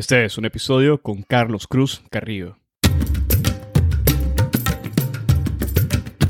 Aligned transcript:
Este 0.00 0.24
es 0.24 0.38
un 0.38 0.46
episodio 0.46 1.02
con 1.02 1.22
Carlos 1.24 1.66
Cruz 1.66 2.02
Carrillo. 2.10 2.56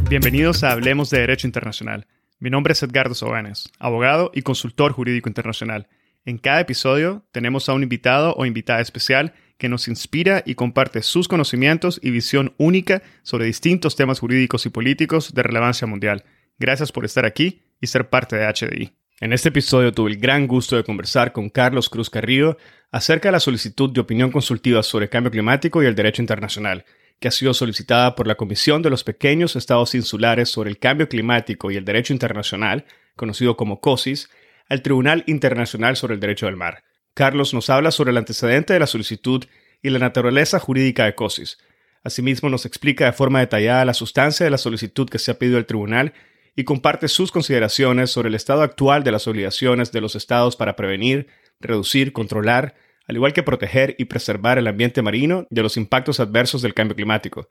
Bienvenidos 0.08 0.65
a 0.65 0.73
Hablemos 0.73 1.08
de 1.11 1.21
Derecho 1.21 1.46
Internacional. 1.46 2.08
Mi 2.41 2.50
nombre 2.50 2.72
es 2.72 2.83
Edgardo 2.83 3.14
Sobanes, 3.14 3.70
abogado 3.78 4.33
y 4.34 4.42
consultor 4.42 4.91
jurídico 4.91 5.28
internacional. 5.28 5.86
En 6.25 6.38
cada 6.38 6.58
episodio 6.58 7.25
tenemos 7.30 7.68
a 7.68 7.75
un 7.75 7.84
invitado 7.84 8.34
o 8.34 8.45
invitada 8.45 8.80
especial 8.80 9.34
que 9.57 9.69
nos 9.69 9.87
inspira 9.87 10.43
y 10.45 10.57
comparte 10.57 11.00
sus 11.02 11.29
conocimientos 11.29 12.00
y 12.02 12.11
visión 12.11 12.55
única 12.59 13.02
sobre 13.23 13.46
distintos 13.46 13.95
temas 13.95 14.18
jurídicos 14.18 14.66
y 14.66 14.71
políticos 14.71 15.32
de 15.32 15.45
relevancia 15.45 15.87
mundial. 15.87 16.25
Gracias 16.59 16.91
por 16.91 17.05
estar 17.05 17.25
aquí 17.25 17.62
y 17.80 17.87
ser 17.87 18.09
parte 18.09 18.34
de 18.34 18.52
HDI. 18.52 19.00
En 19.23 19.34
este 19.34 19.50
episodio 19.50 19.93
tuve 19.93 20.12
el 20.12 20.16
gran 20.16 20.46
gusto 20.46 20.77
de 20.77 20.82
conversar 20.82 21.32
con 21.32 21.50
Carlos 21.50 21.91
Cruz 21.91 22.09
Carrillo 22.09 22.57
acerca 22.91 23.29
de 23.29 23.32
la 23.32 23.41
solicitud 23.41 23.93
de 23.93 24.00
opinión 24.00 24.32
consultiva 24.32 24.82
sobre 24.82 25.11
cambio 25.11 25.30
climático 25.30 25.82
y 25.82 25.86
el 25.86 25.95
derecho 25.95 26.22
internacional, 26.22 26.86
que 27.18 27.29
ha 27.29 27.31
sido 27.31 27.53
solicitada 27.53 28.14
por 28.14 28.26
la 28.26 28.36
Comisión 28.36 28.81
de 28.81 28.89
los 28.89 29.04
Pequeños 29.04 29.57
Estados 29.57 29.95
Insulares 29.95 30.48
sobre 30.48 30.71
el 30.71 30.79
Cambio 30.79 31.07
Climático 31.07 31.71
y 31.71 31.76
el 31.76 31.85
Derecho 31.85 32.14
Internacional, 32.14 32.86
conocido 33.14 33.59
como 33.59 33.82
COSIS, 33.82 34.30
al 34.70 34.80
Tribunal 34.80 35.23
Internacional 35.26 35.96
sobre 35.96 36.14
el 36.14 36.20
Derecho 36.20 36.46
del 36.46 36.56
Mar. 36.56 36.82
Carlos 37.12 37.52
nos 37.52 37.68
habla 37.68 37.90
sobre 37.90 38.12
el 38.12 38.16
antecedente 38.16 38.73
de 38.73 38.80
la 38.80 38.87
solicitud 38.87 39.45
y 39.82 39.90
la 39.90 39.98
naturaleza 39.98 40.59
jurídica 40.59 41.04
de 41.04 41.14
COSIS. 41.14 41.59
Asimismo, 42.02 42.48
nos 42.48 42.64
explica 42.64 43.04
de 43.04 43.12
forma 43.12 43.40
detallada 43.40 43.84
la 43.84 43.92
sustancia 43.92 44.45
de 44.45 44.50
la 44.50 44.56
solicitud 44.56 45.10
que 45.10 45.18
se 45.18 45.30
ha 45.30 45.38
pedido 45.38 45.59
al 45.59 45.66
tribunal 45.66 46.14
y 46.60 46.64
comparte 46.64 47.09
sus 47.09 47.32
consideraciones 47.32 48.10
sobre 48.10 48.28
el 48.28 48.34
estado 48.34 48.60
actual 48.60 49.02
de 49.02 49.10
las 49.10 49.27
obligaciones 49.27 49.92
de 49.92 50.02
los 50.02 50.14
estados 50.14 50.56
para 50.56 50.77
prevenir, 50.77 51.27
reducir, 51.59 52.12
controlar, 52.12 52.74
al 53.06 53.16
igual 53.16 53.32
que 53.32 53.42
proteger 53.42 53.96
y 53.98 54.05
preservar 54.05 54.59
el 54.59 54.66
ambiente 54.66 55.01
marino 55.01 55.46
de 55.48 55.62
los 55.62 55.78
impactos 55.78 56.20
adversos 56.20 56.60
del 56.60 56.74
cambio 56.74 56.96
climático. 56.96 57.48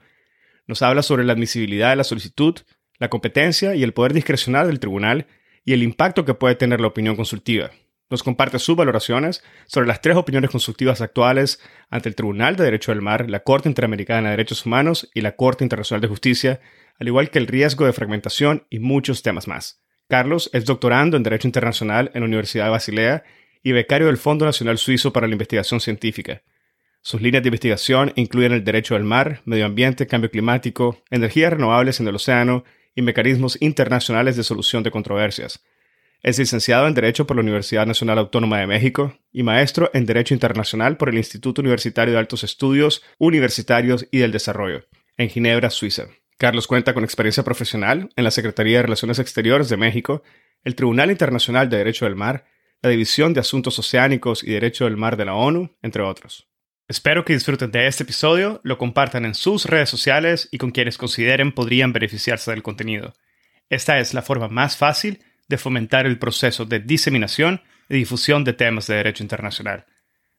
Nos 0.68 0.84
habla 0.84 1.02
sobre 1.02 1.24
la 1.24 1.34
admisibilidad 1.34 1.90
de 1.90 1.96
la 1.96 2.04
solicitud, 2.04 2.56
la 3.00 3.10
competencia 3.10 3.74
y 3.74 3.82
el 3.82 3.94
poder 3.94 4.14
discrecional 4.14 4.68
del 4.68 4.80
tribunal 4.80 5.26
y 5.66 5.74
el 5.74 5.82
impacto 5.82 6.24
que 6.24 6.36
puede 6.36 6.54
tener 6.54 6.80
la 6.80 6.88
opinión 6.90 7.16
consultiva. 7.16 7.72
Nos 8.12 8.22
comparte 8.22 8.60
sus 8.60 8.76
valoraciones 8.76 9.44
sobre 9.66 9.88
las 9.88 10.02
tres 10.02 10.18
opiniones 10.18 10.52
consultivas 10.52 11.02
actuales 11.02 11.60
ante 11.90 12.10
el 12.10 12.16
Tribunal 12.16 12.56
de 12.56 12.66
Derecho 12.66 12.92
del 12.92 13.02
Mar, 13.02 13.28
la 13.28 13.40
Corte 13.40 13.70
Interamericana 13.70 14.30
de 14.30 14.38
Derechos 14.38 14.68
Humanos 14.68 15.10
y 15.16 15.22
la 15.22 15.36
Corte 15.36 15.64
Internacional 15.64 16.02
de 16.02 16.08
Justicia, 16.10 16.60
al 17.00 17.08
igual 17.08 17.30
que 17.30 17.40
el 17.40 17.48
riesgo 17.48 17.86
de 17.86 17.94
fragmentación 17.94 18.66
y 18.70 18.80
muchos 18.80 19.24
temas 19.24 19.48
más. 19.48 19.82
Carlos 20.08 20.50
es 20.54 20.66
doctorando 20.66 21.18
en 21.18 21.24
Derecho 21.24 21.48
Internacional 21.48 22.12
en 22.14 22.22
la 22.22 22.28
Universidad 22.28 22.66
de 22.66 22.72
Basilea 22.72 23.24
y 23.64 23.72
becario 23.72 24.08
del 24.08 24.18
Fondo 24.18 24.46
Nacional 24.46 24.78
Suizo 24.78 25.14
para 25.14 25.28
la 25.28 25.34
Investigación 25.34 25.80
Científica. 25.80 26.42
Sus 27.02 27.22
líneas 27.22 27.44
de 27.44 27.50
investigación 27.50 28.12
incluyen 28.16 28.52
el 28.52 28.64
derecho 28.64 28.96
del 28.96 29.04
mar, 29.04 29.42
medio 29.46 29.66
ambiente, 29.66 30.08
cambio 30.08 30.30
climático, 30.30 31.02
energías 31.10 31.54
renovables 31.54 32.00
en 32.00 32.08
el 32.08 32.16
océano 32.16 32.66
y 32.96 33.02
mecanismos 33.02 33.58
internacionales 33.62 34.36
de 34.36 34.44
solución 34.44 34.84
de 34.84 34.92
controversias. 34.92 35.64
Es 36.22 36.38
licenciado 36.38 36.88
en 36.88 36.94
Derecho 36.94 37.26
por 37.26 37.38
la 37.38 37.44
Universidad 37.44 37.86
Nacional 37.86 38.18
Autónoma 38.18 38.60
de 38.60 38.68
México 38.68 39.18
y 39.32 39.44
maestro 39.44 39.90
en 39.94 40.06
Derecho 40.06 40.34
Internacional 40.34 40.98
por 40.98 41.08
el 41.08 41.18
Instituto 41.18 41.62
Universitario 41.62 42.14
de 42.14 42.20
Altos 42.20 42.44
Estudios 42.44 43.02
Universitarios 43.18 44.06
y 44.12 44.18
del 44.18 44.34
Desarrollo, 44.34 44.86
en 45.16 45.30
Ginebra, 45.30 45.70
Suiza. 45.70 46.08
Carlos 46.40 46.68
cuenta 46.68 46.94
con 46.94 47.04
experiencia 47.04 47.44
profesional 47.44 48.12
en 48.16 48.24
la 48.24 48.32
Secretaría 48.32 48.78
de 48.78 48.84
Relaciones 48.84 49.20
Exteriores 49.20 49.68
de 49.68 49.76
México, 49.76 50.24
el 50.64 50.74
Tribunal 50.74 51.12
Internacional 51.12 51.68
de 51.68 51.76
Derecho 51.76 52.06
del 52.06 52.16
Mar, 52.16 52.46
la 52.82 52.90
División 52.90 53.34
de 53.34 53.42
Asuntos 53.42 53.78
Oceánicos 53.78 54.46
y 54.46 54.52
Derecho 54.52 54.86
del 54.86 54.96
Mar 54.96 55.18
de 55.18 55.26
la 55.26 55.36
ONU, 55.36 55.76
entre 55.82 56.02
otros. 56.02 56.48
Espero 56.88 57.26
que 57.26 57.34
disfruten 57.34 57.72
de 57.72 57.88
este 57.88 58.04
episodio, 58.04 58.62
lo 58.64 58.78
compartan 58.78 59.26
en 59.26 59.36
sus 59.36 59.66
redes 59.66 59.90
sociales 59.90 60.48
y 60.50 60.60
con 60.60 60.72
quienes 60.72 60.98
consideren 60.98 61.52
podrían 61.52 61.92
beneficiarse 61.92 62.52
del 62.52 62.64
contenido. 62.64 63.16
Esta 63.70 64.00
es 64.00 64.14
la 64.14 64.22
forma 64.22 64.48
más 64.48 64.78
fácil 64.78 65.22
de 65.50 65.58
fomentar 65.58 66.06
el 66.06 66.20
proceso 66.20 66.64
de 66.64 66.80
diseminación 66.80 67.64
y 67.90 67.96
difusión 67.96 68.46
de 68.46 68.54
temas 68.54 68.88
de 68.88 68.96
derecho 68.96 69.24
internacional. 69.24 69.88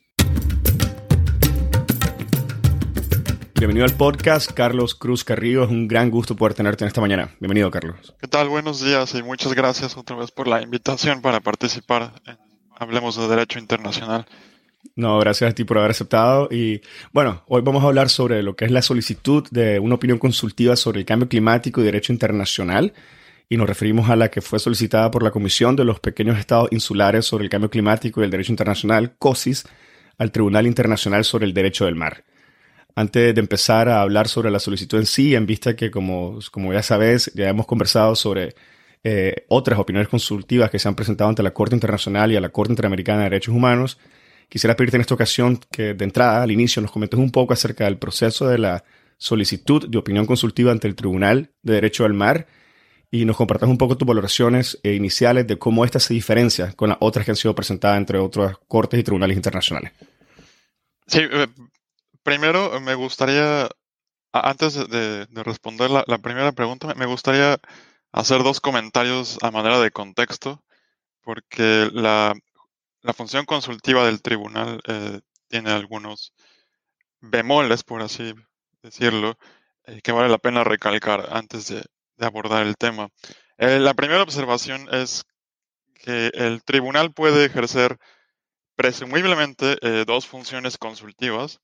Bienvenido 3.58 3.86
al 3.86 3.96
podcast, 3.96 4.52
Carlos 4.52 4.94
Cruz 4.94 5.24
Carrillo. 5.24 5.64
Es 5.64 5.70
un 5.70 5.88
gran 5.88 6.10
gusto 6.10 6.36
poder 6.36 6.52
tenerte 6.52 6.84
en 6.84 6.88
esta 6.88 7.00
mañana. 7.00 7.30
Bienvenido, 7.40 7.70
Carlos. 7.70 8.14
¿Qué 8.20 8.28
tal? 8.28 8.50
Buenos 8.50 8.84
días 8.84 9.14
y 9.14 9.22
muchas 9.22 9.54
gracias 9.54 9.96
otra 9.96 10.14
vez 10.14 10.30
por 10.30 10.46
la 10.46 10.60
invitación 10.60 11.22
para 11.22 11.40
participar 11.40 12.12
en 12.26 12.36
Hablemos 12.78 13.16
de 13.16 13.26
Derecho 13.26 13.58
Internacional. 13.58 14.26
No, 14.94 15.18
gracias 15.20 15.50
a 15.50 15.54
ti 15.54 15.64
por 15.64 15.78
haber 15.78 15.92
aceptado. 15.92 16.48
Y 16.50 16.82
bueno, 17.14 17.44
hoy 17.46 17.62
vamos 17.62 17.82
a 17.82 17.86
hablar 17.86 18.10
sobre 18.10 18.42
lo 18.42 18.54
que 18.56 18.66
es 18.66 18.70
la 18.70 18.82
solicitud 18.82 19.48
de 19.50 19.78
una 19.78 19.94
opinión 19.94 20.18
consultiva 20.18 20.76
sobre 20.76 21.00
el 21.00 21.06
cambio 21.06 21.26
climático 21.26 21.80
y 21.80 21.84
derecho 21.84 22.12
internacional. 22.12 22.92
Y 23.48 23.56
nos 23.56 23.66
referimos 23.66 24.10
a 24.10 24.16
la 24.16 24.30
que 24.30 24.42
fue 24.42 24.58
solicitada 24.58 25.10
por 25.10 25.22
la 25.22 25.30
Comisión 25.30 25.76
de 25.76 25.86
los 25.86 25.98
Pequeños 25.98 26.38
Estados 26.38 26.68
Insulares 26.72 27.24
sobre 27.24 27.44
el 27.44 27.50
Cambio 27.50 27.70
Climático 27.70 28.20
y 28.20 28.24
el 28.24 28.30
Derecho 28.30 28.52
Internacional, 28.52 29.14
COSIS, 29.18 29.64
al 30.18 30.30
Tribunal 30.30 30.66
Internacional 30.66 31.24
sobre 31.24 31.46
el 31.46 31.54
Derecho 31.54 31.86
del 31.86 31.94
Mar. 31.94 32.22
Antes 32.98 33.34
de 33.34 33.40
empezar 33.40 33.90
a 33.90 34.00
hablar 34.00 34.26
sobre 34.26 34.50
la 34.50 34.58
solicitud 34.58 34.98
en 34.98 35.04
sí, 35.04 35.34
en 35.34 35.44
vista 35.44 35.76
que, 35.76 35.90
como, 35.90 36.38
como 36.50 36.72
ya 36.72 36.82
sabes, 36.82 37.30
ya 37.34 37.50
hemos 37.50 37.66
conversado 37.66 38.16
sobre 38.16 38.54
eh, 39.04 39.44
otras 39.48 39.78
opiniones 39.78 40.08
consultivas 40.08 40.70
que 40.70 40.78
se 40.78 40.88
han 40.88 40.94
presentado 40.94 41.28
ante 41.28 41.42
la 41.42 41.52
Corte 41.52 41.76
Internacional 41.76 42.32
y 42.32 42.36
a 42.36 42.40
la 42.40 42.48
Corte 42.48 42.72
Interamericana 42.72 43.18
de 43.18 43.24
Derechos 43.24 43.54
Humanos, 43.54 43.98
quisiera 44.48 44.76
pedirte 44.76 44.96
en 44.96 45.02
esta 45.02 45.12
ocasión 45.12 45.60
que 45.70 45.92
de 45.92 46.04
entrada, 46.04 46.42
al 46.42 46.50
inicio, 46.50 46.80
nos 46.80 46.90
comentes 46.90 47.20
un 47.20 47.30
poco 47.30 47.52
acerca 47.52 47.84
del 47.84 47.98
proceso 47.98 48.48
de 48.48 48.56
la 48.56 48.82
solicitud 49.18 49.86
de 49.86 49.98
opinión 49.98 50.24
consultiva 50.24 50.72
ante 50.72 50.88
el 50.88 50.94
Tribunal 50.94 51.50
de 51.62 51.74
Derecho 51.74 52.04
del 52.04 52.14
Mar 52.14 52.46
y 53.10 53.26
nos 53.26 53.36
compartas 53.36 53.68
un 53.68 53.76
poco 53.76 53.98
tus 53.98 54.08
valoraciones 54.08 54.80
eh, 54.82 54.94
iniciales 54.94 55.46
de 55.46 55.58
cómo 55.58 55.84
esta 55.84 56.00
se 56.00 56.14
diferencia 56.14 56.72
con 56.72 56.88
las 56.88 56.98
otras 57.00 57.26
que 57.26 57.32
han 57.32 57.36
sido 57.36 57.54
presentadas 57.54 57.98
entre 57.98 58.18
otras 58.18 58.56
cortes 58.66 58.98
y 58.98 59.02
tribunales 59.02 59.36
internacionales. 59.36 59.92
Sí, 61.06 61.20
eh, 61.20 61.46
primero 62.26 62.80
me 62.80 62.96
gustaría, 62.96 63.68
antes 64.32 64.74
de, 64.74 65.28
responder 65.44 65.90
la, 65.90 66.18
primera 66.18 66.50
pregunta, 66.50 66.92
me 66.96 67.06
gustaría 67.06 67.56
hacer 68.10 68.42
dos 68.42 68.60
comentarios 68.60 69.38
a 69.42 69.52
manera 69.52 69.78
de 69.78 69.92
contexto, 69.92 70.60
porque 71.22 71.88
la, 71.92 72.34
función 73.14 73.44
consultiva 73.46 74.04
del 74.04 74.22
tribunal 74.22 74.80
eh, 74.88 75.20
tiene 75.46 75.70
algunos 75.70 76.32
bemoles, 77.20 77.84
por 77.84 78.02
así 78.02 78.34
decirlo, 78.82 79.38
eh, 79.84 80.00
que 80.02 80.10
vale 80.10 80.28
la 80.28 80.38
pena 80.38 80.64
recalcar 80.64 81.28
antes 81.30 81.68
de, 81.68 81.84
abordar 82.18 82.66
el 82.66 82.76
tema. 82.76 83.08
Eh, 83.56 83.78
la 83.78 83.94
primera 83.94 84.22
observación 84.22 84.88
es 84.92 85.22
que 85.94 86.32
el 86.34 86.64
tribunal 86.64 87.12
puede 87.12 87.44
ejercer 87.44 87.98
presumiblemente 88.74 89.76
dos 90.04 90.26
funciones 90.26 90.76
consultivas 90.76 91.60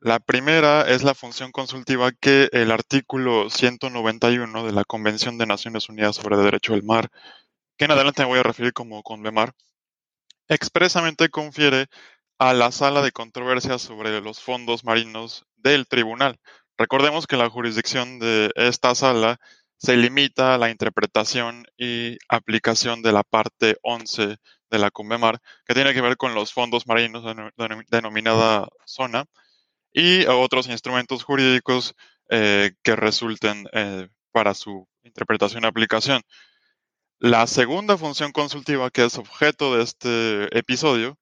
la 0.00 0.18
primera 0.18 0.88
es 0.88 1.02
la 1.02 1.14
función 1.14 1.52
consultiva 1.52 2.10
que 2.12 2.48
el 2.52 2.70
artículo 2.70 3.50
191 3.50 4.64
de 4.64 4.72
la 4.72 4.84
Convención 4.84 5.36
de 5.36 5.46
Naciones 5.46 5.90
Unidas 5.90 6.16
sobre 6.16 6.36
el 6.36 6.42
Derecho 6.42 6.72
del 6.72 6.82
Mar, 6.82 7.10
que 7.76 7.84
en 7.84 7.90
adelante 7.90 8.22
me 8.22 8.28
voy 8.28 8.38
a 8.38 8.42
referir 8.42 8.72
como 8.72 9.02
CONVEMAR, 9.02 9.52
expresamente 10.48 11.28
confiere 11.28 11.88
a 12.38 12.54
la 12.54 12.72
sala 12.72 13.02
de 13.02 13.12
controversias 13.12 13.82
sobre 13.82 14.22
los 14.22 14.40
fondos 14.40 14.84
marinos 14.84 15.44
del 15.56 15.86
tribunal. 15.86 16.40
Recordemos 16.78 17.26
que 17.26 17.36
la 17.36 17.50
jurisdicción 17.50 18.18
de 18.18 18.52
esta 18.56 18.94
sala 18.94 19.38
se 19.76 19.98
limita 19.98 20.54
a 20.54 20.58
la 20.58 20.70
interpretación 20.70 21.66
y 21.76 22.16
aplicación 22.30 23.02
de 23.02 23.12
la 23.12 23.22
parte 23.22 23.76
11 23.82 24.38
de 24.70 24.78
la 24.78 24.90
CONVEMAR, 24.90 25.40
que 25.66 25.74
tiene 25.74 25.92
que 25.92 26.00
ver 26.00 26.16
con 26.16 26.34
los 26.34 26.54
fondos 26.54 26.86
marinos 26.86 27.22
denominada 27.90 28.66
zona, 28.86 29.26
y 29.92 30.26
otros 30.26 30.68
instrumentos 30.68 31.24
jurídicos 31.24 31.94
eh, 32.28 32.72
que 32.82 32.96
resulten 32.96 33.66
eh, 33.72 34.08
para 34.32 34.54
su 34.54 34.86
interpretación 35.02 35.64
y 35.64 35.66
aplicación. 35.66 36.22
La 37.18 37.46
segunda 37.46 37.98
función 37.98 38.32
consultiva, 38.32 38.90
que 38.90 39.04
es 39.04 39.18
objeto 39.18 39.76
de 39.76 39.82
este 39.82 40.58
episodio, 40.58 41.18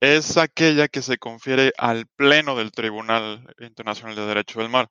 es 0.00 0.36
aquella 0.36 0.88
que 0.88 1.02
se 1.02 1.18
confiere 1.18 1.72
al 1.78 2.06
Pleno 2.16 2.56
del 2.56 2.70
Tribunal 2.70 3.46
Internacional 3.58 4.14
de 4.14 4.26
Derecho 4.26 4.60
del 4.60 4.68
Mar. 4.68 4.90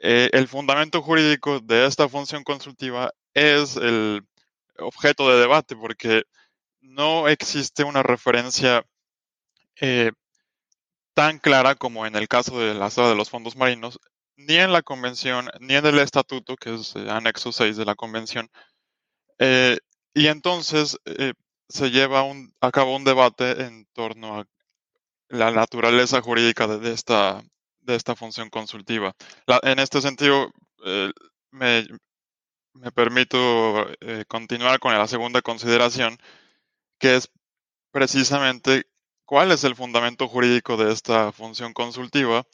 Eh, 0.00 0.30
el 0.32 0.48
fundamento 0.48 1.02
jurídico 1.02 1.60
de 1.60 1.86
esta 1.86 2.08
función 2.08 2.44
consultiva 2.44 3.12
es 3.34 3.76
el 3.76 4.22
objeto 4.78 5.30
de 5.30 5.40
debate 5.40 5.76
porque 5.76 6.24
no 6.80 7.28
existe 7.28 7.84
una 7.84 8.02
referencia 8.02 8.84
eh, 9.80 10.12
tan 11.18 11.40
clara 11.40 11.74
como 11.74 12.06
en 12.06 12.14
el 12.14 12.28
caso 12.28 12.60
de 12.60 12.74
la 12.74 12.90
sala 12.90 13.08
de 13.08 13.16
los 13.16 13.28
fondos 13.28 13.56
marinos, 13.56 13.98
ni 14.36 14.54
en 14.54 14.72
la 14.72 14.82
convención, 14.82 15.50
ni 15.58 15.74
en 15.74 15.84
el 15.84 15.98
estatuto, 15.98 16.54
que 16.54 16.76
es 16.76 16.94
el 16.94 17.10
anexo 17.10 17.50
6 17.50 17.76
de 17.76 17.84
la 17.84 17.96
convención. 17.96 18.48
Eh, 19.40 19.78
y 20.14 20.28
entonces 20.28 20.96
se 21.68 21.90
lleva 21.90 22.22
a 22.60 22.70
cabo 22.70 22.94
un 22.94 23.02
debate 23.02 23.64
en 23.64 23.86
torno 23.94 24.38
a 24.38 24.46
la 25.28 25.50
naturaleza 25.50 26.20
jurídica 26.20 26.68
de, 26.68 26.92
esta, 26.92 27.42
de 27.80 27.96
esta 27.96 28.14
función 28.14 28.48
consultiva. 28.48 29.16
en 29.64 29.80
este 29.80 30.00
sentido, 30.00 30.52
eh, 30.86 31.10
me, 31.50 31.84
permito 32.94 33.88
eh, 34.02 34.24
continuar 34.28 34.78
con 34.78 34.96
la 34.96 35.08
segunda 35.08 35.42
consideración, 35.42 36.16
que 37.00 37.16
es 37.16 37.28
precisamente 37.90 38.84
cuál 39.28 39.52
es 39.52 39.62
el 39.64 39.76
fundamento 39.76 40.26
jurídico 40.26 40.78
de 40.78 40.90
esta 40.90 41.32
función 41.32 41.74
consultiva, 41.74 42.46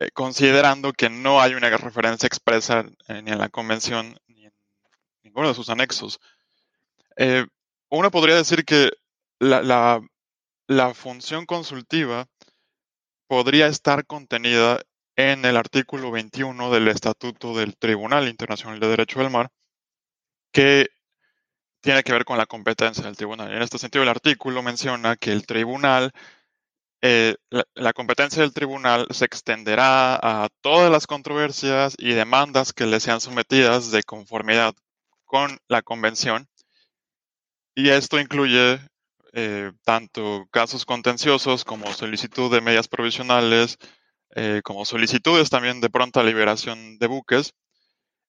eh, 0.00 0.10
considerando 0.12 0.92
que 0.92 1.08
no 1.08 1.40
hay 1.40 1.54
una 1.54 1.70
referencia 1.76 2.26
expresa 2.26 2.82
ni 3.08 3.30
en 3.30 3.38
la 3.38 3.48
convención 3.48 4.18
ni 4.26 4.46
en 4.46 4.52
ninguno 5.22 5.46
de 5.46 5.54
sus 5.54 5.70
anexos. 5.70 6.18
Uno 7.88 8.10
podría 8.10 8.34
decir 8.34 8.64
que 8.64 8.90
la, 9.38 10.02
función 10.94 11.46
consultiva 11.46 12.26
podría 13.28 13.68
estar 13.68 14.04
contenida 14.04 14.80
en 15.14 15.44
el 15.44 15.56
artículo 15.56 16.10
21 16.10 16.72
del 16.72 16.88
Estatuto 16.88 17.56
del 17.56 17.76
Tribunal 17.76 18.26
Internacional 18.26 18.80
de 18.80 18.88
Derecho 18.88 19.20
del 19.20 19.30
Mar, 19.30 19.50
que 20.52 20.88
tiene 21.86 22.02
que 22.02 22.12
ver 22.12 22.24
con 22.24 22.36
la 22.36 22.46
competencia 22.46 23.04
del 23.04 23.16
tribunal. 23.16 23.52
En 23.54 23.62
este 23.62 23.78
sentido, 23.78 24.02
el 24.02 24.08
artículo 24.08 24.60
menciona 24.60 25.14
que 25.14 25.30
el 25.30 25.46
tribunal, 25.46 26.10
eh, 27.00 27.36
la, 27.74 27.92
competencia 27.92 28.42
del 28.42 28.52
tribunal 28.52 29.06
se 29.10 29.24
extenderá 29.24 30.16
a 30.16 30.48
todas 30.62 30.90
las 30.90 31.06
controversias 31.06 31.94
y 31.96 32.12
demandas 32.12 32.72
que 32.72 32.86
le 32.86 32.98
sean 32.98 33.20
sometidas 33.20 33.92
de 33.92 34.02
conformidad 34.02 34.74
con 35.26 35.58
la 35.68 35.82
convención 35.82 36.48
y 37.76 37.90
esto 37.90 38.18
incluye 38.18 38.80
eh, 39.34 39.70
tanto 39.84 40.48
casos 40.50 40.84
contenciosos 40.86 41.64
como 41.64 41.92
solicitud 41.92 42.50
de 42.50 42.62
medidas 42.62 42.88
provisionales, 42.88 43.78
eh, 44.34 44.60
como 44.64 44.84
solicitudes 44.84 45.50
también 45.50 45.80
de 45.80 45.90
pronta 45.90 46.24
liberación 46.24 46.98
de 46.98 47.06
buques. 47.06 47.52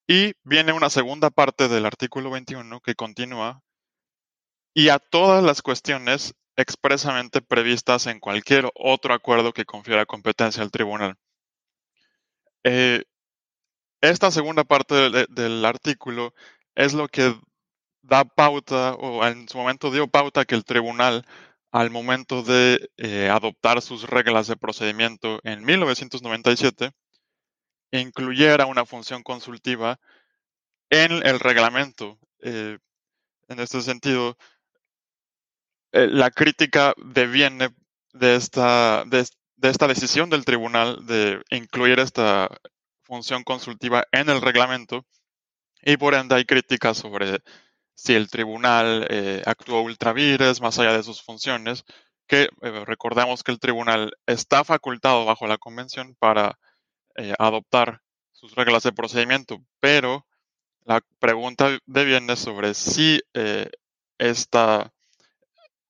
Y 0.07 0.33
viene 0.43 0.71
una 0.71 0.89
segunda 0.89 1.29
parte 1.29 1.67
del 1.67 1.85
artículo 1.85 2.31
21 2.31 2.79
que 2.79 2.95
continúa 2.95 3.61
y 4.73 4.87
a 4.87 4.99
todas 4.99 5.43
las 5.43 5.61
cuestiones 5.61 6.33
expresamente 6.55 7.41
previstas 7.41 8.07
en 8.07 8.21
cualquier 8.21 8.71
otro 8.73 9.13
acuerdo 9.13 9.51
que 9.51 9.65
confiera 9.65 10.05
competencia 10.05 10.63
al 10.63 10.71
tribunal. 10.71 11.15
Eh, 12.63 13.03
esta 14.01 14.31
segunda 14.31 14.63
parte 14.63 14.95
del 15.29 15.65
artículo 15.65 16.33
es 16.75 16.93
lo 16.93 17.09
que 17.09 17.35
da 18.01 18.23
pauta 18.23 18.93
o 18.93 19.25
en 19.25 19.49
su 19.49 19.57
momento 19.57 19.91
dio 19.91 20.07
pauta 20.07 20.45
que 20.45 20.55
el 20.55 20.63
tribunal 20.63 21.25
al 21.71 21.89
momento 21.89 22.43
de 22.43 22.89
eh, 22.95 23.29
adoptar 23.29 23.81
sus 23.81 24.03
reglas 24.03 24.47
de 24.47 24.55
procedimiento 24.55 25.41
en 25.43 25.65
1997 25.65 26.91
incluyera 27.91 28.65
una 28.65 28.85
función 28.85 29.23
consultiva 29.23 29.99
en 30.89 31.11
el 31.11 31.39
reglamento. 31.39 32.17
Eh, 32.39 32.77
en 33.47 33.59
este 33.59 33.81
sentido, 33.81 34.37
eh, 35.91 36.07
la 36.07 36.31
crítica 36.31 36.93
deviene 36.97 37.69
de 38.13 38.35
esta, 38.35 39.03
de 39.05 39.69
esta 39.69 39.87
decisión 39.87 40.29
del 40.29 40.45
tribunal 40.45 41.05
de 41.05 41.41
incluir 41.49 41.99
esta 41.99 42.49
función 43.03 43.43
consultiva 43.43 44.05
en 44.11 44.29
el 44.29 44.41
reglamento 44.41 45.05
y 45.81 45.97
por 45.97 46.13
ende 46.13 46.35
hay 46.35 46.45
críticas 46.45 46.97
sobre 46.97 47.39
si 47.95 48.13
el 48.13 48.29
tribunal 48.29 49.07
eh, 49.09 49.41
actuó 49.45 49.81
ultravires 49.81 50.61
más 50.61 50.77
allá 50.77 50.93
de 50.93 51.03
sus 51.03 51.21
funciones, 51.21 51.83
que 52.27 52.49
recordemos 52.61 53.41
que 53.43 53.51
el 53.51 53.59
tribunal 53.59 54.11
está 54.25 54.63
facultado 54.63 55.25
bajo 55.25 55.47
la 55.47 55.57
convención 55.57 56.15
para 56.19 56.59
eh, 57.17 57.33
adoptar 57.39 58.01
sus 58.31 58.55
reglas 58.55 58.83
de 58.83 58.93
procedimiento, 58.93 59.57
pero 59.79 60.25
la 60.85 61.01
pregunta 61.19 61.77
deviene 61.85 62.35
sobre 62.35 62.73
si 62.73 63.21
esta, 64.17 64.93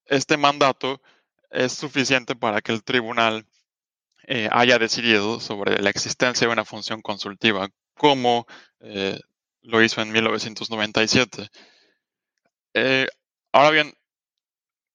este 0.05 0.37
mandato 0.37 1.01
es 1.51 1.73
suficiente 1.73 2.35
para 2.35 2.61
que 2.61 2.71
el 2.71 2.83
tribunal 2.83 3.45
haya 4.51 4.79
decidido 4.79 5.39
sobre 5.39 5.81
la 5.81 5.89
existencia 5.89 6.47
de 6.47 6.53
una 6.53 6.65
función 6.65 7.01
consultiva, 7.01 7.69
como 7.93 8.47
lo 9.67 9.83
hizo 9.83 10.01
en 10.01 10.11
1997. 10.11 11.49
Eh, 12.73 13.07
ahora 13.51 13.69
bien, 13.71 13.93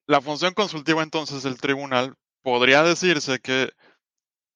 la 0.06 0.20
función 0.20 0.54
consultiva 0.54 1.02
entonces 1.02 1.42
del 1.42 1.60
tribunal 1.60 2.14
podría 2.42 2.82
decirse 2.82 3.38
que 3.40 3.70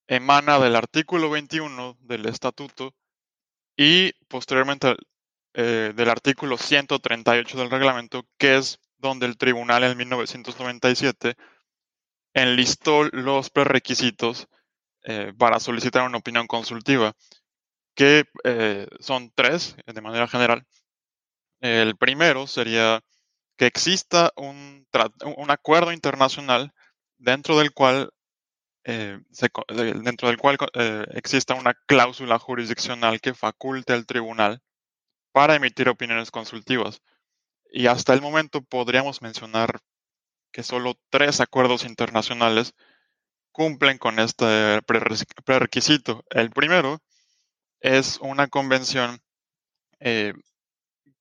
emana 0.06 0.58
del 0.58 0.76
artículo 0.76 1.31
21 1.31 1.97
del 2.00 2.26
estatuto 2.26 2.94
y 3.76 4.12
posteriormente 4.29 4.97
eh, 5.55 5.93
del 5.94 6.08
artículo 6.08 6.58
138 6.58 7.58
del 7.58 7.70
reglamento, 7.70 8.26
que 8.38 8.56
es 8.56 8.79
donde 8.99 9.26
el 9.26 9.37
tribunal 9.37 9.85
en 9.85 9.97
1997 9.97 11.37
enlistó 12.35 13.05
los 13.05 13.50
prerequisitos 13.50 14.49
eh, 15.03 15.32
para 15.38 15.61
solicitar 15.61 16.06
una 16.06 16.19
opinión 16.19 16.47
consultiva, 16.47 17.14
que 17.94 18.25
son 19.00 19.32
tres 19.35 19.75
de 19.87 20.00
manera 20.02 20.29
general. 20.29 20.67
El 21.61 21.97
primero 21.97 22.47
sería 22.47 23.00
que 23.56 23.67
exista 23.67 24.32
un, 24.37 24.87
acuerdo 25.49 25.92
internacional 25.92 26.73
dentro 27.19 27.59
del 27.59 27.73
cual, 27.73 28.11
eh, 28.88 29.19
dentro 30.05 30.28
del 30.28 30.37
cual 30.37 30.57
eh, 30.75 31.05
exista 31.14 31.55
una 31.55 31.75
cláusula 31.75 32.38
jurisdiccional 32.38 33.21
que 33.21 33.35
faculte 33.35 33.93
al 33.93 34.07
tribunal 34.07 34.62
para 35.33 35.57
emitir 35.57 35.88
opiniones 35.88 36.31
consultivas. 36.31 37.02
Y 37.73 37.88
hasta 37.88 38.14
el 38.14 38.23
momento 38.23 38.62
podríamos 38.62 39.23
mencionar 39.23 39.81
que 40.52 40.62
solo 40.62 40.95
tres 41.11 41.40
acuerdos 41.40 41.85
internacionales 41.85 42.75
cumplen 43.50 43.99
con 43.99 44.21
este 44.21 44.81
prerequisito. 45.45 46.25
El 46.31 46.50
primero 46.50 47.02
es 47.81 48.19
una 48.23 48.47
convención 48.47 49.21
eh, 49.99 50.33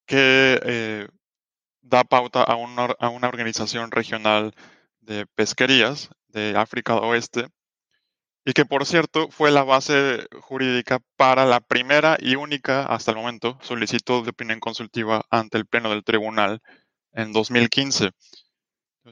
que 0.06 1.10
da 1.82 2.04
pauta 2.04 2.44
a 2.44 2.56
una, 2.58 2.96
a 3.00 3.10
una 3.10 3.28
organización 3.28 3.90
regional 3.90 4.54
de 5.00 5.26
pesquerías 5.26 6.12
de 6.36 6.54
África 6.58 6.96
Oeste 6.96 7.48
y 8.46 8.54
que 8.54 8.66
por 8.66 8.86
cierto 8.86 9.30
fue 9.32 9.52
la 9.52 9.64
base 9.64 10.28
jurídica 10.42 11.00
para 11.16 11.46
la 11.46 11.62
primera 11.62 12.18
y 12.20 12.36
única 12.36 12.86
hasta 12.86 13.12
el 13.12 13.18
momento 13.18 13.58
solicitud 13.62 14.24
de 14.24 14.32
opinión 14.32 14.60
consultiva 14.60 15.26
ante 15.32 15.58
el 15.58 15.66
Pleno 15.66 15.90
del 15.90 16.04
Tribunal 16.04 16.62
en 17.14 17.32
2015. 17.32 18.12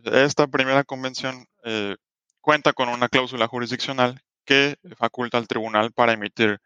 Esta 0.03 0.48
primera 0.48 0.84
convención 0.84 1.48
eh, 1.63 1.96
cuenta 2.42 2.74
con 2.74 2.89
una 2.89 3.08
cláusula 3.08 3.48
jurisdiccional 3.48 4.22
que 4.46 4.75
faculta 4.98 5.38
al 5.38 5.48
tribunal 5.48 5.94
para 5.94 6.13
emitir 6.13 6.60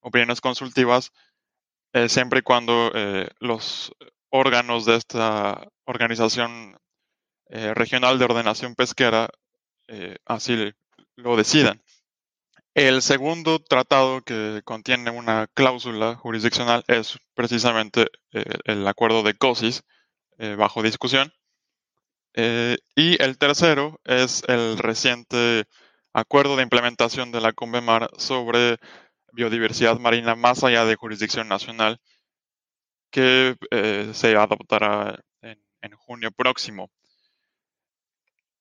opiniones 0.00 0.40
consultivas 0.40 1.10
eh, 1.92 2.08
siempre 2.08 2.38
y 2.38 2.42
cuando 2.42 2.92
eh, 2.94 3.28
los 3.40 3.92
órganos 4.30 4.84
de 4.84 4.94
esta 4.94 5.66
organización 5.84 6.78
regional 7.50 8.18
de 8.18 8.26
ordenación 8.26 8.74
pesquera 8.74 9.30
eh, 9.88 10.16
así 10.24 10.72
lo 11.16 11.36
decidan. 11.36 11.82
El 12.74 13.02
segundo 13.02 13.58
tratado 13.58 14.22
que 14.22 14.62
contiene 14.64 15.10
una 15.10 15.48
cláusula 15.52 16.14
jurisdiccional 16.14 16.84
es 16.86 17.18
precisamente 17.34 18.06
eh, 18.32 18.44
el 18.64 18.86
acuerdo 18.86 19.22
de 19.22 19.34
COSIS, 19.34 19.82
bajo 20.56 20.84
discusión. 20.84 21.32
y 22.94 23.20
el 23.20 23.38
tercero 23.38 23.98
es 24.04 24.44
el 24.46 24.78
reciente 24.78 25.64
acuerdo 26.12 26.56
de 26.56 26.62
implementación 26.62 27.32
de 27.32 27.40
la 27.40 27.52
CONVEMAR 27.52 28.10
sobre 28.18 28.78
biodiversidad 29.32 29.98
marina 29.98 30.34
más 30.34 30.64
allá 30.64 30.84
de 30.84 30.96
jurisdicción 30.96 31.48
nacional, 31.48 32.00
que 33.10 33.56
eh, 33.70 34.10
se 34.12 34.36
adoptará 34.36 35.18
en, 35.42 35.92
junio 35.92 36.30
próximo. 36.32 36.90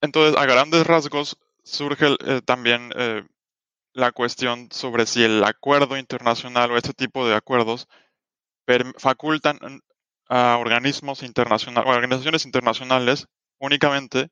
Entonces, 0.02 0.40
a 0.40 0.46
grandes 0.46 0.86
rasgos, 0.86 1.38
surge 1.64 2.16
eh, 2.26 2.42
también 2.46 2.92
eh, 2.96 3.24
la 3.94 4.12
cuestión 4.12 4.70
sobre 4.72 5.06
si 5.06 5.24
el 5.24 5.44
acuerdo 5.44 5.98
internacional 5.98 6.72
o 6.72 6.78
este 6.78 6.94
tipo 6.94 7.28
de 7.28 7.36
acuerdos 7.36 7.88
facultan 8.98 9.60
a 10.30 10.58
organismos 10.58 11.24
internacionales, 11.24 11.90
organizaciones 11.90 12.46
internacionales 12.46 13.28
únicamente, 13.60 14.30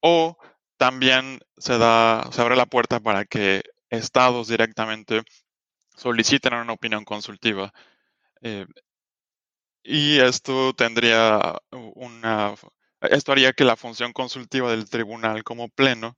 o 0.00 0.36
también 0.76 1.40
se 1.56 1.78
da, 1.78 2.28
se 2.30 2.40
abre 2.40 2.56
la 2.56 2.66
puerta 2.66 3.00
para 3.00 3.24
que 3.24 3.62
estados 3.90 4.48
directamente 4.48 5.22
soliciten 5.96 6.54
una 6.54 6.72
opinión 6.72 7.04
consultiva. 7.04 7.72
Eh, 8.42 8.66
y 9.82 10.18
esto 10.20 10.74
tendría 10.74 11.56
una, 11.72 12.54
esto 13.00 13.32
haría 13.32 13.52
que 13.52 13.64
la 13.64 13.76
función 13.76 14.12
consultiva 14.12 14.70
del 14.70 14.88
tribunal 14.88 15.44
como 15.44 15.68
pleno 15.68 16.16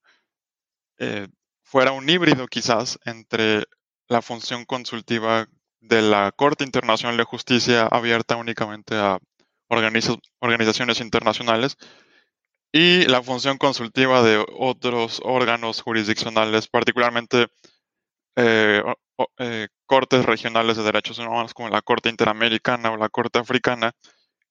eh, 0.99 1.28
fuera 1.62 1.92
un 1.92 2.08
híbrido 2.08 2.46
quizás 2.46 2.99
entre 3.04 3.64
la 4.08 4.22
función 4.22 4.64
consultiva 4.64 5.46
de 5.80 6.02
la 6.02 6.32
Corte 6.32 6.64
Internacional 6.64 7.16
de 7.16 7.25
Justicia 7.25 7.87
abierta 7.87 8.37
únicamente 8.37 8.96
a 8.96 9.18
organizaciones 9.68 11.00
internacionales 11.00 11.76
y 12.72 13.04
la 13.06 13.22
función 13.22 13.58
consultiva 13.58 14.22
de 14.22 14.44
otros 14.58 15.20
órganos 15.25 15.80
jurisdiccionales, 15.82 16.68
particularmente 16.68 17.49
eh, 18.37 18.82
eh, 19.38 19.68
cortes 19.87 20.25
regionales 20.25 20.76
de 20.76 20.82
derechos 20.82 21.18
humanos 21.18 21.54
como 21.54 21.68
la 21.68 21.82
Corte 21.82 22.08
Interamericana 22.08 22.90
o 22.90 22.96
la 22.96 23.08
Corte 23.08 23.38
Africana, 23.38 23.92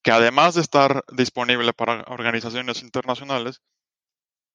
que 0.04 0.12
además 0.12 0.56
de 0.56 0.62
estar 0.62 1.04
disponible 1.12 1.74
para 1.74 2.04
organizaciones 2.08 2.82
internacionales, 2.82 3.62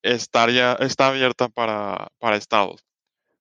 estaría, 0.02 0.74
está 0.74 1.08
abierta 1.08 1.48
para, 1.48 2.08
para 2.18 2.36
estados. 2.36 2.84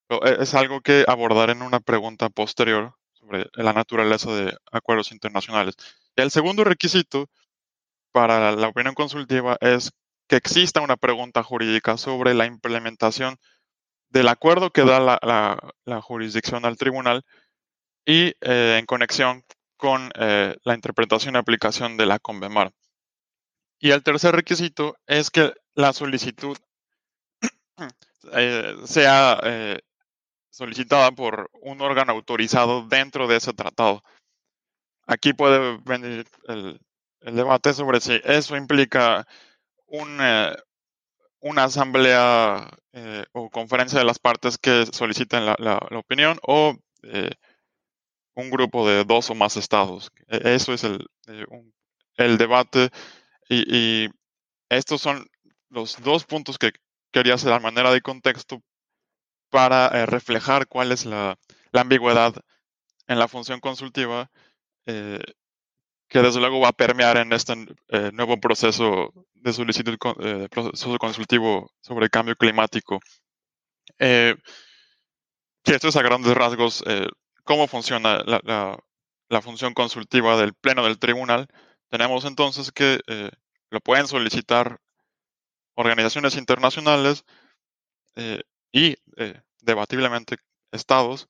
E, 0.10 0.38
es 0.42 0.54
algo 0.54 0.82
que 0.82 1.06
abordar 1.08 1.50
en 1.50 1.62
una 1.62 1.80
pregunta 1.80 2.30
posterior 2.30 2.96
sobre 3.14 3.50
la 3.54 3.74
naturaleza 3.74 4.32
de 4.34 4.58
acuerdos 4.72 5.12
internacionales. 5.12 5.76
el 6.16 6.32
segundo 6.32 6.64
requisito 6.64 7.30
para 8.12 8.52
la 8.52 8.68
opinión 8.68 8.96
consultiva 8.96 9.58
es 9.62 9.92
que 10.28 10.36
exista 10.36 10.82
una 10.82 10.98
pregunta 10.98 11.44
jurídica 11.44 11.98
sobre 11.98 12.34
la 12.34 12.46
implementación 12.46 13.38
del 14.10 14.28
acuerdo 14.28 14.72
que 14.72 14.84
da 14.84 15.00
la, 15.00 16.02
jurisdicción 16.02 16.66
al 16.66 16.78
tribunal 16.78 17.26
y 18.06 18.34
eh, 18.42 18.78
en 18.80 18.86
conexión 18.86 19.44
con 19.84 20.14
eh, 20.16 20.56
la 20.64 20.76
interpretación 20.76 21.36
y 21.36 21.40
aplicación 21.40 21.98
de 21.98 22.06
la 22.06 22.18
CONVEMAR. 22.18 22.72
Y 23.80 23.92
el 23.92 24.02
tercer 24.02 24.34
requisito 24.34 24.96
es 25.08 25.30
que 25.30 25.52
la 25.74 25.92
solicitud 25.92 26.58
eh, 28.32 28.76
sea 28.86 29.42
solicitada 30.50 31.12
por 31.12 31.50
un 31.62 31.82
órgano 31.82 32.14
autorizado 32.14 32.88
dentro 32.88 33.28
de 33.28 33.36
ese 33.36 33.52
tratado. 33.52 34.02
Aquí 35.06 35.34
puede 35.34 35.78
venir 35.84 36.26
el, 36.48 36.80
debate 37.20 37.74
sobre 37.74 38.00
si 38.00 38.22
eso 38.24 38.56
implica 38.56 39.28
una, 39.88 40.56
una 41.42 41.66
asamblea 41.66 42.70
eh, 42.94 43.26
o 43.34 43.50
conferencia 43.50 44.00
de 44.00 44.06
las 44.06 44.20
partes 44.20 44.58
que 44.58 44.86
soliciten 44.86 45.46
la, 45.46 45.78
opinión 45.92 46.40
o 46.42 46.74
eh, 47.02 47.32
un 48.36 48.50
grupo 48.50 48.88
de 48.88 49.04
dos 49.04 49.30
o 49.30 49.36
más 49.36 49.58
estados. 49.58 50.12
E, 50.28 50.56
eso 50.56 50.74
es 50.74 50.84
el, 50.84 51.06
eh, 51.28 51.46
el 52.18 52.38
debate 52.38 52.90
y, 53.50 54.10
estos 54.70 55.02
son 55.02 55.28
los 55.70 56.02
dos 56.02 56.26
puntos 56.26 56.58
que 56.58 56.72
quería 57.12 57.36
hacer 57.36 57.54
a 57.54 57.60
manera 57.60 57.92
de 57.92 58.02
contexto 58.02 58.62
para 59.50 59.88
eh, 59.88 60.06
reflejar 60.08 60.68
cuál 60.68 60.92
es 60.92 61.06
la, 61.06 61.38
ambigüedad 61.74 62.34
en 63.08 63.20
la 63.20 63.28
función 63.28 63.60
consultiva 63.60 64.32
eh, 64.88 65.20
que 66.08 66.20
desde 66.20 66.40
luego 66.40 66.60
va 66.60 66.70
a 66.70 66.74
permear 66.74 67.18
en 67.18 67.34
este 67.34 67.56
nuevo 68.14 68.40
proceso 68.40 69.12
de 69.34 69.54
solicitud, 69.54 69.98
proceso 70.50 70.98
consultivo 71.00 71.72
sobre 71.82 72.10
cambio 72.10 72.36
climático. 72.36 73.00
que 73.98 74.36
esto 75.66 75.88
es 75.88 75.96
a 75.96 76.04
grandes 76.04 76.36
rasgos 76.36 76.84
cómo 77.44 77.68
funciona 77.68 78.24
la, 78.24 79.42
función 79.42 79.74
consultiva 79.74 80.38
del 80.38 80.54
Pleno 80.54 80.84
del 80.84 81.00
Tribunal. 81.00 81.48
Tenemos 81.90 82.26
entonces 82.26 82.72
que 82.72 83.00
lo 83.70 83.80
pueden 83.82 84.08
solicitar 84.08 84.80
organizaciones 85.76 86.38
internacionales 86.38 87.26
y 88.74 88.98
eh, 89.18 89.42
debatiblemente 89.62 90.38
estados. 90.72 91.30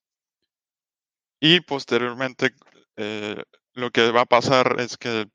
Y 1.40 1.60
posteriormente 1.60 2.56
eh, 2.96 3.44
lo 3.74 3.92
que 3.92 4.10
va 4.12 4.22
a 4.22 4.26
pasar 4.26 4.78
es 4.80 4.98
que 4.98 5.28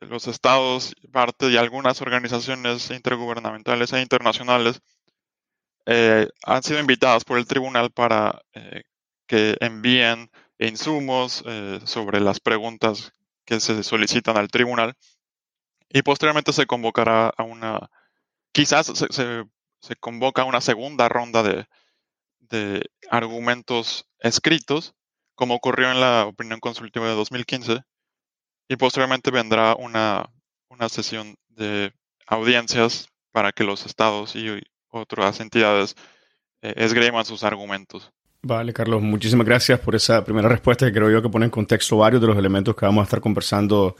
los 0.00 0.28
estados, 0.28 0.94
parte 1.12 1.48
de 1.48 1.58
algunas 1.58 2.00
organizaciones 2.00 2.90
intergubernamentales 2.90 3.92
e 3.92 4.00
internacionales, 4.00 4.80
eh, 5.86 6.28
han 6.44 6.62
sido 6.62 6.78
invitadas 6.78 7.24
por 7.24 7.38
el 7.38 7.46
tribunal 7.46 7.90
para 7.90 8.40
que 9.28 9.56
envíen 9.60 10.30
insumos 10.58 11.44
sobre 11.84 12.20
las 12.20 12.40
preguntas 12.40 13.12
que 13.44 13.60
se 13.60 13.84
solicitan 13.84 14.36
al 14.36 14.48
tribunal 14.48 14.94
y 15.88 16.02
posteriormente 16.02 16.52
se 16.52 16.66
convocará 16.66 17.28
a 17.28 17.44
una, 17.44 17.90
quizás 18.52 18.86
se 18.86 19.44
se 19.80 19.96
convoca 19.96 20.44
una 20.44 20.60
segunda 20.60 21.08
ronda 21.08 21.42
de, 21.42 21.66
argumentos 23.10 24.06
escritos, 24.20 24.94
como 25.34 25.54
ocurrió 25.54 25.90
en 25.90 26.00
la 26.00 26.26
opinión 26.26 26.60
consultiva 26.60 27.06
de 27.06 27.14
2015, 27.14 27.82
y 28.68 28.76
posteriormente 28.76 29.30
vendrá 29.30 29.74
una, 29.76 30.30
sesión 30.88 31.36
de 31.48 31.92
audiencias 32.26 33.08
para 33.32 33.52
que 33.52 33.64
los 33.64 33.84
estados 33.84 34.34
y 34.36 34.62
otras 34.88 35.40
entidades 35.40 35.94
eh, 36.62 36.74
esgriman 36.76 37.24
sus 37.24 37.44
argumentos. 37.44 38.12
Vale, 38.42 38.72
Carlos, 38.72 39.02
muchísimas 39.02 39.46
gracias 39.46 39.80
por 39.80 39.96
esa 39.96 40.24
primera 40.24 40.48
respuesta 40.48 40.86
que 40.86 40.92
creo 40.92 41.10
yo 41.10 41.20
que 41.20 41.28
pone 41.28 41.46
en 41.46 41.50
contexto 41.50 41.96
varios 41.96 42.20
de 42.20 42.28
los 42.28 42.36
elementos 42.36 42.76
que 42.76 42.86
vamos 42.86 43.02
a 43.02 43.04
estar 43.04 43.20
conversando 43.20 43.96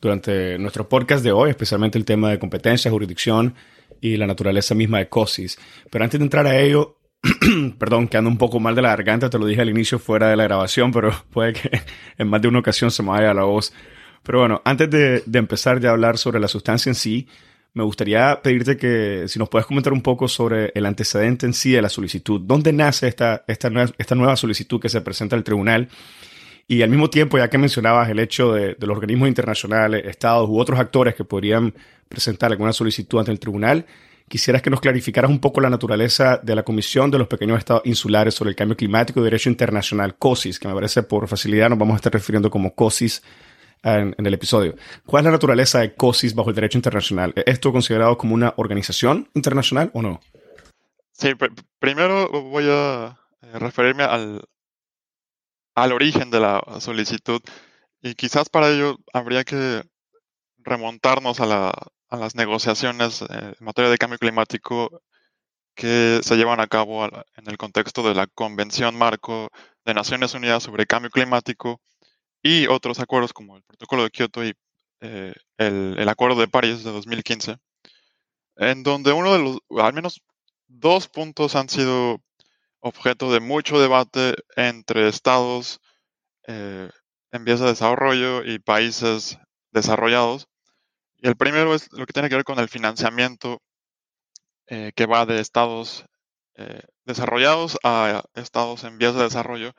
durante 0.00 0.58
nuestro 0.58 0.88
podcast 0.88 1.22
de 1.22 1.32
hoy, 1.32 1.50
especialmente 1.50 1.98
el 1.98 2.04
tema 2.04 2.30
de 2.30 2.38
competencia, 2.38 2.90
jurisdicción 2.90 3.54
y 4.00 4.16
la 4.16 4.26
naturaleza 4.26 4.74
misma 4.74 4.98
de 4.98 5.08
COSIS. 5.08 5.58
Pero 5.90 6.04
antes 6.04 6.18
de 6.18 6.24
entrar 6.24 6.46
a 6.46 6.58
ello, 6.58 6.98
perdón, 7.78 8.08
que 8.08 8.16
ando 8.16 8.30
un 8.30 8.38
poco 8.38 8.60
mal 8.60 8.74
de 8.74 8.82
la 8.82 8.90
garganta, 8.90 9.30
te 9.30 9.38
lo 9.38 9.46
dije 9.46 9.60
al 9.60 9.70
inicio 9.70 9.98
fuera 9.98 10.28
de 10.28 10.36
la 10.36 10.44
grabación, 10.44 10.92
pero 10.92 11.12
puede 11.30 11.52
que 11.52 11.82
en 12.16 12.28
más 12.28 12.40
de 12.42 12.48
una 12.48 12.60
ocasión 12.60 12.90
se 12.90 13.02
me 13.02 13.10
vaya 13.10 13.34
la 13.34 13.44
voz. 13.44 13.72
Pero 14.22 14.40
bueno, 14.40 14.60
antes 14.64 14.90
de, 14.90 15.22
empezar 15.34 15.80
ya 15.80 15.90
a 15.90 15.92
hablar 15.92 16.18
sobre 16.18 16.40
la 16.40 16.48
sustancia 16.48 16.90
en 16.90 16.94
sí, 16.94 17.28
me 17.78 17.84
gustaría 17.84 18.40
pedirte 18.42 18.76
que 18.76 19.28
si 19.28 19.38
nos 19.38 19.48
puedes 19.48 19.64
comentar 19.64 19.92
un 19.92 20.02
poco 20.02 20.26
sobre 20.26 20.72
el 20.74 20.84
antecedente 20.84 21.46
en 21.46 21.54
sí 21.54 21.70
de 21.70 21.80
la 21.80 21.88
solicitud. 21.88 22.40
¿Dónde 22.40 22.72
nace 22.72 23.06
esta, 23.06 23.44
esta, 23.46 23.70
nueva, 23.70 24.34
solicitud 24.34 24.80
que 24.80 24.88
se 24.88 25.00
presenta 25.00 25.36
al 25.36 25.44
tribunal? 25.44 25.88
Y 26.66 26.82
al 26.82 26.90
mismo 26.90 27.08
tiempo, 27.08 27.38
ya 27.38 27.48
que 27.48 27.56
mencionabas 27.56 28.10
el 28.10 28.18
hecho 28.18 28.52
de, 28.52 28.76
los 28.80 28.96
organismos 28.96 29.28
internacionales, 29.28 30.04
estados 30.06 30.48
u 30.48 30.58
otros 30.58 30.80
actores 30.80 31.14
que 31.14 31.22
podrían 31.22 31.72
presentar 32.08 32.50
alguna 32.50 32.72
solicitud 32.72 33.20
ante 33.20 33.30
el 33.30 33.38
tribunal, 33.38 33.86
quisieras 34.26 34.60
que 34.60 34.70
nos 34.70 34.80
clarificaras 34.80 35.30
un 35.30 35.38
poco 35.38 35.60
la 35.60 35.70
naturaleza 35.70 36.40
de 36.42 36.56
la 36.56 36.64
Comisión 36.64 37.12
de 37.12 37.18
los 37.18 37.28
Pequeños 37.28 37.58
Estados 37.58 37.82
Insulares 37.84 38.34
sobre 38.34 38.50
el 38.50 38.56
Cambio 38.56 38.76
Climático 38.76 39.20
y 39.20 39.22
Derecho 39.22 39.50
Internacional, 39.50 40.16
COSIS, 40.16 40.58
que 40.58 40.66
me 40.66 40.74
parece 40.74 41.04
por 41.04 41.28
facilidad 41.28 41.70
nos 41.70 41.78
vamos 41.78 41.94
a 41.94 41.98
estar 41.98 42.12
refiriendo 42.12 42.50
como 42.50 42.74
COSIS 42.74 43.22
en, 43.82 44.14
el 44.18 44.34
episodio. 44.34 44.74
¿Cuál 45.06 45.22
es 45.22 45.24
la 45.26 45.30
naturaleza 45.32 45.80
de 45.80 45.94
COSIS 45.94 46.34
bajo 46.34 46.50
el 46.50 46.56
derecho 46.56 46.78
internacional? 46.78 47.32
¿Es 47.36 47.44
esto 47.46 47.72
considerado 47.72 48.16
como 48.18 48.34
una 48.34 48.54
organización 48.56 49.28
internacional 49.34 49.90
o 49.94 50.02
no? 50.02 50.20
Sí, 51.12 51.32
primero 51.78 52.30
voy 52.30 52.66
a 52.68 53.18
eh, 53.42 53.58
referirme 53.58 54.04
al, 54.04 54.42
al 55.74 55.92
origen 55.92 56.30
de 56.30 56.40
la 56.40 56.62
solicitud. 56.80 57.40
Y 58.02 58.14
quizás 58.14 58.48
para 58.48 58.70
ello 58.70 58.96
habría 59.12 59.44
que 59.44 59.82
remontarnos 60.58 61.40
a, 61.40 61.72
las 62.10 62.34
negociaciones 62.34 63.22
en 63.22 63.54
materia 63.60 63.90
de 63.90 63.98
cambio 63.98 64.18
climático 64.18 65.02
que 65.74 66.20
se 66.22 66.36
llevan 66.36 66.60
a 66.60 66.66
cabo 66.66 67.04
en 67.04 67.46
el 67.46 67.56
contexto 67.58 68.02
de 68.02 68.14
la 68.14 68.26
Convención 68.26 68.96
Marco 68.96 69.50
de 69.84 69.94
Naciones 69.94 70.34
Unidas 70.34 70.62
sobre 70.62 70.86
Cambio 70.86 71.10
Climático 71.10 71.80
y 72.48 72.66
otros 72.66 72.98
acuerdos 72.98 73.34
como 73.34 73.58
el 73.58 73.62
Protocolo 73.62 74.04
de 74.04 74.10
Kioto 74.10 74.42
y 74.42 74.54
eh, 75.00 75.34
el, 75.58 75.96
el, 75.98 76.08
Acuerdo 76.08 76.40
de 76.40 76.48
París 76.48 76.82
de 76.82 76.90
2015, 76.90 77.58
en 78.56 78.82
donde 78.82 79.12
uno 79.12 79.34
de 79.34 79.38
los, 79.38 79.58
al 79.78 79.92
menos 79.92 80.22
dos 80.66 81.08
puntos 81.08 81.56
han 81.56 81.68
sido 81.68 82.22
objeto 82.80 83.30
de 83.30 83.40
mucho 83.40 83.78
debate 83.78 84.34
entre 84.56 85.08
estados, 85.08 85.80
eh, 86.46 86.88
en 87.32 87.44
vías 87.44 87.60
de 87.60 87.66
desarrollo 87.66 88.42
y 88.42 88.58
países 88.58 89.38
desarrollados. 89.70 90.48
Y 91.18 91.28
el 91.28 91.36
primero 91.36 91.74
es 91.74 91.92
lo 91.92 92.06
que 92.06 92.14
tiene 92.14 92.30
que 92.30 92.36
ver 92.36 92.44
con 92.44 92.58
el 92.58 92.70
financiamiento 92.70 93.60
eh, 94.68 94.92
que 94.96 95.04
va 95.04 95.26
de 95.26 95.40
estados 95.40 96.04
desarrollados 97.04 97.78
a 97.84 98.24
estados 98.34 98.82
en 98.82 98.98
vías 98.98 99.14
de 99.14 99.22
desarrollo 99.22 99.74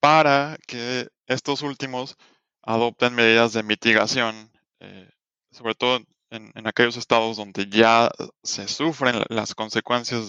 para 0.00 0.56
que 0.66 1.08
estos 1.26 1.62
últimos 1.62 2.16
adopten 2.62 3.14
medidas 3.14 3.52
de 3.52 3.62
mitigación, 3.62 4.50
eh, 4.80 5.10
sobre 5.50 5.74
todo 5.74 6.00
en, 6.30 6.66
aquellos 6.66 6.96
estados 6.96 7.36
donde 7.36 7.66
ya 7.68 8.10
se 8.42 8.68
sufren 8.68 9.22
las 9.28 9.54
consecuencias 9.54 10.28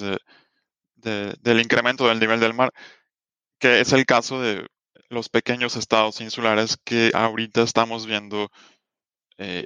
del 0.96 1.60
incremento 1.62 2.08
del 2.08 2.20
nivel 2.20 2.40
del 2.40 2.54
mar, 2.54 2.72
que 3.60 3.82
es 3.82 3.92
el 3.94 4.06
caso 4.06 4.42
de 4.42 4.66
los 5.10 5.30
pequeños 5.30 5.76
estados 5.76 6.22
insulares 6.22 6.78
que 6.84 7.12
ahorita 7.14 7.64
estamos 7.64 8.06
viendo 8.06 8.50
eh, 9.38 9.66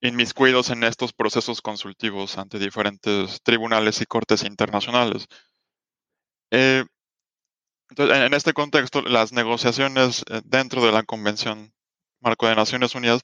inmiscuidos 0.00 0.70
en 0.70 0.84
estos 0.84 1.12
procesos 1.12 1.62
consultivos 1.62 2.38
ante 2.38 2.58
diferentes 2.58 3.40
tribunales 3.42 4.00
y 4.00 4.06
cortes 4.06 4.44
internacionales. 4.44 5.26
Eh, 6.50 6.84
entonces, 7.90 8.16
en 8.18 8.34
este 8.34 8.52
contexto, 8.52 9.02
las 9.02 9.32
negociaciones 9.32 10.24
eh, 10.30 10.40
dentro 10.44 10.84
de 10.84 10.92
la 10.92 11.02
Convención 11.02 11.72
Marco 12.20 12.46
de 12.46 12.54
Naciones 12.54 12.94
Unidas 12.94 13.20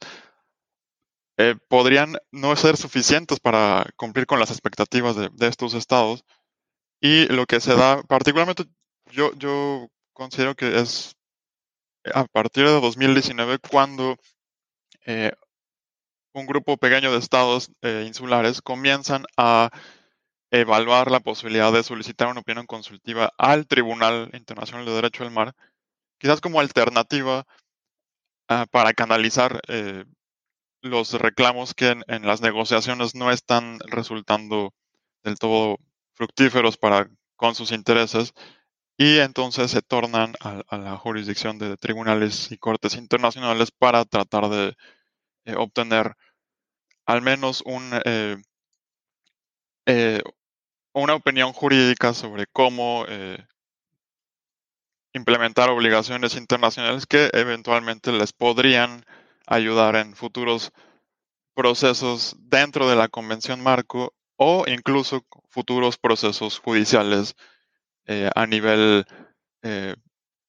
eh, 1.38 1.54
podrían 1.68 2.16
no 2.32 2.56
ser 2.56 2.76
suficientes 2.76 3.38
para 3.38 3.86
cumplir 3.96 4.26
con 4.26 4.40
las 4.40 4.50
expectativas 4.50 5.16
de, 5.16 5.30
estos 5.46 5.74
estados. 5.74 6.24
Y 7.00 7.26
lo 7.26 7.46
que 7.46 7.60
se 7.60 7.76
da, 7.76 8.02
particularmente, 8.02 8.64
yo, 9.12 9.32
yo 9.34 9.88
considero 10.12 10.54
que 10.56 10.80
es 10.80 11.14
a 12.12 12.24
partir 12.24 12.64
de 12.64 12.80
2019 12.80 13.58
cuando 13.58 14.16
eh, 15.04 15.32
un 16.32 16.46
grupo 16.46 16.76
pequeño 16.76 17.12
de 17.12 17.18
estados 17.18 17.70
insulares 17.82 18.60
comienzan 18.62 19.24
a 19.36 19.70
evaluar 20.50 21.10
la 21.10 21.20
posibilidad 21.20 21.72
de 21.72 21.82
solicitar 21.82 22.28
una 22.28 22.40
opinión 22.40 22.66
consultiva 22.66 23.32
al 23.38 23.66
Tribunal 23.66 24.30
Internacional 24.32 24.86
de 24.86 24.92
Derecho 24.92 25.24
del 25.24 25.32
Mar, 25.32 25.54
quizás 26.18 26.40
como 26.40 26.60
alternativa 26.60 27.46
ah, 28.48 28.66
para 28.70 28.92
canalizar 28.94 29.60
eh, 29.68 30.04
los 30.82 31.12
reclamos 31.14 31.74
que 31.74 31.96
en, 32.06 32.26
las 32.26 32.40
negociaciones 32.40 33.14
no 33.14 33.30
están 33.30 33.78
resultando 33.86 34.72
del 35.24 35.38
todo 35.38 35.78
fructíferos 36.14 36.76
para 36.76 37.08
con 37.36 37.54
sus 37.54 37.72
intereses 37.72 38.32
y 38.96 39.18
entonces 39.18 39.70
se 39.70 39.82
tornan 39.82 40.34
a, 40.40 40.62
la 40.76 40.96
jurisdicción 40.96 41.58
de 41.58 41.76
tribunales 41.76 42.50
y 42.50 42.56
cortes 42.56 42.94
internacionales 42.96 43.70
para 43.70 44.04
tratar 44.04 44.48
de 44.48 44.74
eh, 45.44 45.54
obtener 45.56 46.16
al 47.04 47.22
menos 47.22 47.62
un 47.66 47.90
eh, 48.04 48.36
una 51.02 51.14
opinión 51.14 51.52
jurídica 51.52 52.14
sobre 52.14 52.46
cómo 52.46 53.04
eh, 53.08 53.44
implementar 55.12 55.70
obligaciones 55.70 56.36
internacionales 56.36 57.06
que 57.06 57.30
eventualmente 57.32 58.12
les 58.12 58.32
podrían 58.32 59.04
ayudar 59.46 59.96
en 59.96 60.14
futuros 60.14 60.72
procesos 61.54 62.36
dentro 62.38 62.88
de 62.88 62.96
la 62.96 63.08
Convención 63.08 63.62
Marco 63.62 64.14
o 64.36 64.64
incluso 64.66 65.24
futuros 65.48 65.98
procesos 65.98 66.58
judiciales 66.58 67.34
eh, 68.06 68.30
a 68.34 68.46
nivel 68.46 69.06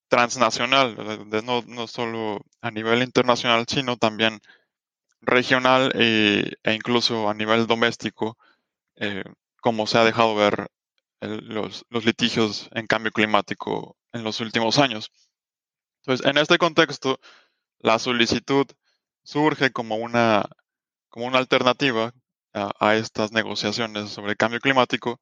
transnacional, 0.07 0.95
no, 1.43 1.63
no, 1.65 1.87
solo 1.87 2.41
a 2.61 2.71
nivel 2.71 3.01
internacional, 3.01 3.65
sino 3.67 3.97
también 3.97 4.39
regional 5.21 5.91
e, 5.95 6.53
incluso 6.65 7.29
a 7.29 7.33
nivel 7.33 7.67
doméstico 7.67 8.37
eh, 8.95 9.23
como 9.61 9.87
se 9.87 9.97
ha 9.97 10.03
dejado 10.03 10.35
ver 10.35 10.67
los, 11.21 11.85
litigios 12.05 12.69
en 12.73 12.87
cambio 12.87 13.11
climático 13.11 13.97
en 14.13 14.23
los 14.23 14.39
últimos 14.39 14.77
años. 14.77 15.11
Entonces, 16.01 16.25
en 16.25 16.37
este 16.37 16.57
contexto, 16.57 17.19
la 17.79 17.99
solicitud 17.99 18.67
surge 19.23 19.71
como 19.71 19.95
una, 19.95 20.47
como 21.09 21.25
una 21.25 21.39
alternativa 21.39 22.13
a, 22.53 22.95
estas 22.95 23.31
negociaciones 23.31 24.09
sobre 24.09 24.35
cambio 24.35 24.59
climático 24.59 25.19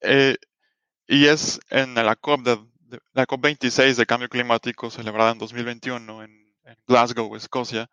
eh, 0.00 0.36
y 1.06 1.26
es 1.26 1.60
en 1.68 1.94
la 1.94 2.16
COP, 2.16 2.42
de, 2.42 2.58
la 3.12 3.26
COP 3.26 3.42
26 3.42 3.96
de 3.96 4.06
cambio 4.06 4.28
climático 4.28 4.90
celebrada 4.90 5.32
en 5.32 5.38
2021 5.38 6.24
en, 6.24 6.54
en 6.64 6.76
Glasgow, 6.86 7.34
Escocia, 7.36 7.90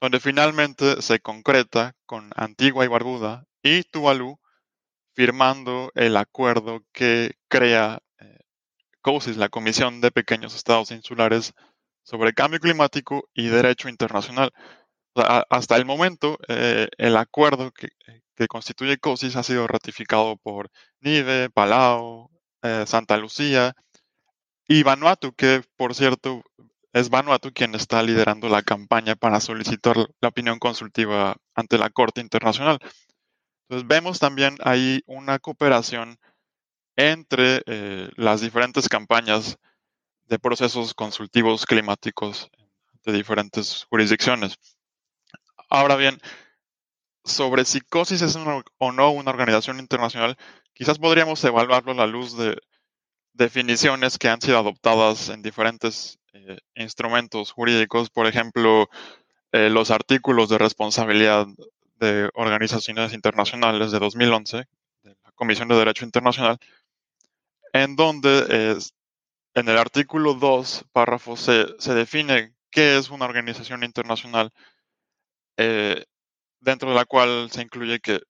donde 0.00 0.20
finalmente 0.20 1.02
se 1.02 1.20
concreta 1.20 1.94
con 2.06 2.30
Antigua 2.36 2.84
y 2.84 2.88
Barbuda 2.88 3.46
y 3.62 3.82
Tuvalu 3.84 4.38
firmando 5.14 5.90
el 5.94 6.16
acuerdo 6.16 6.82
que 6.92 7.32
crea 7.48 8.00
eh, 8.18 8.38
COSIS, 9.02 9.36
la 9.36 9.48
Comisión 9.48 10.00
de 10.00 10.10
Pequeños 10.10 10.54
Estados 10.54 10.90
Insulares 10.90 11.54
sobre 12.02 12.32
Cambio 12.32 12.60
Climático 12.60 13.28
y 13.34 13.48
Derecho 13.48 13.88
Internacional. 13.88 14.52
hasta 15.14 15.76
el 15.76 15.84
momento, 15.84 16.38
eh, 16.48 16.88
el 16.98 17.16
acuerdo 17.16 17.70
que, 17.72 17.88
constituye 18.48 18.98
COSIS 18.98 19.36
ha 19.36 19.44
sido 19.44 19.68
ratificado 19.68 20.36
por 20.36 20.68
Nive, 21.00 21.48
Palau, 21.50 22.28
eh, 22.62 22.84
Santa 22.88 23.16
Lucía 23.16 23.74
y 24.66 24.82
Vanuatu, 24.82 25.32
que 25.32 25.62
por 25.76 25.94
cierto 25.94 26.42
es 26.92 27.08
Vanuatu 27.08 27.52
quien 27.52 27.74
está 27.74 28.02
liderando 28.02 28.48
la 28.48 28.62
campaña 28.62 29.14
para 29.16 29.40
solicitar 29.40 29.96
la 30.20 30.28
opinión 30.28 30.58
consultiva 30.58 31.36
ante 31.54 31.78
la 31.78 31.90
Corte 31.90 32.20
Internacional. 32.20 32.78
Entonces 33.72 33.88
vemos 33.88 34.18
también 34.18 34.58
ahí 34.64 35.02
una 35.06 35.38
cooperación 35.38 36.18
entre 36.94 37.62
eh, 37.64 38.10
las 38.16 38.42
diferentes 38.42 38.86
campañas 38.86 39.56
de 40.28 40.38
procesos 40.38 40.92
consultivos 40.92 41.64
climáticos 41.64 42.50
de 43.02 43.14
diferentes 43.14 43.86
jurisdicciones. 43.88 44.58
Ahora 45.70 45.96
bien, 45.96 46.20
sobre 47.24 47.64
si 47.64 47.80
COSIS 47.80 48.20
es 48.20 48.36
o 48.76 48.92
no 48.92 49.10
una 49.10 49.30
organización 49.30 49.80
internacional, 49.80 50.36
quizás 50.74 50.98
podríamos 50.98 51.42
evaluarlo 51.42 51.92
a 51.92 51.94
la 51.94 52.06
luz 52.06 52.36
de 52.36 52.58
definiciones 53.32 54.18
que 54.18 54.28
han 54.28 54.42
sido 54.42 54.58
adoptadas 54.58 55.30
en 55.30 55.40
diferentes 55.40 56.18
eh, 56.34 56.58
instrumentos 56.74 57.52
jurídicos, 57.52 58.10
por 58.10 58.26
ejemplo, 58.26 58.90
eh, 59.52 59.70
los 59.70 59.90
artículos 59.90 60.50
de 60.50 60.58
responsabilidad 60.58 61.46
de 62.02 62.30
Organizaciones 62.34 63.12
Internacionales 63.12 63.92
de 63.92 63.98
2011, 63.98 64.64
de 65.02 65.16
la 65.24 65.32
Comisión 65.34 65.68
de 65.68 65.76
Derecho 65.76 66.04
Internacional, 66.04 66.58
en 67.72 67.96
donde 67.96 68.76
en 69.54 69.68
el 69.68 69.78
artículo 69.78 70.34
2, 70.34 70.86
párrafo 70.92 71.36
C, 71.36 71.66
se 71.78 71.94
define 71.94 72.54
qué 72.70 72.96
es 72.96 73.10
una 73.10 73.26
organización 73.26 73.84
internacional, 73.84 74.50
eh, 75.56 76.04
dentro 76.60 76.90
de 76.90 76.96
la 76.96 77.04
cual 77.04 77.50
se 77.50 77.62
incluye 77.62 78.00
que 78.00 78.20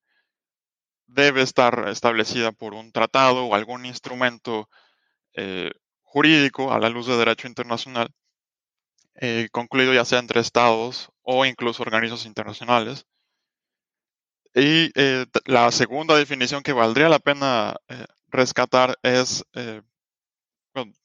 debe 1.07 1.43
estar 1.43 1.89
establecida 1.89 2.53
por 2.53 2.75
un 2.75 2.91
tratado 2.93 3.47
o 3.47 3.55
algún 3.55 3.87
instrumento 3.87 4.69
eh, 5.35 5.71
jurídico 6.03 6.73
a 6.73 6.81
la 6.81 6.89
luz 6.89 7.07
de 7.07 7.17
derecho 7.17 7.47
internacional, 7.47 8.11
eh, 9.15 9.49
concluido 9.53 9.95
ya 9.95 10.05
sea 10.05 10.19
entre 10.19 10.41
estados 10.41 11.11
o 11.23 11.45
incluso 11.47 11.83
organismos 11.83 12.27
internacionales, 12.27 13.07
y 14.55 14.91
eh, 14.95 15.27
la 15.47 15.71
segunda 15.71 16.17
definición 16.17 16.63
que 16.63 16.73
valdría 16.73 17.09
la 17.09 17.19
pena 17.19 17.77
eh, 17.89 18.05
rescatar 18.29 18.99
es, 19.03 19.45
eh, 19.55 19.83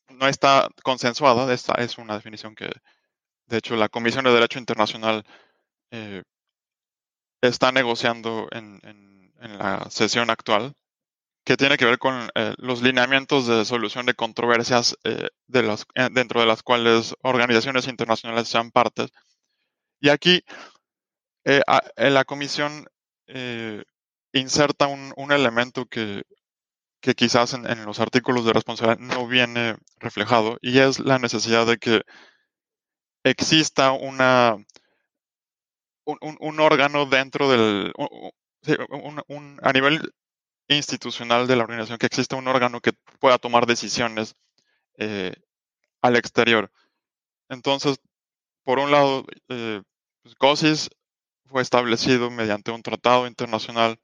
no 0.10 0.27
está 0.27 0.69
consensuada, 0.83 1.53
esta 1.53 1.75
es 1.75 1.97
una 1.97 2.15
definición 2.15 2.55
que, 2.55 2.69
de 3.47 3.57
hecho, 3.57 3.75
la 3.75 3.89
Comisión 3.89 4.25
de 4.25 4.31
Derecho 4.33 4.60
Internacional 4.60 5.23
está 7.41 7.71
negociando 7.71 8.47
en, 8.51 8.81
la 9.39 9.88
sesión 9.89 10.29
actual, 10.29 10.73
que 11.45 11.57
tiene 11.57 11.77
que 11.77 11.86
ver 11.86 11.99
con 11.99 12.29
los 12.57 12.81
lineamientos 12.81 13.47
de 13.47 13.63
solución 13.65 14.05
de 14.05 14.15
controversias 14.15 14.97
dentro 15.47 16.41
de 16.41 16.47
las 16.47 16.63
cuales 16.63 17.15
organizaciones 17.21 17.88
internacionales 17.88 18.47
sean 18.47 18.71
partes. 18.71 19.12
Y 20.01 20.10
aquí, 20.10 20.43
en 21.45 22.13
la 22.13 22.25
Comisión 22.25 22.88
eh, 23.27 23.83
inserta 24.33 24.87
un, 24.87 25.31
elemento 25.31 25.85
que, 25.85 26.23
quizás 27.15 27.53
en, 27.53 27.85
los 27.85 27.99
artículos 27.99 28.45
de 28.45 28.53
responsabilidad 28.53 28.99
no 28.99 29.27
viene 29.27 29.77
reflejado 29.97 30.57
y 30.61 30.79
es 30.79 30.99
la 30.99 31.19
necesidad 31.19 31.65
de 31.65 31.77
que 31.77 32.01
exista 33.23 33.91
una 33.91 34.57
un, 36.05 36.59
órgano 36.59 37.05
dentro 37.05 37.49
del 37.49 37.93
a 39.61 39.73
nivel 39.73 40.13
institucional 40.67 41.47
de 41.47 41.55
la 41.55 41.63
organización 41.63 41.97
que 41.97 42.07
exista 42.07 42.35
un 42.35 42.47
órgano 42.47 42.81
que 42.81 42.93
pueda 43.19 43.37
tomar 43.37 43.65
decisiones 43.65 44.35
eh, 44.97 45.33
al 46.01 46.15
exterior. 46.15 46.71
Entonces, 47.49 47.99
por 48.63 48.79
un 48.79 48.91
lado, 48.91 49.25
eh, 49.49 49.81
pues, 50.23 50.35
COSIS 50.35 50.89
fue 51.47 51.62
establecido 51.62 52.29
mediante 52.31 52.71
un 52.71 52.83
tratado 52.83 53.27
internacional 53.27 53.99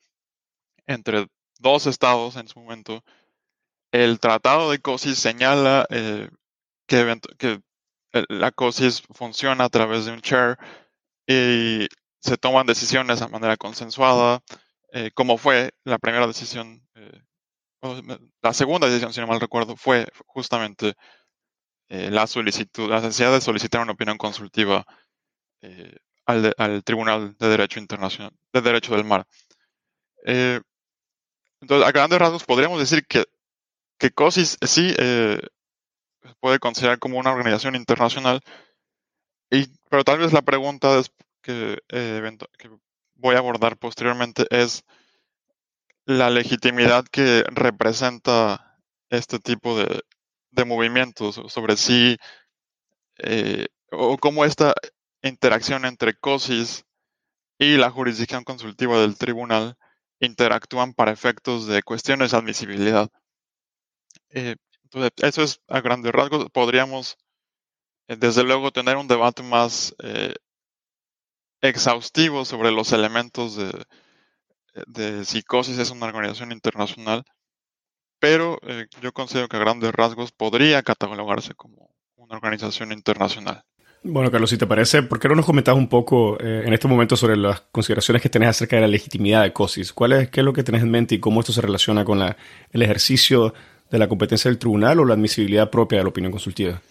entre 0.87 1.27
dos 1.59 1.87
estados 1.87 2.35
en 2.35 2.47
su 2.47 2.59
momento. 2.59 3.03
El 3.91 4.19
tratado 4.19 4.71
de 4.71 4.79
COSIS 4.79 5.19
señala 5.19 5.85
eh, 5.89 6.29
que, 6.87 7.19
que 7.37 7.61
la 8.29 8.51
COSIS 8.51 9.03
funciona 9.11 9.65
a 9.65 9.69
través 9.69 10.05
de 10.05 10.11
un 10.11 10.21
chair 10.21 10.57
y 11.27 11.87
se 12.19 12.37
toman 12.37 12.65
decisiones 12.65 13.19
de 13.19 13.27
manera 13.27 13.57
consensuada, 13.57 14.41
eh, 14.91 15.11
como 15.13 15.37
fue 15.37 15.71
la 15.83 15.97
primera 15.97 16.27
decisión, 16.27 16.87
eh, 16.95 17.21
la 18.41 18.53
segunda 18.53 18.87
decisión, 18.87 19.13
si 19.13 19.19
no 19.19 19.27
mal 19.27 19.41
recuerdo, 19.41 19.75
fue 19.75 20.07
justamente 20.27 20.93
eh, 21.89 22.09
la 22.11 22.27
solicitud, 22.27 22.89
la 22.89 23.01
necesidad 23.01 23.33
de 23.33 23.41
solicitar 23.41 23.81
una 23.81 23.93
opinión 23.93 24.17
consultiva 24.17 24.85
al, 26.25 26.83
Tribunal 26.83 27.35
de 27.37 27.47
Derecho 27.49 27.79
Internacional, 27.79 28.31
de 28.51 28.61
Derecho 28.61 28.95
del 28.95 29.05
Mar. 29.05 29.25
entonces, 30.25 31.87
a 31.87 31.91
grandes 31.91 32.19
rasgos 32.19 32.43
podríamos 32.43 32.79
decir 32.79 33.05
que, 33.05 33.25
que 33.97 34.11
COSIS 34.11 34.57
sí 34.61 34.93
puede 36.39 36.59
considerar 36.59 36.99
como 36.99 37.17
una 37.17 37.31
organización 37.31 37.75
internacional, 37.75 38.41
y, 39.49 39.67
pero 39.89 40.03
tal 40.03 40.19
vez 40.19 40.33
la 40.33 40.41
pregunta 40.41 41.01
que, 41.41 41.79
eh, 41.89 42.37
voy 43.15 43.35
a 43.35 43.39
abordar 43.39 43.77
posteriormente 43.77 44.45
es 44.49 44.83
la 46.05 46.29
legitimidad 46.29 47.05
que 47.05 47.43
representa 47.51 48.79
este 49.09 49.39
tipo 49.39 49.77
de, 49.77 50.03
movimientos 50.65 51.41
sobre 51.47 51.75
eh, 53.17 53.67
o 53.91 54.17
cómo 54.17 54.45
esta 54.45 54.73
interacción 55.23 55.85
entre 55.85 56.13
COSIS 56.13 56.85
y 57.57 57.77
la 57.77 57.89
jurisdicción 57.89 58.43
consultiva 58.43 58.99
del 58.99 59.17
tribunal 59.17 59.75
interactúan 60.19 60.93
para 60.93 61.11
efectos 61.11 61.67
de 61.67 61.81
cuestiones 61.81 62.31
de 62.31 62.37
admisibilidad. 62.37 63.09
Eh, 64.29 64.55
entonces, 64.83 65.11
eso 65.17 65.41
es 65.41 65.61
a 65.67 65.81
grandes 65.81 66.11
rasgos. 66.11 66.49
Podríamos, 66.51 67.17
desde 68.07 68.43
luego, 68.43 68.71
tener 68.71 68.97
un 68.97 69.07
debate 69.07 69.41
más 69.43 69.95
exhaustivo 71.61 72.45
sobre 72.45 72.71
los 72.71 72.91
elementos 72.91 73.55
de, 73.55 73.71
de 74.87 75.25
psicosis 75.25 75.77
es 75.77 75.91
una 75.91 76.07
organización 76.07 76.51
internacional, 76.51 77.23
pero 78.19 78.57
eh, 78.63 78.87
yo 79.01 79.13
considero 79.13 79.47
que 79.47 79.57
a 79.57 79.61
grandes 79.61 79.91
rasgos 79.91 80.31
podría 80.31 80.81
catalogarse 80.81 81.53
como 81.53 81.93
una 82.15 82.35
organización 82.35 82.91
internacional. 82.91 83.63
Bueno, 84.05 84.29
Carlos, 84.29 84.49
si 84.49 84.57
te 84.57 84.67
parece, 84.67 85.01
¿por 85.03 85.17
qué 85.17 85.29
no 85.29 85.35
nos 85.35 85.45
comentas 85.45 85.75
un 85.75 85.87
poco 85.87 86.37
eh, 86.41 86.63
en 86.65 86.73
este 86.73 86.89
momento 86.89 87.15
sobre 87.15 87.37
las 87.37 87.61
consideraciones 87.71 88.21
que 88.21 88.29
tenés 88.29 88.49
acerca 88.49 88.75
de 88.75 88.81
la 88.81 88.87
legitimidad 88.89 89.43
de 89.43 89.53
COSIS? 89.53 89.93
¿Cuál 89.93 90.11
es, 90.11 90.29
¿Qué 90.29 90.41
es 90.41 90.45
lo 90.45 90.51
que 90.51 90.63
tenés 90.63 90.83
en 90.83 90.91
mente 90.91 91.15
y 91.15 91.19
cómo 91.19 91.39
esto 91.39 91.53
se 91.53 91.61
relaciona 91.61 92.03
con 92.03 92.19
la, 92.19 92.35
el 92.71 92.81
ejercicio 92.81 93.53
de 93.89 93.99
la 93.99 94.09
competencia 94.09 94.51
del 94.51 94.59
tribunal 94.59 94.99
o 94.99 95.05
la 95.05 95.13
admisibilidad 95.13 95.69
propia 95.69 95.99
de 95.99 96.03
la 96.03 96.09
opinión 96.09 96.33
consultiva? 96.33 96.81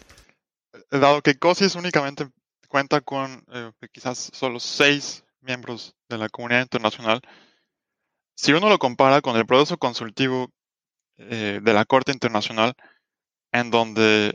Dado 0.91 1.21
que 1.21 1.35
COSIS 1.35 1.75
únicamente 1.75 2.29
cuenta 2.67 3.03
con 3.03 3.45
eh, 3.53 3.71
quizás 3.93 4.31
solo 4.33 4.59
seis 4.59 5.23
miembros 5.43 5.95
de 6.09 6.17
la 6.17 6.31
comunidad 6.31 6.63
internacional. 6.63 7.21
Si 8.35 8.55
uno 8.55 8.71
lo 8.71 8.79
compara 8.79 9.21
con 9.21 9.37
el 9.37 9.45
proceso 9.45 9.77
consultivo 9.77 10.51
eh, 11.19 11.61
de 11.63 11.75
la 11.75 11.85
Corte 11.85 12.13
Internacional, 12.13 12.73
en 13.53 13.71
donde 13.71 14.35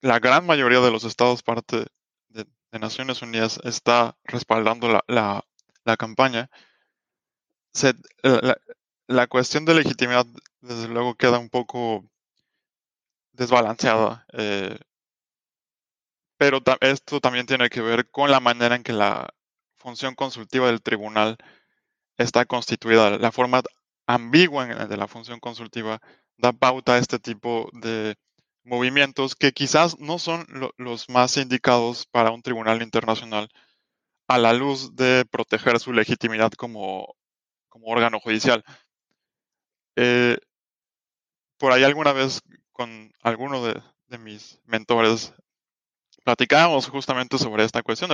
la 0.00 0.18
gran 0.18 0.46
mayoría 0.46 0.80
de 0.80 0.90
los 0.90 1.04
estados 1.04 1.42
parte 1.42 1.86
de, 2.28 2.46
Naciones 2.70 3.22
Unidas 3.22 3.58
está 3.64 4.16
respaldando 4.24 4.88
la, 4.88 5.02
la, 5.84 5.96
campaña, 5.96 6.50
la, 9.06 9.26
cuestión 9.26 9.64
de 9.64 9.74
legitimidad 9.74 10.26
desde 10.60 10.86
luego 10.88 11.14
queda 11.14 11.38
un 11.38 11.48
poco 11.48 12.04
desbalanceada. 13.32 14.26
Eh, 14.34 14.78
pero 16.36 16.62
esto 16.82 17.20
también 17.20 17.46
tiene 17.46 17.70
que 17.70 17.80
ver 17.80 18.10
con 18.10 18.30
la 18.30 18.38
manera 18.38 18.76
en 18.76 18.82
que 18.82 18.92
la 18.92 19.28
función 19.78 20.14
consultiva 20.14 20.66
del 20.66 20.82
tribunal 20.82 21.38
está 22.18 22.44
constituida. 22.44 23.18
La 23.18 23.32
forma 23.32 23.62
ambigua 24.06 24.66
de 24.66 24.96
la 24.96 25.08
función 25.08 25.40
consultiva 25.40 26.00
da 26.36 26.52
pauta 26.52 26.94
a 26.94 26.98
este 26.98 27.18
tipo 27.18 27.70
de 27.72 28.16
movimientos 28.68 29.34
que 29.34 29.52
quizás 29.52 29.98
no 29.98 30.18
son 30.18 30.46
los 30.76 31.08
más 31.08 31.36
indicados 31.36 32.06
para 32.06 32.30
un 32.30 32.42
tribunal 32.42 32.82
internacional 32.82 33.48
a 34.28 34.38
la 34.38 34.52
luz 34.52 34.94
de 34.94 35.24
proteger 35.30 35.80
su 35.80 35.92
legitimidad 35.92 36.52
como, 36.52 37.16
órgano 37.82 38.20
judicial. 38.20 38.62
Eh, 39.96 40.36
por 41.58 41.72
ahí 41.72 41.84
alguna 41.84 42.12
vez 42.12 42.40
con 42.72 43.12
alguno 43.22 43.64
de 43.64 44.18
mis 44.18 44.60
mentores 44.64 45.32
platicábamos 46.28 46.88
justamente 46.88 47.38
sobre 47.38 47.64
esta 47.64 47.82
cuestión, 47.82 48.10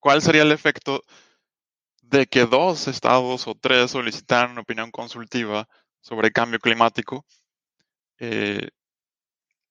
cuál 0.00 0.20
sería 0.20 0.42
el 0.42 0.50
efecto 0.50 1.02
de 2.02 2.26
que 2.26 2.44
dos 2.44 2.88
estados 2.88 3.46
o 3.46 3.54
tres 3.54 3.92
solicitaran 3.92 4.58
opinión 4.58 4.90
consultiva 4.90 5.68
sobre 6.00 6.32
cambio 6.32 6.58
climático 6.58 7.24
eh, 8.18 8.68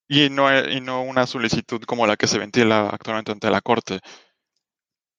y, 0.07 0.29
no, 0.29 0.47
y 0.69 0.81
no 0.81 1.03
una 1.03 1.27
solicitud 1.27 1.81
como 1.83 2.07
la 2.07 2.17
que 2.17 2.27
se 2.27 2.39
ventila 2.39 2.89
actualmente 2.89 3.31
ante 3.31 3.49
la 3.49 3.61
Corte. 3.61 3.99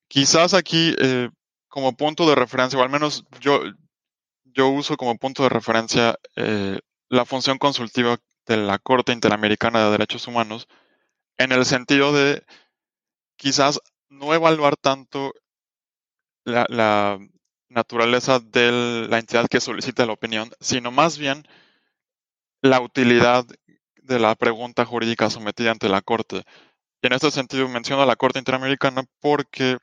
Quizás 0.09 0.55
aquí, 0.55 0.94
eh, 0.99 1.31
como 1.68 1.96
punto 1.96 2.29
de 2.29 2.37
referencia, 2.37 2.79
o 2.79 2.83
al 2.83 2.90
menos 2.90 3.25
yo, 3.40 3.61
yo 4.44 4.68
uso 4.68 4.96
como 4.96 5.16
punto 5.16 5.42
de 5.42 5.49
referencia 5.49 6.18
eh, 6.37 6.79
la 7.09 7.25
función 7.25 7.59
consultiva 7.59 8.18
de 8.46 8.57
la 8.57 8.79
Corte 8.79 9.12
Interamericana 9.12 9.85
de 9.85 9.90
Derechos 9.90 10.27
Humanos, 10.29 10.68
en 11.38 11.53
el 11.53 11.64
sentido 11.64 12.12
de 12.12 12.44
quizás 13.37 13.81
no 14.09 14.33
evaluar 14.35 14.77
tanto 14.77 15.33
la, 16.44 17.18
naturaleza 17.68 18.38
de 18.38 19.07
la 19.11 19.18
entidad 19.18 19.49
que 19.49 19.61
solicita 19.61 20.07
la 20.07 20.12
opinión, 20.12 20.51
sino 20.61 20.92
más 20.92 21.18
bien 21.18 21.46
la 22.62 22.81
utilidad 22.81 23.44
de 24.07 24.19
la 24.19 24.35
pregunta 24.35 24.85
jurídica 24.85 25.31
sometida 25.31 25.73
ante 25.73 25.88
la 25.88 26.03
Corte. 26.03 26.45
Y 27.03 27.07
en 27.07 27.12
este 27.12 27.31
sentido 27.31 27.69
menciono 27.69 28.03
a 28.03 28.07
la 28.07 28.16
Corte 28.16 28.38
Interamericana 28.38 29.05
porque, 29.21 29.79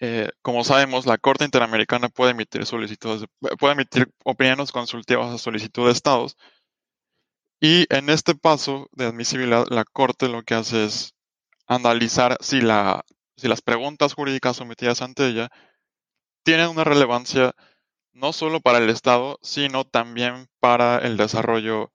eh, 0.00 0.30
como 0.42 0.64
sabemos, 0.64 1.06
la 1.06 1.18
Corte 1.18 1.44
Interamericana 1.44 2.08
puede 2.08 2.32
emitir 2.32 2.66
solicitudes, 2.66 3.24
puede 3.58 3.74
emitir 3.74 4.10
opiniones 4.24 4.72
consultivas 4.72 5.32
a 5.32 5.38
solicitud 5.38 5.86
de 5.86 5.92
estados, 5.92 6.36
y 7.60 7.86
en 7.94 8.10
este 8.10 8.34
paso 8.34 8.88
de 8.92 9.06
admisibilidad, 9.06 9.66
la 9.70 9.84
Corte 9.84 10.28
lo 10.28 10.42
que 10.42 10.54
hace 10.54 10.84
es 10.84 11.14
analizar 11.66 12.36
si, 12.40 12.60
la, 12.60 13.04
si 13.36 13.48
las 13.48 13.62
preguntas 13.62 14.14
jurídicas 14.14 14.56
sometidas 14.56 15.02
ante 15.02 15.26
ella 15.26 15.50
tienen 16.44 16.68
una 16.68 16.84
relevancia 16.84 17.54
no 18.12 18.32
solo 18.32 18.60
para 18.60 18.78
el 18.78 18.90
Estado, 18.90 19.38
sino 19.42 19.84
también 19.84 20.48
para 20.60 20.98
el 20.98 21.16
desarrollo 21.16 21.92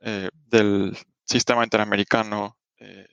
eh, 0.00 0.30
del 0.46 0.96
sistema 1.24 1.62
interamericano, 1.62 2.56
eh, 2.78 3.06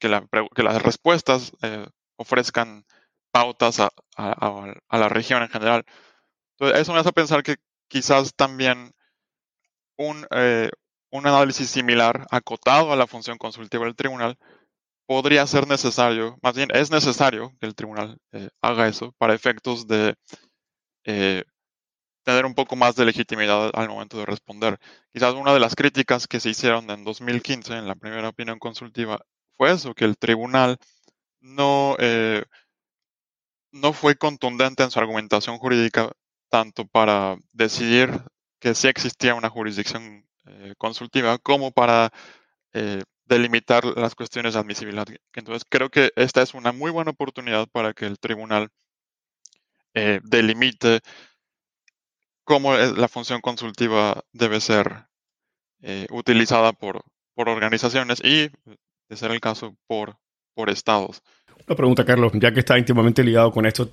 que, 0.00 0.08
las 0.08 0.82
respuestas 0.82 1.52
eh, 1.62 1.86
ofrezcan 2.16 2.84
pautas 3.30 3.80
a, 3.80 3.90
la 4.90 5.08
región 5.08 5.42
en 5.42 5.48
general. 5.48 5.84
Entonces, 6.52 6.80
eso 6.80 6.92
me 6.92 7.00
hace 7.00 7.12
pensar 7.12 7.42
que 7.42 7.56
quizás 7.88 8.34
también 8.34 8.92
un, 9.96 10.26
un 11.10 11.26
análisis 11.26 11.68
similar 11.68 12.26
acotado 12.30 12.92
a 12.92 12.96
la 12.96 13.06
función 13.06 13.38
consultiva 13.38 13.84
del 13.84 13.96
tribunal 13.96 14.38
podría 15.06 15.46
ser 15.46 15.68
necesario, 15.68 16.38
más 16.42 16.54
bien 16.56 16.70
es 16.72 16.90
necesario 16.90 17.52
que 17.60 17.66
el 17.66 17.74
tribunal 17.74 18.18
haga 18.62 18.88
eso 18.88 19.12
para 19.18 19.34
efectos 19.34 19.86
de 19.86 20.16
tener 22.24 22.46
un 22.46 22.54
poco 22.54 22.74
más 22.74 22.96
de 22.96 23.04
legitimidad 23.04 23.70
al 23.74 23.88
momento 23.88 24.18
de 24.18 24.26
responder. 24.26 24.78
Quizás 25.12 25.34
una 25.34 25.52
de 25.52 25.60
las 25.60 25.76
críticas 25.76 26.26
que 26.26 26.40
se 26.40 26.50
hicieron 26.50 26.90
en 26.90 27.04
2015 27.04 27.74
en 27.74 27.86
la 27.86 27.94
primera 27.94 28.30
opinión 28.30 28.58
consultiva 28.58 29.24
fue 29.56 29.72
eso, 29.72 29.94
que 29.94 30.04
el 30.04 30.16
tribunal 30.18 30.78
no, 31.40 31.96
eh, 31.98 32.44
no 33.72 33.92
fue 33.92 34.16
contundente 34.16 34.82
en 34.82 34.90
su 34.90 34.98
argumentación 34.98 35.58
jurídica 35.58 36.10
tanto 36.48 36.86
para 36.86 37.36
decidir 37.52 38.10
que 38.58 38.74
sí 38.74 38.88
existía 38.88 39.34
una 39.34 39.50
jurisdicción 39.50 40.26
eh, 40.46 40.74
consultiva 40.78 41.38
como 41.38 41.72
para 41.72 42.10
eh, 42.72 43.02
delimitar 43.26 43.84
las 43.84 44.14
cuestiones 44.14 44.54
de 44.54 44.60
admisibilidad. 44.60 45.06
Entonces 45.34 45.64
creo 45.68 45.90
que 45.90 46.12
esta 46.16 46.42
es 46.42 46.54
una 46.54 46.72
muy 46.72 46.90
buena 46.90 47.10
oportunidad 47.10 47.68
para 47.68 47.92
que 47.92 48.06
el 48.06 48.18
tribunal 48.18 48.70
delimite 50.24 51.02
cómo 52.44 52.74
la 52.76 53.08
función 53.08 53.40
consultiva 53.40 54.22
debe 54.32 54.60
ser 54.60 55.06
utilizada 56.10 56.72
por, 56.72 57.04
por 57.34 57.48
organizaciones 57.48 58.20
y, 58.24 58.50
de 59.08 59.16
ser 59.16 59.30
el 59.32 59.40
caso, 59.40 59.76
por 59.86 60.16
por 60.54 60.70
estados. 60.70 61.22
Una 61.66 61.76
pregunta, 61.76 62.04
Carlos, 62.04 62.32
ya 62.34 62.52
que 62.52 62.60
está 62.60 62.78
íntimamente 62.78 63.22
ligado 63.22 63.50
con 63.50 63.66
esto, 63.66 63.90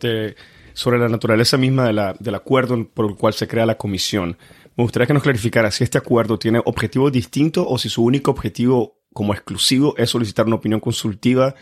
sobre 0.73 0.99
la 0.99 1.09
naturaleza 1.09 1.57
misma 1.57 1.85
de 1.85 1.93
la, 1.93 2.15
del 2.19 2.35
acuerdo 2.35 2.87
por 2.87 3.09
el 3.09 3.15
cual 3.15 3.33
se 3.33 3.47
crea 3.47 3.65
la 3.65 3.77
comisión. 3.77 4.37
Me 4.75 4.83
gustaría 4.83 5.07
que 5.07 5.13
nos 5.13 5.23
clarificara 5.23 5.71
si 5.71 5.83
este 5.83 5.97
acuerdo 5.97 6.39
tiene 6.39 6.61
objetivos 6.63 7.11
distintos 7.11 7.65
o 7.67 7.77
si 7.77 7.89
su 7.89 8.03
único 8.03 8.31
objetivo 8.31 9.01
como 9.13 9.33
exclusivo 9.33 9.95
es 9.97 10.09
solicitar 10.09 10.45
una 10.45 10.55
opinión 10.55 10.79
consultiva 10.79 11.55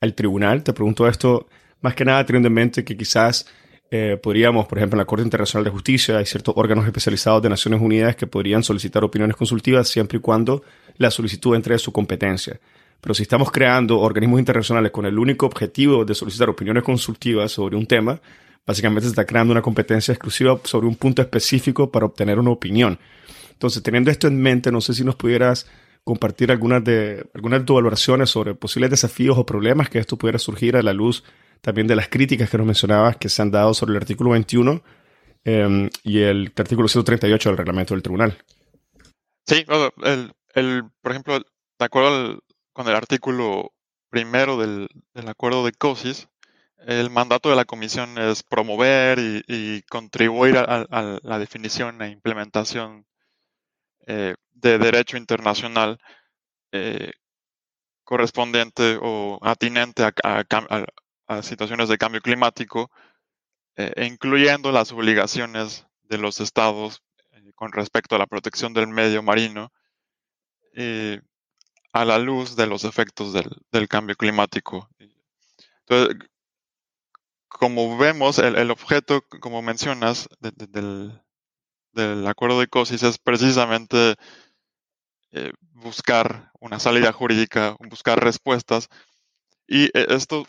al 0.00 0.14
tribunal. 0.14 0.64
Te 0.64 0.72
pregunto 0.72 1.06
esto 1.08 1.48
más 1.80 1.94
que 1.94 2.04
nada 2.04 2.24
teniendo 2.26 2.48
en 2.48 2.54
mente 2.54 2.84
que 2.84 2.96
quizás 2.96 3.46
eh, 3.90 4.18
podríamos, 4.22 4.66
por 4.66 4.78
ejemplo, 4.78 4.96
en 4.96 4.98
la 4.98 5.06
Corte 5.06 5.24
Internacional 5.24 5.64
de 5.64 5.70
Justicia 5.70 6.18
hay 6.18 6.26
ciertos 6.26 6.54
órganos 6.56 6.84
especializados 6.84 7.42
de 7.42 7.48
Naciones 7.48 7.80
Unidas 7.80 8.16
que 8.16 8.26
podrían 8.26 8.62
solicitar 8.62 9.02
opiniones 9.02 9.36
consultivas 9.36 9.88
siempre 9.88 10.18
y 10.18 10.20
cuando 10.20 10.62
la 10.98 11.10
solicitud 11.10 11.54
entre 11.54 11.74
en 11.74 11.78
su 11.78 11.92
competencia. 11.92 12.60
Pero 13.00 13.14
si 13.14 13.22
estamos 13.22 13.50
creando 13.50 13.98
organismos 14.00 14.40
internacionales 14.40 14.90
con 14.90 15.06
el 15.06 15.18
único 15.18 15.46
objetivo 15.46 16.04
de 16.04 16.14
solicitar 16.14 16.50
opiniones 16.50 16.82
consultivas 16.82 17.52
sobre 17.52 17.76
un 17.76 17.86
tema, 17.86 18.20
básicamente 18.66 19.06
se 19.06 19.10
está 19.10 19.24
creando 19.24 19.52
una 19.52 19.62
competencia 19.62 20.12
exclusiva 20.12 20.60
sobre 20.64 20.86
un 20.86 20.96
punto 20.96 21.22
específico 21.22 21.90
para 21.90 22.06
obtener 22.06 22.38
una 22.38 22.50
opinión. 22.50 22.98
Entonces, 23.52 23.82
teniendo 23.82 24.10
esto 24.10 24.26
en 24.26 24.40
mente, 24.40 24.70
no 24.70 24.80
sé 24.80 24.92
si 24.92 25.04
nos 25.04 25.16
pudieras 25.16 25.66
compartir 26.04 26.50
algunas 26.50 26.84
de, 26.84 27.26
algunas 27.34 27.64
de 27.64 27.72
valoraciones 27.72 28.28
sobre 28.30 28.54
posibles 28.54 28.90
desafíos 28.90 29.38
o 29.38 29.46
problemas 29.46 29.88
que 29.88 29.98
esto 29.98 30.16
pudiera 30.16 30.38
surgir 30.38 30.76
a 30.76 30.82
la 30.82 30.92
luz 30.92 31.24
también 31.60 31.86
de 31.86 31.96
las 31.96 32.08
críticas 32.08 32.50
que 32.50 32.58
nos 32.58 32.66
mencionabas 32.66 33.16
que 33.16 33.28
se 33.28 33.42
han 33.42 33.50
dado 33.50 33.74
sobre 33.74 33.92
el 33.92 33.98
artículo 33.98 34.30
21 34.30 34.82
em, 35.44 35.90
y 36.02 36.20
el 36.20 36.52
artículo 36.56 36.88
138 36.88 37.48
del 37.48 37.58
reglamento 37.58 37.94
del 37.94 38.02
tribunal. 38.02 38.38
Sí, 39.46 39.64
el, 40.04 40.32
el, 40.54 40.82
por 41.00 41.12
ejemplo, 41.12 41.38
de 41.38 41.84
acuerdo 41.84 42.40
con 42.72 42.88
el 42.88 42.94
artículo 42.94 43.72
primero 44.10 44.58
del, 44.58 44.88
del, 45.14 45.28
acuerdo 45.28 45.64
de 45.64 45.72
COSIS, 45.72 46.28
el 46.86 47.10
mandato 47.10 47.50
de 47.50 47.56
la 47.56 47.64
comisión 47.64 48.18
es 48.18 48.42
promover 48.42 49.18
y, 49.18 49.82
contribuir 49.82 50.56
a, 50.58 50.86
la 51.22 51.38
definición 51.38 52.00
e 52.02 52.10
implementación 52.10 53.06
eh, 54.06 54.34
de 54.52 54.78
derecho 54.78 55.16
internacional 55.16 55.98
eh, 56.72 57.12
correspondiente 58.04 58.98
o 59.00 59.38
atinente 59.42 60.02
a, 60.02 60.12
a 60.22 60.84
situaciones 61.42 61.88
de 61.88 61.98
cambio 61.98 62.20
climático, 62.20 62.90
eh, 63.76 64.06
incluyendo 64.06 64.72
las 64.72 64.92
obligaciones 64.92 65.86
de 66.02 66.18
los 66.18 66.40
estados 66.40 67.02
eh, 67.30 67.52
con 67.54 67.72
respecto 67.72 68.16
a 68.16 68.18
la 68.18 68.26
protección 68.26 68.72
del 68.72 68.88
medio 68.88 69.22
marino 69.22 69.70
eh, 70.74 71.20
a 71.92 72.04
la 72.04 72.18
luz 72.18 72.56
de 72.56 72.66
los 72.66 72.84
efectos 72.84 73.32
del, 73.32 73.88
cambio 73.88 74.16
climático. 74.16 74.88
Entonces, 75.86 76.16
como 77.48 77.96
vemos, 77.96 78.38
el, 78.38 78.70
objeto, 78.70 79.22
como 79.40 79.62
mencionas, 79.62 80.28
del, 80.40 81.20
del, 81.92 82.26
acuerdo 82.26 82.60
de 82.60 82.68
COSIS 82.68 83.02
es 83.02 83.18
precisamente 83.18 84.16
buscar 85.72 86.50
una 86.60 86.78
salida 86.78 87.12
jurídica, 87.12 87.76
buscar 87.88 88.22
respuestas. 88.22 88.88
Y 89.66 89.90
esto 89.94 90.46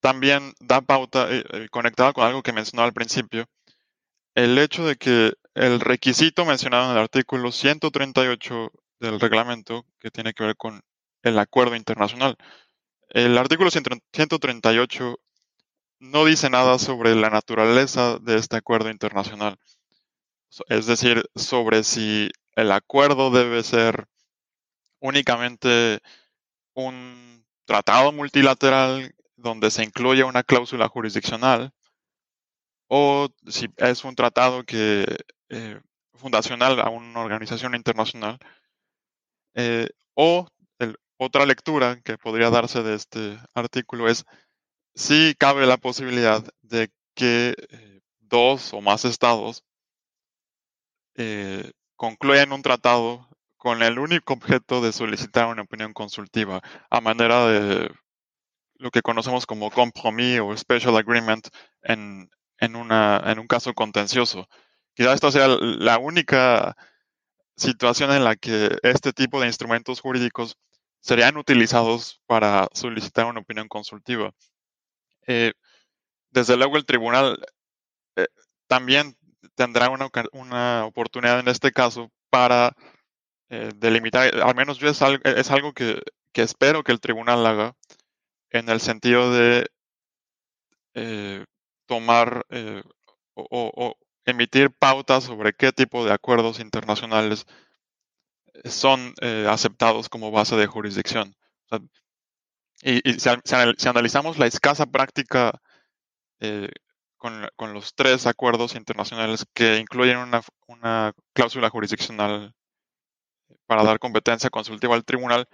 también 0.00 0.54
da 0.60 0.80
pauta, 0.80 1.30
eh, 1.30 1.44
eh, 1.52 1.68
conectado 1.70 2.12
con 2.12 2.24
algo 2.24 2.42
que 2.42 2.52
mencionó 2.52 2.82
al 2.84 2.92
principio, 2.92 3.46
el 4.34 4.58
hecho 4.58 4.86
de 4.86 4.96
que 4.96 5.34
el 5.54 5.80
requisito 5.80 6.44
mencionado 6.44 6.86
en 6.86 6.92
el 6.92 7.02
artículo 7.02 7.52
138 7.52 8.70
del 9.00 9.20
reglamento, 9.20 9.84
que 10.00 10.10
tiene 10.10 10.32
que 10.34 10.44
ver 10.44 10.56
con 10.56 10.82
el 11.22 11.38
acuerdo 11.38 11.76
internacional, 11.76 12.36
el 13.10 13.36
artículo 13.38 13.70
138 13.70 15.16
no 16.00 16.24
dice 16.24 16.50
nada 16.50 16.78
sobre 16.78 17.14
la 17.14 17.30
naturaleza 17.30 18.18
de 18.20 18.36
este 18.36 18.56
acuerdo 18.56 18.90
internacional. 18.90 19.58
Es 20.68 20.86
decir, 20.86 21.24
sobre 21.34 21.82
si 21.84 22.30
el 22.54 22.72
acuerdo 22.72 23.30
debe 23.30 23.62
ser 23.62 24.06
únicamente 25.00 26.00
un 26.74 27.44
tratado 27.64 28.12
multilateral 28.12 29.14
donde 29.38 29.70
se 29.70 29.84
incluye 29.84 30.24
una 30.24 30.42
cláusula 30.42 30.88
jurisdiccional 30.88 31.72
o 32.88 33.28
si 33.46 33.68
es 33.76 34.04
un 34.04 34.14
tratado 34.16 34.64
que 34.64 35.06
eh, 35.48 35.80
fundacional 36.14 36.80
a 36.80 36.90
una 36.90 37.20
organización 37.20 37.74
internacional 37.74 38.38
eh, 39.54 39.88
o 40.14 40.46
otra 41.20 41.46
lectura 41.46 42.00
que 42.02 42.18
podría 42.18 42.50
darse 42.50 42.82
de 42.82 42.94
este 42.94 43.38
artículo 43.54 44.08
es 44.08 44.24
si 44.94 45.34
cabe 45.36 45.66
la 45.66 45.76
posibilidad 45.76 46.44
de 46.62 46.90
que 47.14 47.54
eh, 47.70 48.00
dos 48.20 48.72
o 48.72 48.80
más 48.80 49.04
estados 49.04 49.64
concluyan 51.96 52.52
un 52.52 52.62
tratado 52.62 53.28
con 53.56 53.82
el 53.82 53.98
único 53.98 54.34
objeto 54.34 54.80
de 54.80 54.92
solicitar 54.92 55.48
una 55.48 55.62
opinión 55.62 55.92
consultiva 55.92 56.62
a 56.90 57.00
manera 57.00 57.44
de 57.48 57.90
lo 58.78 58.90
que 58.90 59.02
conocemos 59.02 59.46
como 59.46 59.70
compromis 59.70 60.40
o 60.40 60.56
special 60.56 60.96
agreement 60.96 61.48
en, 61.82 62.30
en, 62.58 62.76
una, 62.76 63.22
en 63.26 63.38
un 63.38 63.46
caso 63.46 63.74
contencioso. 63.74 64.48
Quizá 64.94 65.12
esta 65.12 65.30
sea 65.30 65.48
la 65.48 65.98
única 65.98 66.76
situación 67.56 68.12
en 68.12 68.24
la 68.24 68.36
que 68.36 68.76
este 68.82 69.12
tipo 69.12 69.40
de 69.40 69.48
instrumentos 69.48 70.00
jurídicos 70.00 70.56
serían 71.00 71.36
utilizados 71.36 72.20
para 72.26 72.68
solicitar 72.72 73.26
una 73.26 73.40
opinión 73.40 73.68
consultiva. 73.68 74.32
Eh, 75.26 75.52
desde 76.30 76.56
luego 76.56 76.76
el 76.76 76.86
tribunal 76.86 77.44
eh, 78.16 78.26
también 78.66 79.16
tendrá 79.54 79.90
una, 79.90 80.08
una, 80.32 80.84
oportunidad 80.86 81.40
en 81.40 81.48
este 81.48 81.72
caso 81.72 82.10
para 82.30 82.74
eh, 83.50 83.70
delimitar, 83.76 84.34
al 84.42 84.54
menos 84.54 84.78
yo 84.78 84.88
es 84.88 85.00
algo, 85.02 85.22
es 85.24 85.50
algo 85.50 85.72
que, 85.72 86.02
que, 86.32 86.42
espero 86.42 86.82
que 86.82 86.92
el 86.92 87.00
tribunal 87.00 87.46
haga, 87.46 87.74
en 88.50 88.68
el 88.68 88.80
sentido 88.80 89.32
de 89.32 89.66
eh, 90.94 91.44
tomar 91.86 92.44
eh, 92.50 92.82
o, 93.34 93.94
emitir 94.24 94.70
pautas 94.78 95.24
sobre 95.24 95.52
qué 95.52 95.72
tipo 95.72 96.04
de 96.04 96.12
acuerdos 96.12 96.60
internacionales 96.60 97.46
son 98.64 99.14
eh, 99.20 99.46
aceptados 99.48 100.08
como 100.08 100.30
base 100.30 100.56
de 100.56 100.66
jurisdicción. 100.66 101.34
y, 102.82 103.00
si, 103.18 103.88
analizamos 103.88 104.38
la 104.38 104.46
escasa 104.46 104.86
práctica 104.86 105.60
con, 107.16 107.48
los 107.74 107.94
tres 107.94 108.26
acuerdos 108.26 108.74
internacionales 108.74 109.44
que 109.54 109.78
incluyen 109.78 110.18
una 110.66 111.12
cláusula 111.32 111.70
jurisdiccional 111.70 112.54
para 113.66 113.84
dar 113.84 113.98
competencia 113.98 114.50
consultiva 114.50 114.94
al 114.94 115.04
tribunal, 115.04 115.48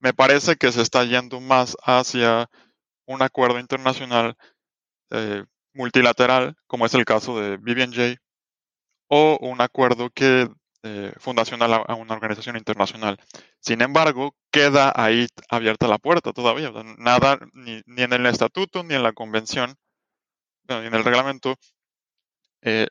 me 0.00 0.12
parece 0.12 0.56
que 0.56 0.72
se 0.72 0.82
está 0.82 1.04
yendo 1.04 1.40
más 1.40 1.76
hacia 1.82 2.48
un 3.06 3.22
acuerdo 3.22 3.58
internacional 3.58 4.36
eh, 5.10 5.44
multilateral, 5.72 6.56
como 6.66 6.86
es 6.86 6.94
el 6.94 7.04
caso 7.04 7.38
de 7.40 7.56
BBNJ, 7.56 8.18
o 9.08 9.38
un 9.40 9.60
acuerdo 9.60 10.10
que 10.10 10.48
eh, 10.84 11.12
fundacional 11.18 11.72
a, 11.86 11.94
una 11.94 12.14
organización 12.14 12.56
internacional. 12.56 13.18
Sin 13.60 13.82
embargo, 13.82 14.34
queda 14.52 14.92
ahí 14.94 15.26
abierta 15.48 15.88
la 15.88 15.98
puerta 15.98 16.32
todavía. 16.32 16.70
Nada, 16.98 17.38
ni, 17.52 17.82
en 17.96 18.12
el 18.12 18.26
estatuto, 18.26 18.84
ni 18.84 18.94
en 18.94 19.02
la 19.02 19.12
convención, 19.12 19.74
ni 20.68 20.76
en 20.76 20.94
el 20.94 21.04
reglamento, 21.04 21.56
eh, 22.62 22.86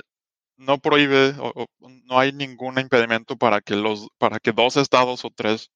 no 0.57 0.79
prohíbe 0.79 1.35
o, 1.39 1.67
no 1.79 2.19
hay 2.19 2.33
ningún 2.33 2.79
impedimento 2.79 3.37
para 3.37 3.61
que 3.61 3.75
los 3.75 4.07
para 4.17 4.39
que 4.39 4.51
dos 4.51 4.75
estados 4.75 5.23
o 5.23 5.29
tres 5.29 5.71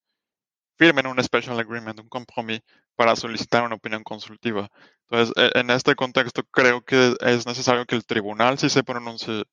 firmen 0.81 1.05
un 1.05 1.23
special 1.23 1.59
agreement, 1.59 1.99
un 1.99 2.09
compromis 2.09 2.61
para 2.95 3.15
solicitar 3.15 3.63
una 3.63 3.75
opinión 3.75 4.03
consultiva. 4.03 4.67
Entonces, 5.07 5.31
e, 5.37 5.59
en 5.59 5.69
este 5.69 5.93
contexto, 5.93 6.41
creo 6.51 6.81
que 6.81 7.15
es 7.21 7.45
necesario 7.45 7.85
que 7.85 7.95
el 7.95 8.03
tribunal 8.03 8.57
sí 8.57 8.67
se 8.67 8.83
pronuncie 8.83 9.43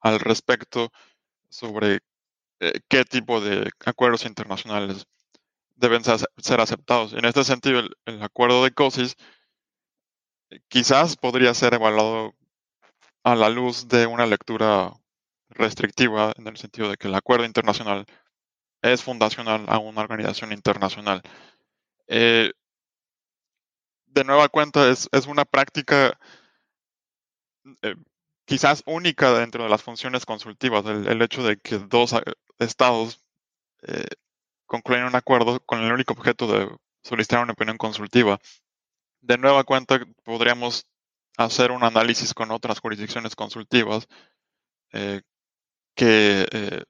al 0.00 0.18
respecto 0.18 0.90
sobre 1.50 2.00
eh, 2.60 2.80
qué 2.88 3.04
tipo 3.04 3.42
de 3.42 3.70
acuerdos 3.84 4.24
internacionales 4.24 5.04
deben 5.76 6.02
ser 6.04 6.60
aceptados. 6.60 7.12
En 7.12 7.26
este 7.26 7.44
sentido, 7.44 7.82
el, 8.06 8.22
acuerdo 8.22 8.64
de 8.64 8.70
COSIS 8.72 9.16
eh, 10.50 10.60
quizás 10.68 11.16
podría 11.18 11.52
ser 11.52 11.74
evaluado 11.74 12.34
a 13.24 13.34
la 13.34 13.50
luz 13.50 13.88
de 13.88 14.06
una 14.06 14.24
lectura 14.24 14.94
restrictiva, 15.50 16.32
en 16.38 16.46
el 16.46 16.56
sentido 16.56 16.88
de 16.88 16.96
que 16.96 17.08
el 17.08 17.14
acuerdo 17.14 17.44
internacional 17.44 18.06
es 18.82 19.02
fundacional 19.02 19.64
a 19.68 19.78
una 19.78 20.00
organización 20.00 20.52
internacional. 20.52 21.22
Eh, 22.08 22.52
de 24.06 24.24
nueva 24.24 24.48
cuenta, 24.48 24.90
es, 24.90 25.08
una 25.26 25.44
práctica 25.44 26.18
eh, 27.82 27.94
quizás 28.44 28.82
única 28.86 29.32
dentro 29.32 29.64
de 29.64 29.70
las 29.70 29.82
funciones 29.82 30.26
consultivas, 30.26 30.84
el, 30.84 31.22
hecho 31.22 31.42
de 31.42 31.56
que 31.56 31.78
dos 31.78 32.12
eh, 32.12 32.22
estados 32.58 33.20
concluyen 34.66 35.04
un 35.06 35.16
acuerdo 35.16 35.60
con 35.60 35.80
el 35.80 35.92
único 35.92 36.12
objeto 36.12 36.46
de 36.46 36.70
solicitar 37.02 37.42
una 37.42 37.52
opinión 37.52 37.78
consultiva. 37.78 38.38
De 39.20 39.38
nueva 39.38 39.64
cuenta, 39.64 40.00
podríamos 40.24 40.86
hacer 41.36 41.70
un 41.70 41.84
análisis 41.84 42.34
con 42.34 42.50
otras 42.50 42.80
jurisdicciones 42.80 43.36
consultivas 43.36 44.06
eh, 44.92 45.22
que 45.94 46.46
eh, 46.50 46.82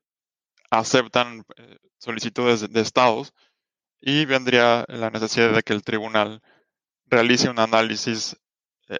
aceptan 0.73 1.45
eh, 1.57 1.77
solicitudes 1.99 2.73
de, 2.73 2.81
estados 2.81 3.35
y 4.01 4.25
vendría 4.25 4.85
la 4.89 5.11
necesidad 5.11 5.53
de 5.53 5.63
que 5.63 5.75
el 5.75 5.83
tribunal 5.83 6.41
realice 7.07 7.51
un 7.51 7.59
análisis 7.59 8.37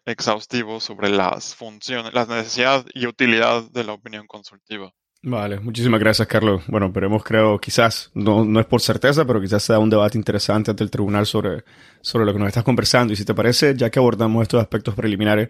exhaustivo 0.07 0.81
sobre 0.81 1.09
las 1.09 1.55
funciones, 1.55 2.15
la 2.15 2.27
necesidad 2.27 2.85
y 2.95 3.07
utilidad 3.07 3.65
de 3.71 3.85
la 3.85 3.95
opinión 3.95 4.27
consultiva. 4.27 4.93
Vale, 5.25 5.61
muchísimas 5.61 6.01
gracias, 6.01 6.29
Carlos. 6.29 6.63
Bueno, 6.67 6.91
veremos, 6.91 7.23
creo, 7.23 7.59
quizás, 7.59 8.11
no, 8.13 8.45
no 8.45 8.61
es 8.61 8.67
por 8.67 8.81
certeza, 8.81 9.25
pero 9.25 9.41
quizás 9.41 9.63
sea 9.63 9.79
un 9.79 9.89
debate 9.89 10.19
interesante 10.19 10.73
ante 10.73 10.83
el 10.83 10.91
tribunal 10.91 11.27
sobre, 11.27 11.65
sobre 12.01 12.25
lo 12.25 12.33
que 12.33 12.39
nos 12.39 12.49
estás 12.49 12.65
conversando. 12.65 13.13
Y 13.13 13.17
si 13.17 13.25
te 13.25 13.35
parece, 13.35 13.75
ya 13.77 13.89
que 13.89 13.99
abordamos 13.99 14.43
estos 14.43 14.61
aspectos 14.61 14.95
preliminares, 14.95 15.49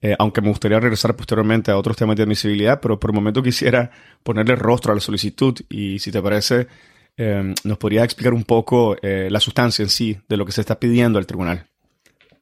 eh, 0.00 0.16
aunque 0.18 0.40
me 0.40 0.48
gustaría 0.48 0.80
regresar 0.80 1.14
posteriormente 1.16 1.70
a 1.70 1.76
otros 1.76 1.96
temas 1.96 2.16
de 2.16 2.22
admisibilidad, 2.22 2.80
pero 2.80 2.98
por 2.98 3.10
el 3.10 3.14
momento 3.14 3.42
quisiera 3.42 3.90
ponerle 4.22 4.56
rostro 4.56 4.92
a 4.92 4.94
la 4.94 5.00
solicitud 5.00 5.54
y 5.68 5.98
si 5.98 6.10
te 6.10 6.22
parece, 6.22 6.68
eh, 7.16 7.54
nos 7.64 7.78
podría 7.78 8.04
explicar 8.04 8.32
un 8.32 8.44
poco 8.44 8.96
eh, 9.02 9.28
la 9.30 9.40
sustancia 9.40 9.82
en 9.82 9.90
sí 9.90 10.18
de 10.28 10.36
lo 10.36 10.46
que 10.46 10.52
se 10.52 10.60
está 10.62 10.78
pidiendo 10.80 11.18
al 11.18 11.26
tribunal. 11.26 11.68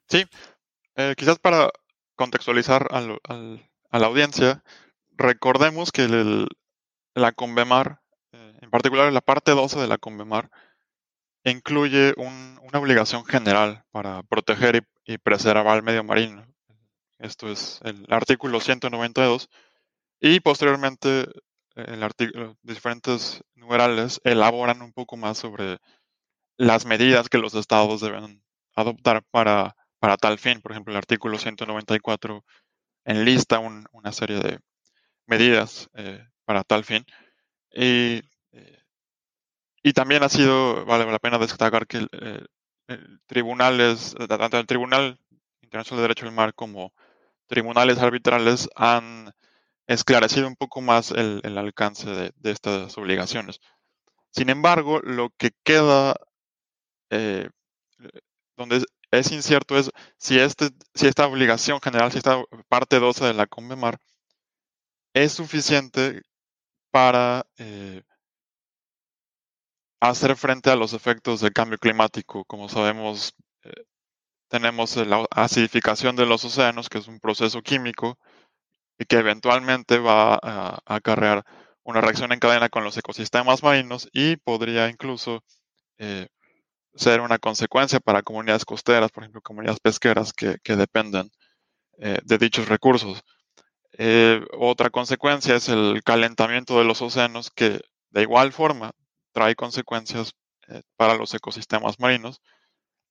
Sí, 0.08 0.24
quizás 1.16 1.38
para 1.38 1.70
contextualizar 2.16 2.88
al, 2.90 3.20
a 3.90 3.98
la 3.98 4.06
audiencia, 4.06 4.62
recordemos 5.16 5.92
que 5.92 6.08
la 7.14 7.32
Convemar, 7.32 8.00
eh, 8.32 8.58
en 8.60 8.70
particular 8.70 9.12
la 9.12 9.20
parte 9.20 9.52
12 9.52 9.80
de 9.80 9.88
la 9.88 9.98
Convemar, 9.98 10.50
incluye 11.44 12.14
una 12.16 12.78
obligación 12.78 13.24
general 13.24 13.84
para 13.90 14.22
proteger 14.24 14.84
y, 15.06 15.18
preservar 15.18 15.78
el 15.78 15.82
medio 15.82 16.04
marino. 16.04 16.44
Esto 17.18 17.50
es 17.50 17.80
el 17.82 18.06
artículo 18.08 18.60
192. 18.60 19.48
Y 20.20 20.40
posteriormente, 20.40 21.26
el 21.74 22.02
diferentes 22.62 23.42
numerales 23.54 24.20
elaboran 24.24 24.82
un 24.82 24.92
poco 24.92 25.16
más 25.16 25.38
sobre 25.38 25.78
las 26.56 26.86
medidas 26.86 27.28
que 27.28 27.38
los 27.38 27.54
estados 27.54 28.00
deben 28.00 28.42
adoptar 28.74 29.22
para, 29.30 29.76
para 29.98 30.16
tal 30.16 30.38
fin. 30.38 30.60
Por 30.60 30.72
ejemplo, 30.72 30.92
el 30.92 30.98
artículo 30.98 31.38
194 31.38 32.44
enlista 33.04 33.58
una 33.58 34.12
serie 34.12 34.38
de 34.38 34.58
medidas 35.26 35.88
eh, 35.94 36.26
para 36.44 36.64
tal 36.64 36.84
fin. 36.84 37.04
Y, 37.72 38.22
eh, 38.52 38.82
y, 39.82 39.92
también 39.92 40.22
ha 40.22 40.28
sido, 40.28 40.84
vale 40.84 41.10
la 41.10 41.18
pena 41.18 41.38
destacar 41.38 41.86
que 41.86 41.98
el, 41.98 42.48
tribunales, 43.26 44.14
tanto 44.28 44.58
el 44.58 44.66
Tribunal 44.66 45.20
Internacional 45.60 45.98
de 45.98 46.02
Derecho 46.02 46.24
del 46.24 46.34
Mar 46.34 46.54
como 46.54 46.92
tribunales 47.48 47.98
arbitrales 47.98 48.68
han 48.76 49.32
esclarecido 49.88 50.46
un 50.46 50.56
poco 50.56 50.80
más 50.80 51.10
el, 51.10 51.58
alcance 51.58 52.08
de, 52.08 52.32
estas 52.44 52.96
obligaciones. 52.98 53.60
Sin 54.30 54.50
embargo, 54.50 55.00
lo 55.00 55.30
que 55.36 55.50
queda, 55.64 56.14
eh, 57.10 57.48
donde 58.56 58.84
es, 59.10 59.32
incierto 59.32 59.78
es 59.78 59.90
si, 60.18 60.38
este, 60.38 60.70
si 60.94 61.06
esta 61.06 61.26
obligación 61.26 61.80
general, 61.80 62.12
si 62.12 62.18
esta 62.18 62.42
parte 62.68 63.00
12 63.00 63.24
de 63.24 63.34
la 63.34 63.46
CONVEMAR 63.46 63.98
es 65.14 65.32
suficiente 65.32 66.22
para 66.90 67.46
eh, 67.56 68.02
hacer 70.00 70.36
frente 70.36 70.70
a 70.70 70.76
los 70.76 70.92
efectos 70.92 71.40
del 71.40 71.52
cambio 71.52 71.78
climático. 71.78 72.44
Como 72.44 72.68
sabemos, 72.68 73.34
tenemos 74.48 74.96
la 74.96 75.26
acidificación 75.30 76.16
de 76.16 76.26
los 76.26 76.44
océanos, 76.44 76.88
que 76.88 76.98
es 76.98 77.08
un 77.08 77.20
proceso 77.20 77.62
químico 77.62 78.18
y 78.98 79.04
que 79.04 79.16
eventualmente 79.16 79.98
va 79.98 80.38
a, 80.42 80.78
acarrear 80.86 81.44
una 81.84 82.00
reacción 82.00 82.32
en 82.32 82.40
cadena 82.40 82.68
con 82.68 82.84
los 82.84 82.96
ecosistemas 82.96 83.62
marinos 83.62 84.08
y 84.12 84.36
podría 84.36 84.88
incluso 84.88 85.42
eh, 85.98 86.28
ser 86.94 87.20
una 87.20 87.38
consecuencia 87.38 88.00
para 88.00 88.22
comunidades 88.22 88.64
costeras, 88.64 89.10
por 89.10 89.22
ejemplo, 89.22 89.40
comunidades 89.40 89.80
pesqueras 89.80 90.32
que, 90.32 90.58
dependen 90.76 91.30
de 91.98 92.38
dichos 92.38 92.68
recursos. 92.68 93.24
Eh, 94.00 94.40
otra 94.56 94.90
consecuencia 94.90 95.56
es 95.56 95.68
el 95.68 96.02
calentamiento 96.04 96.78
de 96.78 96.84
los 96.84 97.02
océanos 97.02 97.50
que 97.50 97.80
de 98.10 98.22
igual 98.22 98.52
forma 98.52 98.92
trae 99.32 99.56
consecuencias 99.56 100.34
eh, 100.68 100.82
para 100.96 101.14
los 101.16 101.34
ecosistemas 101.34 101.98
marinos 101.98 102.40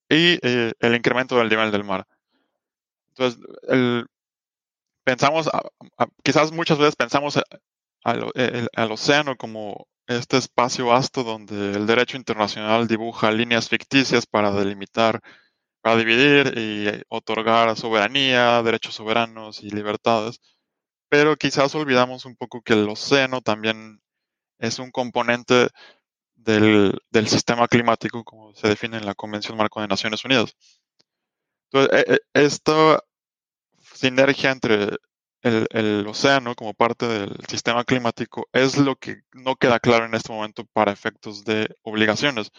y 0.08 0.38
eh, 0.42 0.72
el 0.80 0.94
incremento 0.94 1.36
del 1.36 1.48
nivel 1.48 1.70
del 1.70 1.84
mar. 1.84 2.06
Entonces, 3.10 3.40
pensamos, 5.04 5.50
quizás 6.22 6.52
muchas 6.52 6.78
veces 6.78 6.96
pensamos 6.96 7.38
al, 8.04 8.92
océano 8.92 9.36
como 9.36 9.88
este 10.06 10.36
espacio 10.36 10.86
vasto 10.86 11.24
donde 11.24 11.72
el 11.72 11.86
derecho 11.86 12.16
internacional 12.16 12.86
dibuja 12.86 13.30
líneas 13.30 13.68
ficticias 13.68 14.26
para 14.26 14.52
delimitar, 14.52 15.20
para 15.82 15.96
dividir 15.96 16.54
y 16.56 17.02
otorgar 17.08 17.76
soberanía, 17.76 18.62
derechos 18.62 18.94
soberanos 18.94 19.62
y 19.62 19.70
libertades 19.70 20.40
pero 21.08 21.36
quizás 21.36 21.74
olvidamos 21.74 22.24
un 22.26 22.36
poco 22.36 22.62
que 22.62 22.74
el 22.74 22.88
océano 22.88 23.40
también 23.40 24.00
es 24.58 24.78
un 24.78 24.90
componente 24.90 25.68
del, 26.56 27.28
sistema 27.28 27.68
climático, 27.68 28.24
como 28.24 28.54
se 28.54 28.68
define 28.68 28.96
en 28.96 29.06
la 29.06 29.14
Convención 29.14 29.56
Marco 29.56 29.80
de 29.80 29.88
Naciones 29.88 30.24
Unidas. 30.24 30.56
Entonces, 31.70 32.04
e, 32.06 32.14
e, 32.14 32.44
esta 32.44 33.02
sinergia 33.94 34.50
entre 34.50 34.96
el, 35.42 36.06
océano 36.06 36.54
como 36.54 36.74
parte 36.74 37.06
del 37.06 37.36
sistema 37.48 37.84
climático 37.84 38.48
es 38.52 38.78
lo 38.78 38.96
que 38.96 39.22
no 39.32 39.56
queda 39.56 39.78
claro 39.78 40.06
en 40.06 40.14
este 40.14 40.32
momento 40.32 40.64
para 40.72 40.92
efectos 40.92 41.44
de 41.44 41.68
obligaciones. 41.82 42.50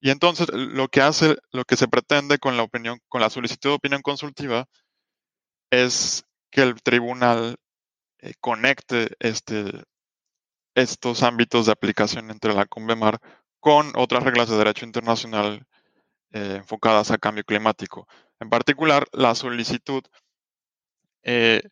Y 0.00 0.10
entonces 0.10 0.48
lo 0.52 0.88
que 0.88 1.02
hace, 1.02 1.36
lo 1.52 1.64
que 1.64 1.76
se 1.76 1.88
pretende 1.88 2.38
con 2.38 2.56
la 2.56 2.62
opinión, 2.62 2.98
con 3.08 3.20
la 3.20 3.30
solicitud 3.30 3.70
de 3.70 3.76
opinión 3.76 4.02
consultiva 4.02 4.66
es 5.70 6.24
que 6.50 6.62
el 6.62 6.82
tribunal 6.82 7.56
eh, 8.20 8.34
conecte 8.40 9.14
este, 9.20 9.84
estos 10.80 11.22
ámbitos 11.22 11.66
de 11.66 11.72
aplicación 11.72 12.30
entre 12.30 12.54
la 12.54 12.66
CONVEMAR 12.66 13.20
con 13.60 13.92
otras 13.96 14.22
reglas 14.22 14.48
de 14.48 14.56
derecho 14.56 14.84
internacional 14.84 15.66
eh, 16.32 16.56
enfocadas 16.58 17.10
a 17.10 17.18
cambio 17.18 17.44
climático. 17.44 18.06
En 18.40 18.50
particular, 18.50 19.06
la 19.12 19.34
solicitud 19.34 20.02
eh, 21.22 21.62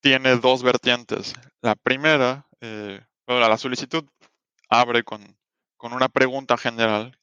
tiene 0.00 0.36
dos 0.36 0.62
vertientes. 0.62 1.34
La 1.60 1.74
primera, 1.74 2.46
la 3.26 3.58
solicitud 3.58 4.04
abre 4.68 5.02
con, 5.04 5.36
con, 5.76 5.92
una 5.92 6.08
pregunta 6.08 6.56
general 6.56 7.16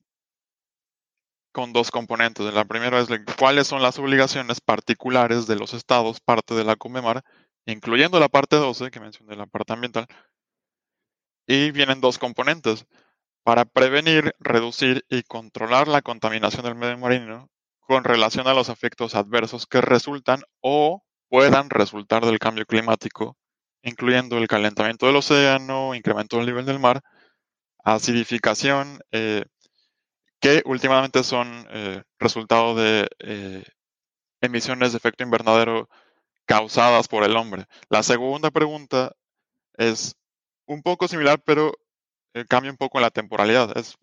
con 1.52 1.74
dos 1.74 1.91
componentes. 1.91 2.54
La 2.54 2.65
primera 2.65 3.00
es 3.00 3.10
cuáles 3.38 3.67
son 3.67 3.82
las 3.82 3.98
obligaciones 4.00 4.62
particulares 4.62 5.48
de 5.48 5.56
los 5.56 5.74
estados, 5.74 6.19
parte 6.19 6.54
de 6.54 6.63
la 6.63 6.76
CONVEMAR, 6.76 7.24
incluyendo 7.65 8.19
la 8.19 8.30
parte 8.30 8.56
12 8.56 8.91
que 8.91 9.00
mencioné, 9.00 9.36
la 9.36 9.45
parte 9.45 9.74
ambiental. 9.74 10.08
Y 11.51 11.71
vienen 11.71 11.99
dos 11.99 12.19
componentes 12.19 12.85
para 13.43 13.65
prevenir, 13.65 14.35
reducir 14.38 15.03
y 15.09 15.23
controlar 15.23 15.88
la 15.88 16.03
contaminación 16.03 16.63
del 16.63 16.75
medio 16.75 16.99
marino 16.99 17.49
con 17.79 18.03
relación 18.03 18.47
a 18.47 18.53
los 18.53 18.69
efectos 18.69 19.15
adversos 19.15 19.65
que 19.65 19.81
resultan 19.81 20.43
o 20.62 21.01
puedan 21.27 21.71
resultar 21.71 22.23
del 22.23 22.38
cambio 22.38 22.67
climático, 22.67 23.35
incluyendo 23.81 24.38
el 24.38 24.47
calentamiento 24.47 25.07
del 25.07 25.15
océano, 25.15 25.95
incremento 25.95 26.38
del 26.38 26.45
nivel 26.45 26.67
del 26.67 26.77
mar, 26.77 27.01
acidificación, 27.83 28.99
eh, 29.12 29.45
que 30.39 30.62
últimamente 30.65 31.24
son 31.24 31.65
eh, 31.71 32.03
resultado 32.19 32.76
de 32.76 33.07
eh, 33.17 33.63
emisiones 34.41 34.91
de 34.91 34.99
efecto 34.99 35.24
invernadero 35.24 35.89
causadas 36.45 37.07
por 37.07 37.24
el 37.24 37.36
hombre. 37.36 37.65
La 37.89 38.03
segunda 38.03 38.51
pregunta 38.51 39.13
es 39.78 40.15
un 40.70 40.84
poco 40.84 41.07
similar, 41.07 41.41
pero 41.43 41.74
eh, 42.36 42.45
cambia 42.47 42.72
un 42.72 42.78
poco 42.78 42.99
en 42.99 43.03
la 43.03 43.09
temporalidad. 43.09 43.76
Es 43.78 43.97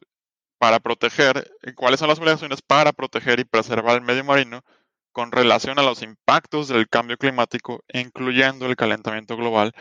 para 0.58 0.80
proteger, 0.80 1.50
eh, 1.62 1.74
¿cuáles 1.74 2.00
son 2.00 2.08
las 2.08 2.18
obligaciones 2.18 2.60
para 2.60 2.92
proteger 2.92 3.38
y 3.40 3.44
preservar 3.44 3.96
el 3.96 4.02
medio 4.02 4.24
marino 4.24 4.62
con 5.12 5.32
relación 5.32 5.78
a 5.78 5.82
los 5.82 6.02
impactos 6.02 6.68
del 6.68 6.88
cambio 6.88 7.16
climático, 7.18 7.84
incluyendo 7.92 8.66
el 8.66 8.76
calentamiento 8.76 9.36
global, 9.36 9.72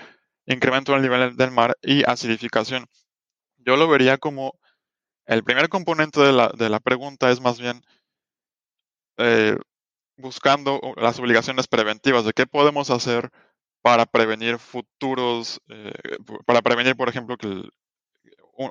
incremento 0.45 0.93
del 0.93 1.01
nivel 1.01 1.35
del 1.35 1.51
mar 1.51 1.75
y 1.81 2.03
acidificación? 2.07 2.85
Yo 3.57 3.77
lo 3.77 3.87
vería 3.87 4.19
como 4.19 4.53
el 5.25 5.43
primer 5.43 5.69
componente 5.69 6.21
de 6.21 6.33
la, 6.33 6.49
de 6.49 6.69
la 6.69 6.79
pregunta 6.79 7.31
es 7.31 7.41
más 7.41 7.59
bien 7.59 7.81
eh, 9.17 9.57
buscando 10.17 10.79
las 10.97 11.17
obligaciones 11.19 11.67
preventivas 11.67 12.25
de 12.25 12.33
qué 12.33 12.45
podemos 12.45 12.91
hacer 12.91 13.31
para 13.85 14.07
prevenir 14.07 14.57
futuros, 14.57 15.61
eh, 15.69 15.93
para 16.47 16.63
prevenir, 16.63 16.95
por 16.95 17.07
ejemplo, 17.07 17.37
que 17.37 17.69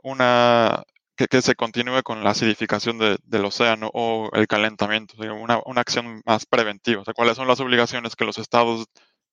una 0.03 0.83
que, 1.15 1.41
se 1.41 1.55
continúe 1.55 2.03
con 2.03 2.25
la 2.25 2.31
acidificación 2.31 2.99
del 2.99 3.45
océano 3.45 3.93
o 3.95 4.29
el 4.33 4.49
calentamiento, 4.49 5.15
una, 5.41 5.61
una, 5.67 5.81
acción 5.83 6.21
más 6.27 6.47
preventiva. 6.47 7.03
O 7.03 7.05
sea, 7.05 7.15
cuáles 7.15 7.37
son 7.37 7.47
las 7.47 7.61
obligaciones 7.61 8.17
que 8.17 8.25
los 8.25 8.39
estados 8.39 8.87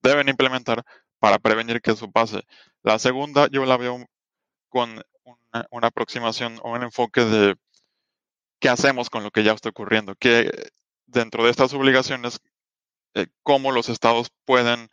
deben 0.04 0.30
implementar 0.30 0.84
para 1.18 1.40
prevenir 1.40 1.82
que 1.82 1.90
eso 1.90 2.12
pase. 2.12 2.44
La 2.84 3.00
segunda, 3.00 3.48
yo 3.50 3.66
la 3.66 3.78
veo 3.78 4.06
con 4.70 5.02
una, 5.72 5.88
aproximación 5.88 6.60
o 6.62 6.74
un 6.74 6.84
enfoque 6.84 7.26
de 7.26 7.56
qué 8.60 8.70
hacemos 8.70 9.10
con 9.10 9.24
lo 9.24 9.32
que 9.32 9.44
ya 9.44 9.54
está 9.54 9.70
ocurriendo, 9.70 10.14
que 10.14 10.52
dentro 11.08 11.44
de 11.44 11.50
estas 11.50 11.74
obligaciones, 11.74 12.40
eh, 13.16 13.26
cómo 13.42 13.72
los 13.72 13.90
estados 13.90 14.30
pueden 14.46 14.92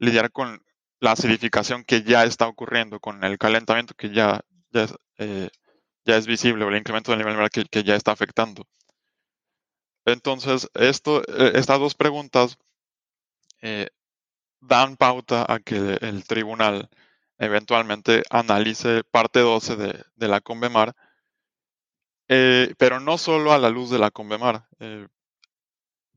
lidiar 0.00 0.32
con 0.32 0.60
la 0.98 1.12
acidificación 1.12 1.84
que 1.84 2.02
ya 2.02 2.24
está 2.24 2.48
ocurriendo, 2.48 2.98
con 2.98 3.22
el 3.22 3.38
calentamiento 3.38 3.94
que 3.94 4.10
ya, 4.10 4.40
ya, 4.70 4.82
es, 4.84 4.94
eh, 5.18 5.50
visible, 6.26 6.64
o 6.64 6.68
el 6.68 6.76
incremento 6.76 7.12
del 7.12 7.20
nivel 7.20 7.36
mar 7.36 7.50
que, 7.50 7.84
ya 7.84 7.94
está 7.94 8.10
afectando. 8.10 8.66
Entonces, 10.04 10.68
eh, 10.74 10.90
estas 11.54 11.78
dos 11.78 11.94
preguntas 11.94 12.58
dan 14.60 14.96
pauta 14.96 15.46
a 15.48 15.58
que 15.60 15.98
el 16.00 16.24
tribunal 16.24 16.88
eventualmente 17.40 18.22
analice 18.30 19.02
parte 19.10 19.40
12 19.40 19.76
de, 19.76 20.28
la 20.28 20.40
Convemar, 20.40 20.94
eh, 22.28 22.74
pero 22.78 23.00
no 23.00 23.18
solo 23.18 23.52
a 23.52 23.58
la 23.58 23.70
luz 23.70 23.90
de 23.90 23.98
la 23.98 24.10
Convemar. 24.10 24.68
Eh, 24.78 25.08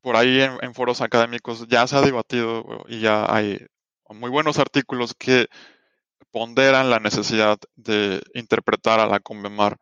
por 0.01 0.17
ahí 0.17 0.41
en, 0.41 0.73
foros 0.73 0.99
académicos 0.99 1.65
ya 1.69 1.87
se 1.87 1.95
ha 1.95 2.01
debatido 2.01 2.83
y 2.87 2.99
ya 2.99 3.25
hay 3.33 3.65
muy 4.13 4.29
buenos 4.29 4.59
artículos 4.59 5.13
que 5.17 5.47
ponderan 6.31 6.89
la 6.89 6.99
necesidad 6.99 7.57
de 7.75 8.21
interpretar 8.33 8.99
a 8.99 9.07
la 9.07 9.19
Convemar 9.19 9.77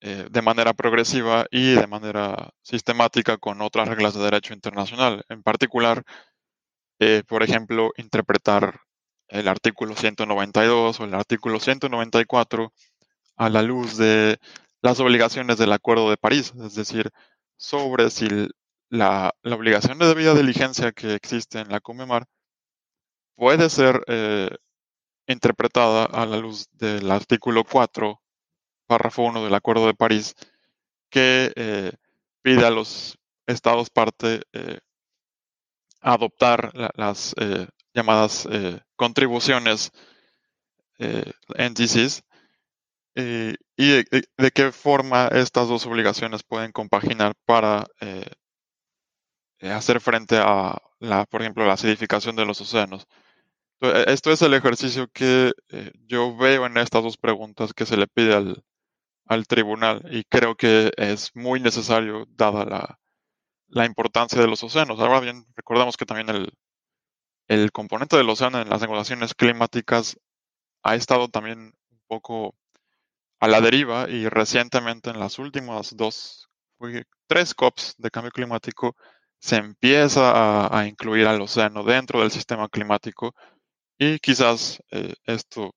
eh, 0.00 0.26
de 0.30 0.42
manera 0.42 0.74
progresiva 0.74 1.46
y 1.50 1.72
de 1.74 1.86
manera 1.86 2.50
sistemática 2.62 3.38
con 3.38 3.62
otras 3.62 3.88
reglas 3.88 4.14
de 4.14 4.22
derecho 4.22 4.54
internacional. 4.54 5.24
En 5.28 5.42
particular, 5.42 6.02
por 7.26 7.42
ejemplo, 7.42 7.92
interpretar 7.96 8.80
el 9.28 9.48
artículo 9.48 9.96
192 9.96 11.00
o 11.00 11.04
el 11.04 11.14
artículo 11.14 11.60
194 11.60 12.72
a 13.36 13.48
la 13.48 13.62
luz 13.62 13.96
de 13.96 14.38
las 14.82 15.00
obligaciones 15.00 15.58
del 15.58 15.72
Acuerdo 15.72 16.10
de 16.10 16.16
París, 16.16 16.52
es 16.62 16.74
decir, 16.74 17.10
sobre 17.56 18.10
si 18.10 18.28
la, 18.90 19.34
obligación 19.44 19.98
de 19.98 20.06
debida 20.06 20.34
diligencia 20.34 20.92
que 20.92 21.14
existe 21.14 21.58
en 21.60 21.68
la 21.70 21.80
COMEMAR 21.80 22.26
puede 23.36 23.70
ser 23.70 24.02
eh, 24.06 24.50
interpretada 25.26 26.04
a 26.04 26.26
la 26.26 26.36
luz 26.36 26.68
del 26.72 27.10
artículo 27.10 27.64
4, 27.64 28.20
párrafo 28.86 29.22
1 29.22 29.44
del 29.44 29.54
Acuerdo 29.54 29.86
de 29.86 29.94
París, 29.94 30.34
que 31.10 31.52
eh, 31.54 31.92
pide 32.42 32.66
a 32.66 32.70
los 32.70 33.18
estados 33.46 33.90
parte 33.90 34.42
eh, 34.52 34.80
adoptar 36.00 36.72
las 36.96 37.34
llamadas 37.94 38.46
contribuciones 38.96 39.90
eh, 40.98 41.32
y 43.76 43.90
de, 43.90 44.50
qué 44.52 44.72
forma 44.72 45.28
estas 45.28 45.68
dos 45.68 45.86
obligaciones 45.86 46.42
pueden 46.42 46.72
compaginar 46.72 47.34
para 47.46 47.86
hacer 49.60 50.00
frente 50.00 50.36
a, 50.36 50.76
la, 50.98 51.24
por 51.26 51.40
ejemplo, 51.40 51.64
la 51.64 51.74
acidificación 51.74 52.36
de 52.36 52.44
los 52.44 52.60
océanos. 52.60 53.06
Esto 53.80 54.32
es 54.32 54.42
el 54.42 54.54
ejercicio 54.54 55.08
que 55.12 55.52
yo 56.06 56.36
veo 56.36 56.66
en 56.66 56.76
estas 56.78 57.02
dos 57.02 57.16
preguntas 57.16 57.74
que 57.74 57.86
se 57.86 57.96
le 57.96 58.06
pide 58.06 58.34
al, 58.34 58.64
al 59.26 59.46
tribunal 59.46 60.02
y 60.10 60.24
creo 60.24 60.56
que 60.56 60.92
es 60.96 61.34
muy 61.34 61.60
necesario 61.60 62.26
dada 62.30 62.64
la, 62.64 62.98
la 63.68 63.84
importancia 63.84 64.40
de 64.40 64.46
los 64.46 64.62
océanos. 64.62 65.00
Ahora 65.00 65.20
bien, 65.20 65.44
recordamos 65.56 65.96
que 65.96 66.06
también 66.06 66.30
el, 66.30 66.52
el 67.48 67.72
componente 67.72 68.16
del 68.16 68.30
océano 68.30 68.60
en 68.60 68.70
las 68.70 68.80
negociaciones 68.80 69.34
climáticas 69.34 70.18
ha 70.82 70.94
estado 70.94 71.28
también 71.28 71.74
un 71.90 72.00
poco 72.06 72.54
a 73.40 73.48
la 73.48 73.60
deriva 73.60 74.08
y 74.08 74.28
recientemente 74.28 75.10
en 75.10 75.18
las 75.18 75.38
últimas 75.38 75.96
dos, 75.96 76.48
tres 77.26 77.54
COPs 77.54 77.94
de 77.98 78.10
cambio 78.10 78.30
climático 78.30 78.96
se 79.38 79.56
empieza 79.56 80.74
a, 80.74 80.86
incluir 80.86 81.26
al 81.26 81.42
océano 81.42 81.82
dentro 81.84 82.20
del 82.20 82.30
sistema 82.30 82.68
climático 82.68 83.34
y 83.98 84.18
quizás 84.18 84.82
eh, 84.90 85.14
esto 85.24 85.74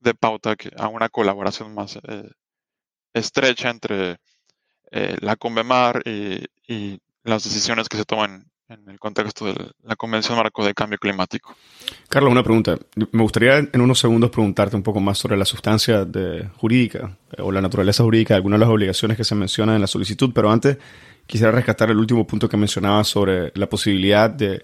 de 0.00 0.14
pauta 0.14 0.56
a 0.76 0.88
una 0.88 1.08
colaboración 1.08 1.74
más 1.74 1.96
eh, 1.96 2.30
estrecha 3.12 3.70
entre 3.70 4.16
eh, 4.90 5.16
la 5.20 5.36
Convemar 5.36 6.02
y, 6.04 6.44
y, 6.66 6.98
las 7.22 7.44
decisiones 7.44 7.86
que 7.86 7.98
se 7.98 8.06
toman 8.06 8.46
en 8.70 8.88
el 8.88 8.98
contexto 8.98 9.44
de 9.44 9.54
la 9.82 9.94
Convención 9.94 10.38
Marco 10.38 10.64
de 10.64 10.72
Cambio 10.72 10.98
Climático. 10.98 11.54
Carlos, 12.08 12.32
una 12.32 12.42
pregunta. 12.42 12.78
Me 13.12 13.22
gustaría 13.22 13.58
en 13.58 13.80
unos 13.80 13.98
segundos 13.98 14.30
preguntarte 14.30 14.74
un 14.74 14.82
poco 14.82 15.00
más 15.00 15.18
sobre 15.18 15.36
la 15.36 15.44
sustancia 15.44 16.06
de, 16.06 16.48
jurídica 16.56 17.14
o 17.38 17.52
la 17.52 17.60
naturaleza 17.60 18.04
jurídica 18.04 18.34
de 18.34 18.36
algunas 18.36 18.58
de 18.58 18.64
las 18.64 18.72
obligaciones 18.72 19.18
que 19.18 19.24
se 19.24 19.34
mencionan 19.34 19.74
en 19.74 19.82
la 19.82 19.86
solicitud, 19.86 20.30
pero 20.34 20.50
antes 20.50 20.78
quisiera 21.26 21.52
rescatar 21.52 21.90
el 21.90 21.98
último 21.98 22.26
punto 22.26 22.48
que 22.48 22.56
mencionaba 22.56 23.04
sobre 23.04 23.52
la 23.54 23.68
posibilidad 23.68 24.30
de 24.30 24.62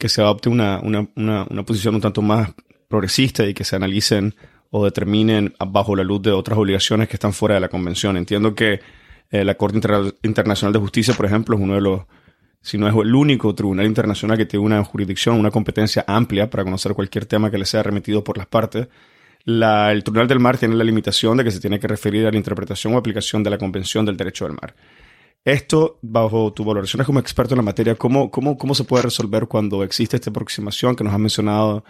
que 0.00 0.08
se 0.08 0.22
adopte 0.22 0.48
una, 0.48 0.80
una, 0.80 1.06
una, 1.14 1.62
posición 1.62 1.94
un 1.94 2.00
tanto 2.00 2.22
más 2.22 2.50
progresista 2.88 3.46
y 3.46 3.54
que 3.54 3.64
se 3.64 3.76
analicen 3.76 4.34
o 4.70 4.84
determinen 4.84 5.54
bajo 5.68 5.94
la 5.94 6.02
luz 6.02 6.22
de 6.22 6.32
otras 6.32 6.58
obligaciones 6.58 7.06
que 7.08 7.16
están 7.16 7.34
fuera 7.34 7.56
de 7.56 7.60
la 7.60 7.68
Convención. 7.68 8.16
Entiendo 8.16 8.54
que 8.54 8.80
eh, 9.30 9.44
la 9.44 9.56
Corte 9.56 9.78
Internacional 10.22 10.72
de 10.72 10.78
Justicia, 10.78 11.12
por 11.14 11.26
ejemplo, 11.26 11.54
es 11.54 11.62
uno 11.62 11.74
de 11.74 11.80
los 11.82 12.00
si 12.62 12.78
no 12.78 12.88
es 12.88 12.94
el 12.94 13.14
único 13.14 13.54
tribunal 13.54 13.86
internacional 13.86 14.36
que 14.36 14.46
tiene 14.46 14.64
una 14.64 14.84
jurisdicción, 14.84 15.38
una 15.38 15.50
competencia 15.50 16.04
amplia 16.06 16.50
para 16.50 16.64
conocer 16.64 16.94
cualquier 16.94 17.26
tema 17.26 17.50
que 17.50 17.58
le 17.58 17.64
sea 17.64 17.82
remitido 17.82 18.24
por 18.24 18.36
las 18.36 18.46
partes. 18.46 18.88
el 19.46 20.04
Tribunal 20.04 20.28
del 20.28 20.40
Mar 20.40 20.58
tiene 20.58 20.74
la 20.74 20.84
limitación 20.84 21.38
de 21.38 21.44
que 21.44 21.50
se 21.50 21.60
tiene 21.60 21.78
que 21.78 21.88
referir 21.88 22.26
a 22.26 22.30
la 22.30 22.36
interpretación 22.36 22.94
o 22.94 22.98
aplicación 22.98 23.42
de 23.42 23.50
la 23.50 23.58
Convención 23.58 24.04
del 24.04 24.16
Derecho 24.16 24.44
del 24.44 24.54
Mar. 24.60 24.74
Esto, 25.44 25.98
bajo 26.02 26.52
tu 26.52 26.64
valoración 26.64 27.02
como 27.04 27.18
experto 27.18 27.54
en 27.54 27.58
la 27.58 27.62
materia, 27.62 27.94
¿cómo, 27.94 28.30
cómo, 28.30 28.58
cómo 28.58 28.74
se 28.74 28.84
puede 28.84 29.04
resolver 29.04 29.46
cuando 29.46 29.82
existe 29.82 30.16
esta 30.16 30.30
aproximación 30.30 30.94
que 30.94 31.02
nos 31.02 31.14
han 31.14 31.22
mencionado 31.22 31.84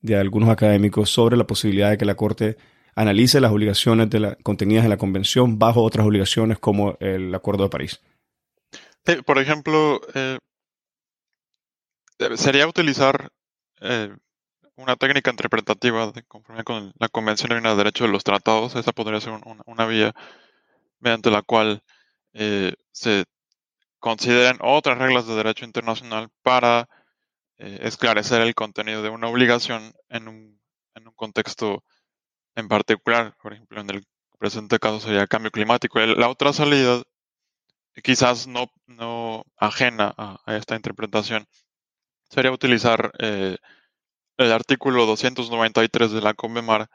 de 0.00 0.16
algunos 0.16 0.48
académicos 0.48 1.10
sobre 1.10 1.36
la 1.36 1.46
posibilidad 1.46 1.90
de 1.90 1.98
que 1.98 2.04
la 2.04 2.16
Corte 2.16 2.56
analice 2.96 3.40
las 3.40 3.52
obligaciones 3.52 4.10
de 4.10 4.20
la, 4.20 4.36
contenidas 4.42 4.84
en 4.84 4.90
la 4.90 4.96
Convención 4.96 5.58
bajo 5.58 5.82
otras 5.82 6.04
obligaciones 6.04 6.58
como 6.58 6.96
el 6.98 7.34
Acuerdo 7.34 7.64
de 7.64 7.70
París? 7.70 8.00
por 9.24 9.38
ejemplo, 9.38 10.00
eh, 10.14 10.38
sería 12.34 12.66
utilizar 12.66 13.30
eh, 13.80 14.12
una 14.74 14.96
técnica 14.96 15.30
interpretativa 15.30 16.10
de 16.10 16.24
conforme 16.24 16.64
con 16.64 16.92
la 16.98 17.08
Convención 17.08 17.62
de 17.62 17.76
Derecho 17.76 18.04
de 18.04 18.10
los 18.10 18.24
Tratados. 18.24 18.74
Esa 18.74 18.90
podría 18.90 19.20
ser 19.20 19.34
una 19.66 19.86
vía 19.86 20.12
mediante 20.98 21.30
la 21.30 21.42
cual 21.42 21.82
eh, 22.38 22.74
se 22.92 23.24
consideren 23.98 24.58
otras 24.60 24.98
reglas 24.98 25.26
de 25.26 25.34
derecho 25.34 25.64
internacional 25.64 26.28
para 26.42 26.88
esclarecer 27.58 28.42
el 28.42 28.54
contenido 28.54 29.02
de 29.02 29.08
una 29.08 29.28
obligación 29.28 29.94
en 30.10 30.28
un, 30.28 30.60
en 30.94 31.08
un 31.08 31.14
contexto 31.14 31.82
en 32.54 32.68
particular. 32.68 33.34
Por 33.42 33.54
ejemplo, 33.54 33.80
en 33.80 33.88
el 33.90 34.04
presente 34.38 34.78
caso 34.78 35.00
sería 35.00 35.26
cambio 35.26 35.50
climático. 35.50 35.98
La 35.98 36.28
otra 36.28 36.52
salida 36.52 37.02
quizás 38.02 38.46
no, 38.46 38.66
no 38.86 39.44
ajena 39.56 40.14
a, 40.16 40.56
esta 40.56 40.76
interpretación, 40.76 41.46
sería 42.28 42.52
utilizar 42.52 43.12
eh, 43.18 43.56
el 44.36 44.52
artículo 44.52 45.06
293 45.06 46.12
de 46.12 46.20
la 46.20 46.34
CONVEMAR, 46.34 46.88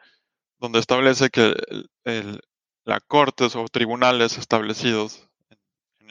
donde 0.60 0.80
establece 0.80 1.30
que 1.30 1.56
el, 2.04 2.42
la 2.86 3.00
cortes 3.00 3.56
o 3.56 3.66
tribunales 3.66 4.38
establecidos 4.38 5.28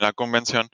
la 0.01 0.13
convención 0.13 0.71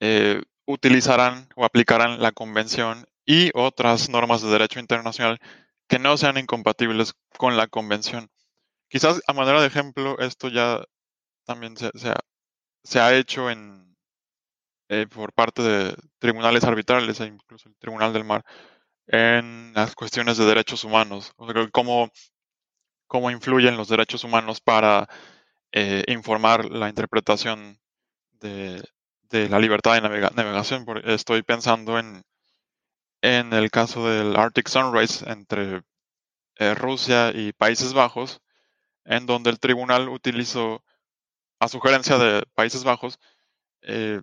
eh, 0.00 0.42
utilizarán 0.66 1.48
o 1.56 1.64
aplicarán 1.64 2.20
la 2.20 2.32
convención 2.32 3.06
y 3.24 3.50
otras 3.54 4.08
normas 4.08 4.42
de 4.42 4.50
derecho 4.50 4.80
internacional 4.80 5.38
que 5.88 5.98
no 5.98 6.16
sean 6.16 6.38
incompatibles 6.38 7.14
con 7.38 7.56
la 7.56 7.68
convención. 7.68 8.28
Quizás 8.88 9.22
a 9.26 9.32
manera 9.32 9.60
de 9.60 9.66
ejemplo, 9.68 10.18
esto 10.18 10.48
ya 10.48 10.84
también 11.44 11.76
se, 11.76 13.00
ha 13.00 13.14
hecho 13.14 13.50
en, 13.50 13.96
eh, 14.88 15.06
por 15.06 15.32
parte 15.32 15.62
de 15.62 15.96
tribunales 16.18 16.64
arbitrales 16.64 17.20
e 17.20 17.26
incluso 17.26 17.68
el 17.68 17.76
Tribunal 17.76 18.12
del 18.12 18.24
Mar 18.24 18.44
en 19.06 19.72
las 19.74 19.94
cuestiones 19.94 20.36
de 20.36 20.46
derechos 20.46 20.84
humanos, 20.84 21.32
o 21.36 21.50
sea, 21.50 21.68
cómo, 21.70 22.10
cómo 23.06 23.30
influyen 23.30 23.76
los 23.76 23.88
derechos 23.88 24.24
humanos 24.24 24.60
para 24.60 25.08
eh, 25.72 26.04
informar 26.08 26.64
la 26.66 26.88
interpretación 26.88 27.78
de, 28.40 28.82
la 29.48 29.58
libertad 29.58 29.94
de 29.94 30.00
navegación. 30.34 30.84
Estoy 31.04 31.42
pensando 31.42 31.98
en, 31.98 32.22
en 33.22 33.52
el 33.52 33.70
caso 33.70 34.08
del 34.08 34.36
Arctic 34.36 34.68
Sunrise 34.68 35.24
entre 35.30 35.82
eh, 36.58 36.74
Rusia 36.74 37.32
y 37.34 37.52
Países 37.52 37.92
Bajos, 37.92 38.40
en 39.04 39.26
donde 39.26 39.50
el 39.50 39.60
tribunal 39.60 40.08
utilizó, 40.08 40.82
a 41.60 41.68
sugerencia 41.68 42.18
de 42.18 42.44
Países 42.54 42.84
Bajos, 42.84 43.18
eh, 43.82 44.20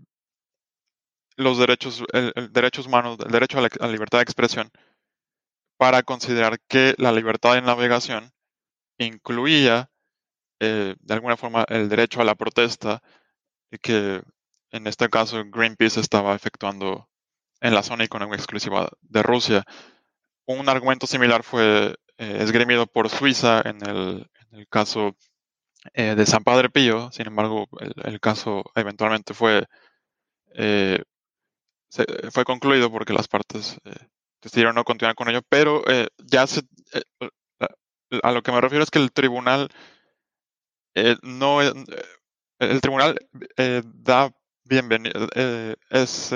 los 1.36 1.58
derechos, 1.58 2.04
el, 2.14 2.34
derechos 2.52 2.88
humanos, 2.88 3.18
el 3.26 3.32
derecho 3.32 3.60
a 3.60 3.62
la, 3.62 3.88
libertad 3.88 4.20
de 4.20 4.24
expresión, 4.24 4.72
para 5.78 6.04
considerar 6.04 6.60
que 6.68 6.96
la 6.98 7.12
libertad 7.12 7.54
de 7.54 7.62
navegación 7.62 8.32
incluía, 8.98 9.90
eh, 10.60 10.96
de 11.00 11.14
alguna 11.14 11.38
forma, 11.38 11.66
el 11.70 11.90
derecho 11.90 12.22
a 12.22 12.24
la 12.26 12.36
protesta, 12.36 13.02
que 13.82 14.22
en 14.72 14.88
este 14.88 15.10
caso 15.10 15.44
Greenpeace 15.46 16.00
estaba 16.00 16.36
efectuando 16.36 17.10
en 17.62 17.74
la 17.74 17.84
zona 17.84 18.04
económica 18.04 18.38
exclusiva 18.38 18.90
de 19.02 19.24
Rusia. 19.24 19.64
Un 20.46 20.68
argumento 20.68 21.08
similar 21.08 21.44
fue 21.44 21.96
eh, 22.18 22.38
esgrimido 22.42 22.88
por 22.88 23.10
Suiza 23.10 23.62
en 23.66 23.78
el, 23.88 24.30
caso 24.70 25.16
eh, 25.94 26.16
de 26.16 26.26
San 26.26 26.44
Padre 26.44 26.70
Pío, 26.70 27.12
sin 27.12 27.28
embargo, 27.28 27.68
el, 28.04 28.20
caso 28.20 28.64
eventualmente 28.76 29.34
fue, 29.34 29.66
eh, 30.56 31.02
fue 32.32 32.46
concluido 32.46 32.92
porque 32.92 33.14
las 33.14 33.28
partes 33.28 33.78
decidieron 34.42 34.76
no 34.76 34.84
continuar 34.84 35.16
con 35.16 35.30
ello, 35.30 35.42
pero 35.48 35.84
ya 36.18 36.46
se, 36.48 36.62
a 38.22 38.32
lo 38.32 38.44
que 38.44 38.52
me 38.52 38.62
refiero 38.62 38.84
es 38.84 38.92
que 38.92 39.00
el 39.00 39.12
tribunal 39.12 39.70
no 41.22 41.62
el 42.72 42.82
tribunal 42.82 43.18
da 43.84 44.32
bienvenido 44.64 45.28
es 45.90 46.34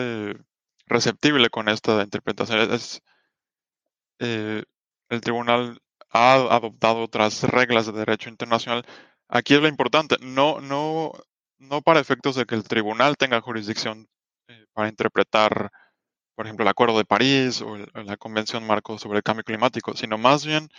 receptible 0.86 1.50
con 1.50 1.70
esta 1.70 2.02
interpretación 2.02 2.72
es 2.72 3.02
el 4.20 5.22
tribunal 5.22 5.82
ha 6.12 6.34
adoptado 6.34 7.02
otras 7.04 7.44
reglas 7.44 7.86
de 7.86 7.92
derecho 7.94 8.30
internacional. 8.30 8.86
Aquí 9.28 9.54
es 9.54 9.62
lo 9.62 9.68
importante, 9.68 10.18
no, 10.22 10.62
no, 10.62 11.12
no 11.58 11.82
para 11.82 12.00
efectos 12.00 12.36
de 12.36 12.46
que 12.46 12.56
el 12.56 12.64
tribunal 12.64 13.18
tenga 13.18 13.42
jurisdicción 13.42 14.08
eh, 14.48 14.66
para 14.74 14.90
interpretar, 14.90 15.72
por 16.36 16.46
ejemplo, 16.46 16.64
el 16.64 16.70
Acuerdo 16.70 16.98
de 16.98 17.06
París 17.06 17.62
o, 17.62 17.78
la 17.78 18.18
Convención 18.18 18.66
Marco 18.66 18.98
sobre 18.98 19.18
el 19.18 19.24
Cambio 19.24 19.44
Climático, 19.44 19.96
sino 19.96 20.18
más 20.18 20.46
bien 20.46 20.70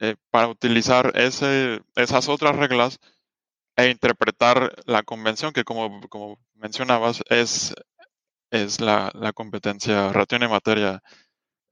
eh, 0.00 0.16
para 0.30 0.48
utilizar 0.48 1.12
ese, 1.14 1.82
esas 1.94 2.28
otras 2.28 2.56
reglas 2.56 3.00
e 3.78 3.90
interpretar 3.90 4.74
la 4.86 5.04
convención, 5.04 5.52
que 5.52 5.64
como, 5.64 6.00
como 6.08 6.38
mencionabas, 6.54 7.22
es, 7.30 7.74
es 8.50 8.80
la, 8.80 9.12
la 9.14 9.32
competencia 9.32 10.12
ratio 10.12 10.36
en 10.36 10.50
materia 10.50 11.00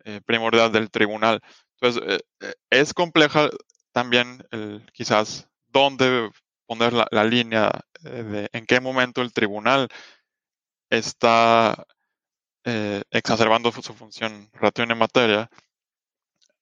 eh, 0.04 0.20
primordial 0.24 0.70
del 0.70 0.88
tribunal. 0.88 1.40
Entonces, 1.80 2.02
eh, 2.06 2.20
eh, 2.40 2.54
es 2.70 2.94
compleja 2.94 3.50
también 3.90 4.46
quizás 4.92 5.48
dónde 5.66 6.30
poner 6.66 6.92
la, 6.92 7.24
línea 7.24 7.72
de 8.02 8.48
en 8.52 8.66
qué 8.66 8.80
momento 8.80 9.20
el 9.22 9.32
tribunal 9.32 9.88
está 10.90 11.86
exacerbando 13.10 13.72
su, 13.72 13.94
función 13.94 14.50
ratio 14.52 14.84
en 14.84 14.98
materia 14.98 15.50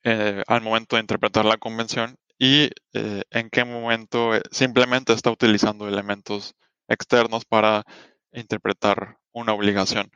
al 0.05 0.61
momento 0.63 0.97
de 0.97 1.01
interpretar 1.01 1.45
la 1.45 1.57
convención 1.59 2.17
y 2.39 2.71
en 2.93 3.51
qué 3.51 3.65
momento 3.65 4.33
simplemente 4.51 5.13
está 5.13 5.31
utilizando 5.31 5.89
elementos 5.89 6.55
externos 6.89 7.45
para 7.45 7.85
interpretar 8.33 9.19
una 9.33 9.53
obligación. 9.53 10.11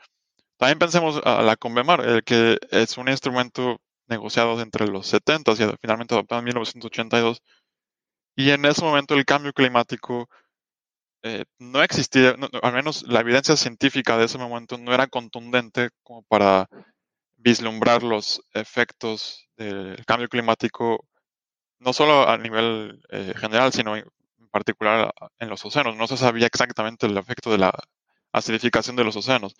También 0.58 0.78
pensemos 0.78 1.20
a 1.24 1.42
la 1.42 1.56
Convemar, 1.56 2.00
el 2.00 2.24
que 2.24 2.58
es 2.70 2.98
un 2.98 3.08
instrumento 3.08 3.80
negociado 4.08 4.60
entre 4.60 4.88
los 4.88 5.06
70 5.06 5.52
y 5.52 5.56
finalmente 5.80 6.14
adoptado 6.14 6.40
en 6.40 6.46
1982. 6.46 7.42
Y 8.36 8.50
en 8.50 8.64
ese 8.64 8.82
momento 8.82 9.14
el 9.14 9.24
cambio 9.24 9.52
climático 9.52 10.28
eh, 11.22 11.44
no 11.58 11.82
existía, 11.82 12.36
al 12.62 12.72
menos 12.72 13.02
la 13.02 13.20
evidencia 13.20 13.56
científica 13.56 14.16
de 14.16 14.24
ese 14.24 14.38
momento 14.38 14.78
no 14.78 14.94
era 14.94 15.06
contundente 15.08 15.90
como 16.02 16.22
para 16.24 16.68
vislumbrar 17.36 18.02
los 18.02 18.40
efectos 18.52 19.48
del 19.56 20.04
cambio 20.06 20.28
climático, 20.28 21.04
no 21.80 21.92
solo 21.92 22.28
a 22.28 22.38
nivel 22.38 23.00
eh, 23.10 23.34
general, 23.36 23.72
sino 23.72 23.96
en 23.96 24.04
particular 24.50 25.12
en 25.38 25.48
los 25.48 25.64
océanos. 25.64 25.96
No 25.96 26.06
se 26.06 26.16
sabía 26.16 26.46
exactamente 26.46 27.06
el 27.06 27.16
efecto 27.16 27.50
de 27.50 27.58
la 27.58 27.72
acidificación 28.32 28.96
de 28.96 29.04
los 29.04 29.16
océanos. 29.16 29.54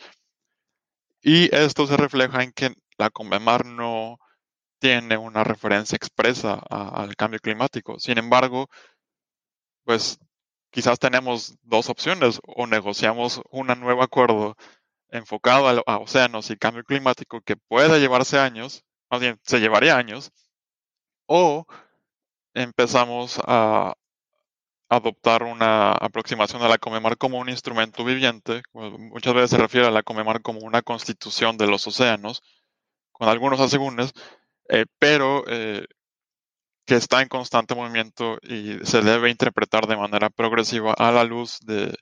Y 1.23 1.55
esto 1.55 1.87
se 1.87 1.97
refleja 1.97 2.43
en 2.43 2.53
que 2.53 2.75
la 2.97 3.11
Convemar 3.11 3.67
no 3.67 4.19
tiene 4.79 5.17
una 5.17 5.45
referencia 5.45 5.97
expresa 5.97 6.55
al 6.55 7.17
cambio 7.17 7.41
climático. 7.41 7.99
Sin 7.99 8.19
embargo, 8.19 8.69
pues 9.85 10.19
quizás 10.71 10.99
tenemos 10.99 11.57
dos 11.63 11.89
opciones 11.89 12.41
o 12.45 12.67
negociamos 12.67 13.41
un 13.51 13.69
nuevo 13.81 14.03
acuerdo 14.03 14.57
enfocado 15.11 15.69
a, 15.69 15.83
a, 15.87 15.99
océanos 15.99 16.51
y 16.51 16.57
cambio 16.57 16.85
climático 16.85 17.41
que 17.41 17.57
puede 17.57 17.99
llevarse 18.01 18.39
años, 18.39 18.85
más 19.11 19.21
bien 19.21 19.41
se 19.43 19.59
llevaría 19.61 19.97
años, 19.97 20.31
o 21.27 21.67
empezamos 22.63 23.41
a 23.45 23.95
adoptar 24.89 25.43
una 25.43 25.93
aproximación 25.93 26.63
a 26.63 26.69
la 26.69 26.79
Comemar 26.79 27.19
como 27.19 27.39
un 27.39 27.49
instrumento 27.49 28.05
viviente. 28.05 28.63
Muchas 28.73 29.35
veces 29.35 29.51
se 29.51 29.59
refiere 29.59 29.87
a 29.87 29.91
la 29.91 30.03
Comemar 30.03 30.43
como 30.43 30.61
una 30.61 30.83
constitución 30.83 31.57
de 31.57 31.67
los 31.67 31.87
océanos, 31.87 32.43
con 33.13 33.29
algunos 33.29 33.61
asegúnes, 33.61 34.13
eh, 34.69 34.87
pero 34.99 35.45
eh, 35.47 35.87
que 36.87 36.95
está 36.95 37.21
en 37.21 37.29
constante 37.29 37.75
movimiento 37.75 38.39
y 38.43 38.79
se 38.85 39.03
debe 39.03 39.31
interpretar 39.31 39.87
de 39.87 39.97
manera 39.97 40.31
progresiva 40.31 40.95
a 40.95 41.13
la 41.13 41.25
luz 41.25 41.59
de, 41.61 41.95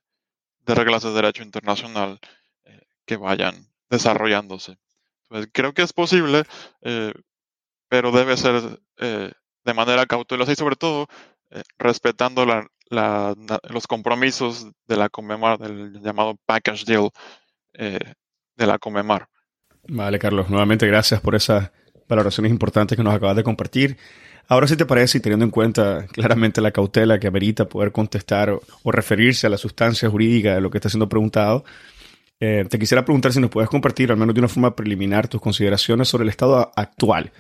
reglas 0.65 1.03
de 1.03 1.13
derecho 1.13 1.43
internacional 1.43 2.21
eh, 2.65 2.83
que 3.05 3.17
vayan 3.17 3.69
desarrollándose. 3.91 4.79
creo 5.53 5.75
que 5.75 5.83
es 5.83 5.93
posible, 5.93 6.45
pero 7.89 8.13
debe 8.13 8.37
ser 8.37 8.81
de 9.67 9.75
manera 9.75 10.07
cautelosa 10.07 10.53
y 10.53 10.57
sobre 10.57 10.77
todo 10.77 11.07
respetando 11.79 12.47
la, 12.47 12.67
los 12.91 13.87
compromisos 13.87 14.69
de 14.87 14.97
la 14.97 15.09
Comemar, 15.09 15.59
del 15.59 16.01
llamado 16.01 16.37
package 16.47 16.85
deal 16.85 17.11
eh, 17.75 17.99
de 18.57 18.67
la 18.67 18.79
Comemar. 18.79 19.29
Vale, 19.89 20.19
Carlos, 20.19 20.49
nuevamente 20.49 20.87
gracias 20.87 21.21
por 21.21 21.35
esas 21.35 21.71
valoraciones 22.09 22.51
importantes 22.51 22.97
que 22.97 23.05
nos 23.05 23.15
acabas 23.15 23.37
de 23.37 23.45
compartir. 23.45 23.97
Ahora, 24.49 24.69
si 24.69 24.77
te 24.77 24.87
parece, 24.87 25.19
y 25.19 25.21
teniendo 25.21 25.45
en 25.45 25.51
cuenta 25.51 26.07
claramente 26.07 26.61
la 26.61 26.71
cautela 26.71 27.19
que 27.19 27.27
amerita 27.27 27.69
poder 27.69 27.91
contestar 27.91 28.51
o, 28.51 28.93
referirse 28.93 29.49
a 29.49 29.51
la 29.51 29.59
sustancia 29.59 30.09
jurídica 30.09 30.55
de 30.55 30.61
lo 30.61 30.71
que 30.71 30.79
está 30.79 30.89
siendo 30.89 31.09
preguntado, 31.09 31.65
eh, 32.39 32.65
te 32.69 32.79
quisiera 32.79 33.05
preguntar 33.05 33.33
si 33.33 33.41
nos 33.41 33.51
puedes 33.51 33.69
compartir, 33.69 34.13
al 34.13 34.19
menos 34.19 34.35
de 34.35 34.41
una 34.41 34.49
forma 34.49 34.77
preliminar, 34.77 35.27
tus 35.27 35.41
consideraciones 35.41 36.09
sobre 36.09 36.25
el 36.25 36.31
estado 36.31 36.71
actual 36.77 37.33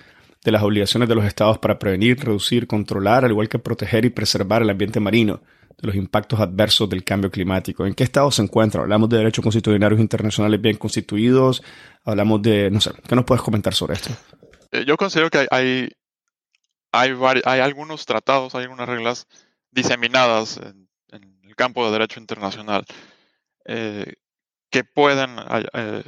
de 0.46 0.52
las 0.52 0.62
obligaciones 0.62 1.08
de 1.08 1.16
los 1.16 1.24
estados 1.24 1.58
para 1.58 1.76
prevenir, 1.76 2.24
reducir, 2.24 2.68
controlar, 2.68 3.24
al 3.24 3.32
igual 3.32 3.48
que 3.48 3.58
proteger 3.58 4.04
y 4.04 4.10
preservar 4.10 4.62
el 4.62 4.70
ambiente 4.70 5.00
marino 5.00 5.40
de 5.76 5.88
los 5.88 5.96
impactos 5.96 6.38
adversos 6.38 6.88
del 6.88 7.02
cambio 7.02 7.32
climático. 7.32 7.84
¿En 7.84 7.94
qué 7.94 8.04
estado 8.04 8.30
se 8.30 8.42
encuentra? 8.42 8.80
Hablamos 8.82 9.08
de 9.08 9.18
derechos 9.18 9.42
constitucionales 9.42 9.98
internacionales 9.98 10.60
bien 10.60 10.76
constituidos, 10.76 11.64
hablamos 12.04 12.42
de, 12.42 12.70
no 12.70 12.80
sé, 12.80 12.92
¿qué 13.08 13.16
nos 13.16 13.24
puedes 13.24 13.42
comentar 13.42 13.74
sobre 13.74 13.94
esto? 13.94 14.10
Eh, 14.70 14.84
yo 14.86 14.96
considero 14.96 15.30
que 15.30 15.48
hay, 15.50 15.90
hay, 16.92 17.10
hay, 17.44 17.60
algunos 17.60 18.06
tratados, 18.06 18.54
hay 18.54 18.62
algunas 18.62 18.88
reglas 18.88 19.26
diseminadas 19.72 20.58
en, 20.58 20.86
el 21.42 21.56
campo 21.56 21.84
de 21.86 21.90
derecho 21.90 22.20
internacional 22.20 22.84
eh, 23.64 24.14
que 24.70 24.84
pueden 24.84 25.36
eh, 25.72 26.04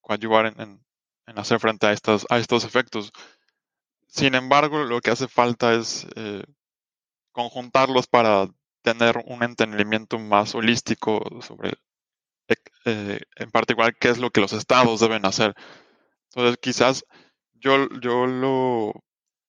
coadyuvar 0.00 0.46
en, 0.46 0.80
en, 1.26 1.38
hacer 1.38 1.60
frente 1.60 1.86
a, 1.86 1.92
estas, 1.92 2.24
a 2.30 2.38
estos 2.38 2.64
efectos. 2.64 3.12
Sin 4.14 4.36
embargo, 4.36 4.84
lo 4.84 5.00
que 5.00 5.10
hace 5.10 5.26
falta 5.26 5.74
es 5.74 6.06
eh, 6.14 6.44
conjuntarlos 7.32 8.06
para 8.06 8.46
tener 8.80 9.20
un 9.26 9.42
entendimiento 9.42 10.20
más 10.20 10.54
holístico 10.54 11.20
sobre, 11.42 11.72
eh, 12.84 13.18
en 13.34 13.50
particular, 13.50 13.96
qué 13.98 14.10
es 14.10 14.18
lo 14.18 14.30
que 14.30 14.40
los 14.40 14.52
estados 14.52 15.00
deben 15.00 15.26
hacer. 15.26 15.52
Entonces, 16.30 16.58
quizás 16.62 17.04
yo, 17.54 17.88
yo 18.00 18.26
lo 18.28 18.92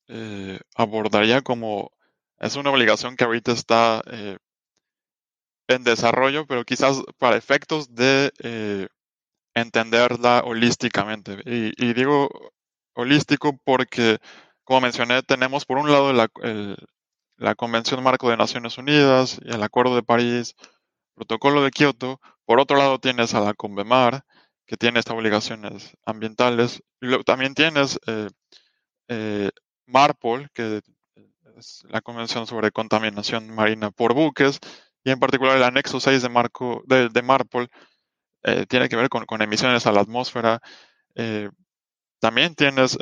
eh, 0.07 0.59
abordaría 0.75 1.43
como 1.43 1.91
es 2.39 2.55
una 2.55 2.71
obligación 2.71 3.15
que 3.17 3.25
ahorita 3.25 3.51
está 3.51 4.01
en 5.67 5.83
desarrollo, 5.83 6.47
pero 6.47 6.65
quizás 6.65 7.03
para 7.19 7.37
efectos 7.37 7.93
de 7.93 8.89
entenderla 9.53 10.41
holísticamente. 10.43 11.37
y 11.45 11.93
digo 11.93 12.29
holístico 12.95 13.59
porque 13.63 14.19
como 14.65 14.81
mencioné, 14.81 15.23
tenemos 15.23 15.65
por 15.65 15.77
un 15.77 15.91
lado 15.91 16.11
la, 16.13 17.55
Convención 17.55 18.03
Marco 18.03 18.29
de 18.29 18.37
Naciones 18.37 18.77
Unidas 18.77 19.39
y 19.43 19.53
el 19.53 19.63
Acuerdo 19.63 19.95
de 19.95 20.03
París, 20.03 20.55
Protocolo 21.13 21.63
de 21.63 21.71
Kioto. 21.71 22.19
Por 22.45 22.59
otro 22.59 22.77
lado 22.77 22.99
tienes 22.99 23.33
a 23.33 23.39
la 23.41 23.53
Convemar, 23.53 24.23
que 24.65 24.77
tiene 24.77 24.99
estas 24.99 25.15
obligaciones 25.15 25.95
ambientales. 26.05 26.83
También 27.25 27.53
tienes 27.53 27.99
eh, 28.07 28.27
eh, 29.07 29.51
Marpol, 29.85 30.49
que 30.53 30.81
la 31.89 32.01
Convención 32.01 32.47
sobre 32.47 32.71
Contaminación 32.71 33.49
Marina 33.53 33.91
por 33.91 34.13
Buques, 34.13 34.59
y 35.03 35.11
en 35.11 35.19
particular 35.19 35.55
el 35.55 35.63
anexo 35.63 35.99
6 35.99 36.23
de, 36.23 36.29
Marco, 36.29 36.83
Marpol 37.23 37.69
eh, 38.43 38.65
tiene 38.67 38.89
que 38.89 38.95
ver 38.95 39.09
con, 39.09 39.41
emisiones 39.41 39.85
a 39.85 39.91
la 39.91 40.01
atmósfera. 40.01 40.59
Eh, 41.13 41.49
también 42.19 42.55
tienes 42.55 42.97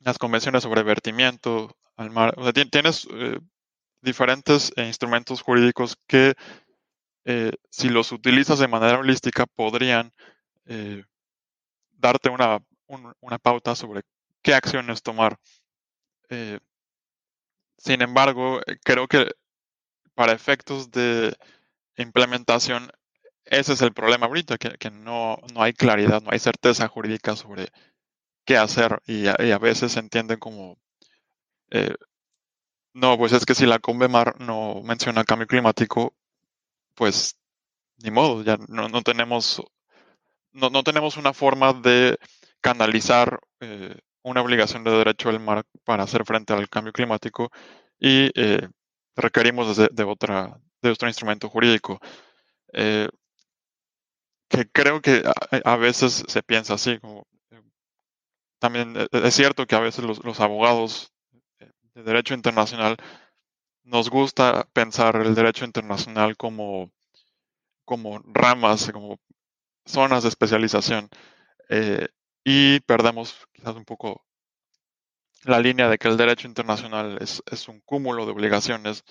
las 0.00 0.18
convenciones 0.18 0.62
sobre 0.62 0.82
vertimiento 0.82 1.76
al 1.96 2.10
mar. 2.10 2.34
tienes 2.70 3.06
eh, 3.10 3.38
diferentes 4.02 4.72
instrumentos 4.76 5.42
jurídicos 5.42 5.96
que, 6.06 6.34
si 7.68 7.90
los 7.90 8.10
utilizas 8.12 8.58
de 8.58 8.68
manera 8.68 8.98
holística, 8.98 9.44
podrían 9.44 10.14
darte 11.90 12.30
una, 12.30 12.58
una 13.20 13.38
pauta 13.38 13.74
sobre 13.74 14.00
qué 14.40 14.54
acciones 14.54 15.02
tomar. 15.02 15.36
sin 17.76 18.00
embargo, 18.00 18.60
creo 18.82 19.06
que 19.08 19.30
para 20.18 20.32
efectos 20.32 20.90
de 20.90 21.36
implementación, 21.96 22.90
ese 23.44 23.74
es 23.74 23.82
el 23.82 23.92
problema 23.92 24.26
ahorita, 24.26 24.58
que, 24.58 24.90
no, 24.90 25.38
no, 25.54 25.62
hay 25.62 25.72
claridad, 25.72 26.20
no 26.22 26.30
hay 26.32 26.40
certeza 26.40 26.88
jurídica 26.88 27.36
sobre 27.36 27.68
qué 28.48 28.56
hacer 28.56 29.02
y 29.06 29.26
a, 29.26 29.58
veces 29.58 29.92
se 29.92 30.00
entienden 30.00 30.38
como, 30.38 30.78
eh, 31.70 31.94
no, 32.94 33.18
pues 33.18 33.32
es 33.32 33.44
que 33.44 33.54
si 33.54 33.66
la 33.66 33.78
Convemar 33.78 34.40
no 34.40 34.80
menciona 34.84 35.24
cambio 35.24 35.46
climático, 35.46 36.14
pues 36.94 37.36
ni 37.98 38.10
modo, 38.10 38.42
ya 38.42 38.56
no, 38.68 38.88
no 38.88 39.02
tenemos, 39.02 39.62
no, 40.52 40.70
no, 40.70 40.82
tenemos 40.82 41.18
una 41.18 41.34
forma 41.34 41.74
de 41.74 42.16
canalizar 42.62 43.38
eh, 43.60 43.98
una 44.22 44.40
obligación 44.40 44.82
de 44.82 44.92
derecho 44.92 45.30
del 45.30 45.40
mar 45.40 45.64
para 45.84 46.04
hacer 46.04 46.24
frente 46.24 46.54
al 46.54 46.70
cambio 46.70 46.94
climático 46.94 47.50
y 48.00 48.30
eh, 48.34 48.66
requerimos 49.14 49.76
de, 49.76 50.04
otra, 50.04 50.58
de 50.80 50.90
otro 50.90 51.06
instrumento 51.06 51.50
jurídico. 51.50 52.00
Que 52.72 54.70
creo 54.72 55.02
que 55.02 55.22
a, 55.64 55.76
veces 55.76 56.24
se 56.26 56.42
piensa 56.42 56.74
así. 56.74 56.98
Como, 57.00 57.26
también 58.58 58.96
e, 58.96 59.08
es 59.12 59.34
cierto 59.34 59.66
que 59.66 59.76
a 59.76 59.80
veces 59.80 60.04
los, 60.04 60.40
abogados 60.40 61.12
de 61.94 62.02
derecho 62.02 62.34
internacional 62.34 62.96
nos 63.84 64.10
gusta 64.10 64.68
pensar 64.72 65.16
el 65.16 65.34
derecho 65.34 65.64
internacional 65.64 66.36
como, 66.36 66.92
como 67.84 68.20
ramas, 68.24 68.90
como 68.92 69.18
zonas 69.86 70.22
de 70.22 70.28
especialización. 70.28 71.08
Eh, 71.70 72.08
y 72.44 72.80
perdemos 72.80 73.46
quizás 73.52 73.74
un 73.76 73.84
poco 73.84 74.24
la 75.44 75.60
línea 75.60 75.88
de 75.88 75.98
que 75.98 76.08
el 76.08 76.16
derecho 76.16 76.48
internacional 76.48 77.18
es, 77.20 77.68
un 77.68 77.80
cúmulo 77.80 78.26
de 78.26 78.32
obligaciones 78.32 79.04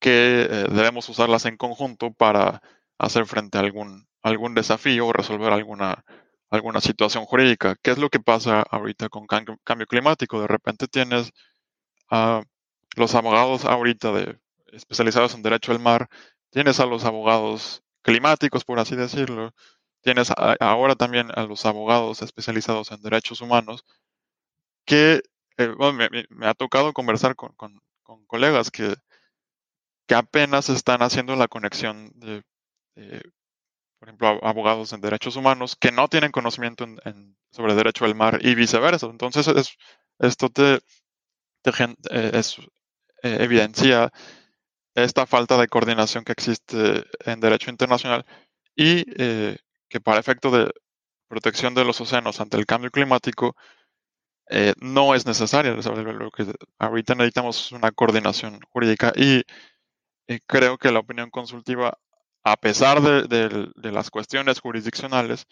que 0.00 0.42
eh, 0.42 0.66
debemos 0.70 1.08
usarlas 1.08 1.44
en 1.46 1.56
conjunto 1.56 2.12
para 2.12 2.62
hacer 2.98 3.26
frente 3.26 3.58
a 3.58 3.60
algún, 3.60 4.08
algún 4.22 4.54
desafío 4.54 5.06
o 5.06 5.12
resolver 5.12 5.52
alguna, 5.52 6.04
alguna 6.50 6.80
situación 6.80 7.24
jurídica. 7.24 7.76
¿Qué 7.82 7.90
es 7.90 7.98
lo 7.98 8.10
que 8.10 8.20
pasa 8.20 8.62
ahorita 8.62 9.08
con 9.08 9.26
cambio, 9.26 9.86
climático? 9.86 10.40
De 10.40 10.46
repente 10.48 10.88
tienes 10.88 11.32
a 12.10 12.42
los 12.96 13.14
abogados 13.14 13.64
ahorita 13.64 14.12
de, 14.12 14.38
especializados 14.72 15.34
en 15.34 15.42
derecho 15.42 15.72
del 15.72 15.82
mar, 15.82 16.08
tienes 16.50 16.80
a 16.80 16.86
los 16.86 17.04
abogados 17.04 17.82
climáticos, 18.02 18.64
por 18.64 18.78
así 18.78 18.96
decirlo, 18.96 19.52
tienes 20.02 20.32
ahora 20.60 20.94
también 20.96 21.30
a 21.34 21.44
los 21.44 21.66
abogados 21.66 22.22
especializados 22.22 22.90
en 22.92 23.02
derechos 23.02 23.40
humanos, 23.40 23.84
que 24.84 25.22
eh, 25.58 25.74
me, 26.30 26.46
ha 26.46 26.54
tocado 26.54 26.92
conversar 26.92 27.36
con, 27.36 27.54
colegas 28.26 28.70
que, 28.70 28.94
que, 30.06 30.14
apenas 30.14 30.70
están 30.70 31.02
haciendo 31.02 31.36
la 31.36 31.48
conexión 31.48 32.10
de, 32.14 32.42
por 33.98 34.08
ejemplo, 34.08 34.38
abogados 34.42 34.92
en 34.92 35.00
derechos 35.00 35.36
humanos 35.36 35.76
que 35.76 35.92
no 35.92 36.08
tienen 36.08 36.32
conocimiento 36.32 36.84
en, 36.84 37.36
sobre 37.50 37.74
derecho 37.74 38.04
del 38.04 38.14
mar 38.14 38.38
y 38.42 38.54
viceversa. 38.54 39.06
Entonces, 39.06 39.48
esto 40.18 40.48
te, 40.50 40.74
eh, 40.74 42.30
es, 42.34 42.58
eh, 43.22 43.38
evidencia 43.40 44.12
esta 44.94 45.26
falta 45.26 45.56
de 45.56 45.68
coordinación 45.68 46.24
que 46.24 46.32
existe 46.32 47.04
en 47.24 47.40
derecho 47.40 47.70
internacional 47.70 48.24
y 48.74 49.04
que 49.04 50.00
para 50.02 50.20
efecto 50.20 50.50
de 50.50 50.72
protección 51.28 51.74
de 51.74 51.84
los 51.84 52.00
océanos 52.00 52.40
ante 52.40 52.56
el 52.56 52.66
cambio 52.66 52.90
climático, 52.90 53.54
eh, 54.50 54.74
no 54.80 55.14
es 55.14 55.26
necesario. 55.26 55.76
Lo 55.76 56.30
que 56.30 56.46
ahorita 56.78 57.14
necesitamos 57.14 57.72
una 57.72 57.92
coordinación 57.92 58.60
jurídica 58.70 59.12
y, 59.14 59.42
creo 60.46 60.78
que 60.78 60.92
la 60.92 61.00
opinión 61.00 61.30
consultiva, 61.30 61.98
a 62.52 62.56
pesar 62.56 63.00
de, 63.00 63.70
las 63.92 64.10
cuestiones 64.10 64.60
jurisdiccionales 64.60 65.46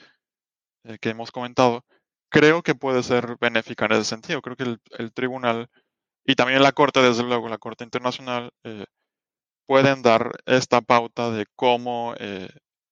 eh, 0.85 0.99
que 1.01 1.11
hemos 1.11 1.31
comentado, 1.31 1.85
creo 2.31 2.63
que 2.63 2.75
puede 2.75 3.03
ser 3.03 3.37
benéfica 3.41 3.87
en 3.87 3.93
ese 3.93 4.05
sentido. 4.05 4.43
Creo 4.43 4.57
que 4.57 4.79
el, 4.99 5.13
tribunal 5.13 5.69
y 6.25 6.35
también 6.35 6.63
la 6.63 6.73
Corte, 6.73 7.01
desde 7.01 7.23
luego, 7.23 7.49
la 7.49 7.59
Corte 7.59 7.85
Internacional, 7.85 8.51
eh, 8.65 8.87
pueden 9.67 10.03
dar 10.03 10.33
esta 10.47 10.81
pauta 10.81 11.31
de 11.31 11.47
cómo 11.57 12.15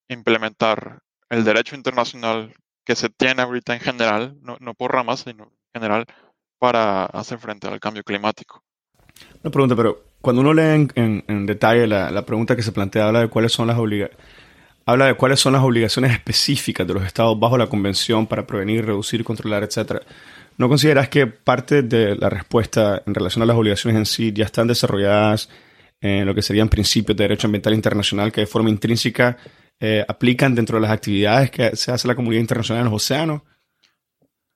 implementar 0.09 1.01
el 1.31 1.45
derecho 1.45 1.77
internacional 1.77 2.55
que 2.85 2.97
se 2.97 3.11
tiene 3.11 3.43
ahorita 3.43 3.75
en 3.75 3.81
general, 3.81 4.37
no, 4.41 4.57
no 4.61 4.75
por 4.75 4.93
ramas, 4.93 5.21
sino 5.21 5.53
general 5.73 6.07
para 6.59 7.07
hacer 7.07 7.39
frente 7.39 7.69
al 7.69 7.81
cambio 7.81 8.03
climático. 8.05 8.63
Una 9.43 9.51
pregunta, 9.51 9.77
pero 9.77 10.05
cuando 10.21 10.43
uno 10.43 10.55
lee 10.55 10.89
en, 10.95 11.47
detalle 11.47 11.87
la, 11.87 12.25
pregunta 12.25 12.57
que 12.57 12.63
se 12.63 12.73
plantea, 12.73 13.09
habla 13.09 13.21
de 13.21 13.29
cuáles 13.29 13.53
son 13.53 13.67
las 13.67 13.77
habla 14.87 15.07
de 15.07 15.15
cuáles 15.15 15.41
son 15.41 15.53
las 15.53 15.63
obligaciones 15.63 16.13
específicas 16.13 16.87
de 16.87 16.95
los 16.95 17.05
estados 17.05 17.39
bajo 17.39 17.59
la 17.59 17.67
convención 17.67 18.27
para 18.27 18.47
prevenir, 18.47 18.87
reducir, 18.87 19.23
controlar, 19.25 19.63
etcétera. 19.63 20.01
¿No 20.57 20.69
consideras 20.69 21.09
que 21.09 21.27
parte 21.27 21.83
de 21.83 22.17
la 22.17 22.31
respuesta 22.31 23.03
en 23.07 23.15
relación 23.15 23.43
a 23.43 23.47
las 23.47 23.57
obligaciones 23.57 23.99
en 23.99 24.07
sí 24.07 24.33
ya 24.33 24.45
están 24.45 24.67
desarrolladas 24.69 25.49
en 26.01 26.27
lo 26.27 26.35
que 26.35 26.43
serían 26.43 26.69
principios 26.69 27.17
de 27.17 27.25
derecho 27.25 27.47
ambiental 27.47 27.75
internacional 27.75 28.31
que 28.31 28.43
de 28.43 28.47
forma 28.47 28.71
intrínseca 28.71 29.37
eh, 29.81 30.05
aplican 30.07 30.55
dentro 30.55 30.77
de 30.77 30.83
las 30.83 30.91
actividades 30.91 31.51
que 31.51 31.75
se 31.77 31.91
hace 31.91 32.07
la 32.07 32.15
comunidad 32.15 32.41
internacional 32.41 32.85
en 32.85 32.91
los 32.93 33.03
océanos? 33.03 33.43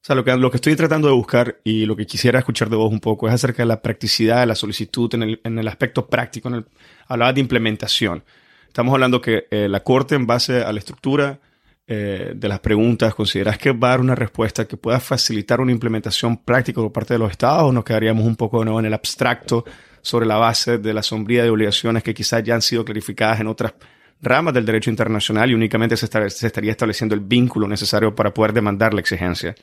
Sea, 0.08 0.16
lo 0.16 0.24
que, 0.24 0.34
lo 0.38 0.50
que 0.50 0.56
estoy 0.56 0.74
tratando 0.74 1.06
de 1.06 1.12
buscar 1.12 1.58
y 1.64 1.84
lo 1.84 1.94
que 1.94 2.06
quisiera 2.06 2.38
escuchar 2.38 2.70
de 2.70 2.76
vos 2.76 2.90
un 2.90 2.98
poco 2.98 3.28
es 3.28 3.34
acerca 3.34 3.62
de 3.62 3.66
la 3.66 3.82
practicidad 3.82 4.40
de 4.40 4.46
la 4.46 4.54
solicitud 4.54 5.14
en 5.14 5.22
el, 5.22 5.40
en 5.44 5.58
el 5.58 5.68
aspecto 5.68 6.06
práctico. 6.06 6.48
En 6.48 6.54
el, 6.54 6.64
hablaba 7.08 7.34
de 7.34 7.42
implementación. 7.42 8.24
Estamos 8.66 8.94
hablando 8.94 9.20
que 9.20 9.48
eh, 9.50 9.68
la 9.68 9.84
Corte, 9.84 10.14
en 10.14 10.26
base 10.26 10.62
a 10.62 10.72
la 10.72 10.78
estructura 10.78 11.38
eh, 11.86 12.32
de 12.34 12.48
las 12.48 12.60
preguntas, 12.60 13.14
¿consideras 13.14 13.58
que 13.58 13.72
va 13.72 13.88
a 13.88 13.90
dar 13.90 14.00
una 14.00 14.14
respuesta 14.14 14.64
que 14.66 14.78
pueda 14.78 14.98
facilitar 14.98 15.60
una 15.60 15.72
implementación 15.72 16.38
práctica 16.38 16.80
por 16.80 16.90
parte 16.90 17.12
de 17.12 17.18
los 17.18 17.30
estados 17.30 17.64
o 17.64 17.72
nos 17.74 17.84
quedaríamos 17.84 18.24
un 18.24 18.36
poco 18.36 18.60
de 18.60 18.64
nuevo 18.64 18.80
en 18.80 18.86
el 18.86 18.94
abstracto 18.94 19.66
sobre 20.00 20.24
la 20.24 20.36
base 20.36 20.78
de 20.78 20.94
la 20.94 21.02
sombría 21.02 21.42
de 21.42 21.50
obligaciones 21.50 22.02
que 22.02 22.14
quizás 22.14 22.42
ya 22.42 22.54
han 22.54 22.62
sido 22.62 22.82
clarificadas 22.82 23.40
en 23.40 23.48
otras 23.48 23.74
ramas 24.22 24.54
del 24.54 24.64
derecho 24.64 24.88
internacional 24.88 25.50
y 25.50 25.54
únicamente 25.54 25.98
se 25.98 26.06
estaría 26.06 26.70
estableciendo 26.70 27.14
el 27.14 27.20
vínculo 27.20 27.68
necesario 27.68 28.14
para 28.14 28.32
poder 28.32 28.54
demandar 28.54 28.94
la 28.94 29.00
exigencia? 29.00 29.54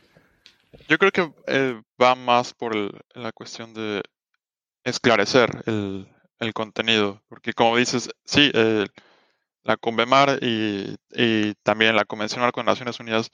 Yo 0.87 0.99
creo 0.99 1.11
que 1.11 1.33
eh, 1.47 1.81
va 2.01 2.13
más 2.13 2.53
por 2.53 2.75
la 3.15 3.31
cuestión 3.31 3.73
de 3.73 4.03
esclarecer 4.83 5.63
el, 5.65 6.07
contenido, 6.53 7.23
porque 7.27 7.53
como 7.53 7.77
dices, 7.77 8.09
sí, 8.23 8.51
eh, 8.53 8.85
la 9.63 9.77
Convemar 9.77 10.37
y, 10.41 10.95
también 11.63 11.95
la 11.95 12.05
Convención 12.05 12.47
de 12.47 12.63
Naciones 12.63 12.99
Unidas 12.99 13.31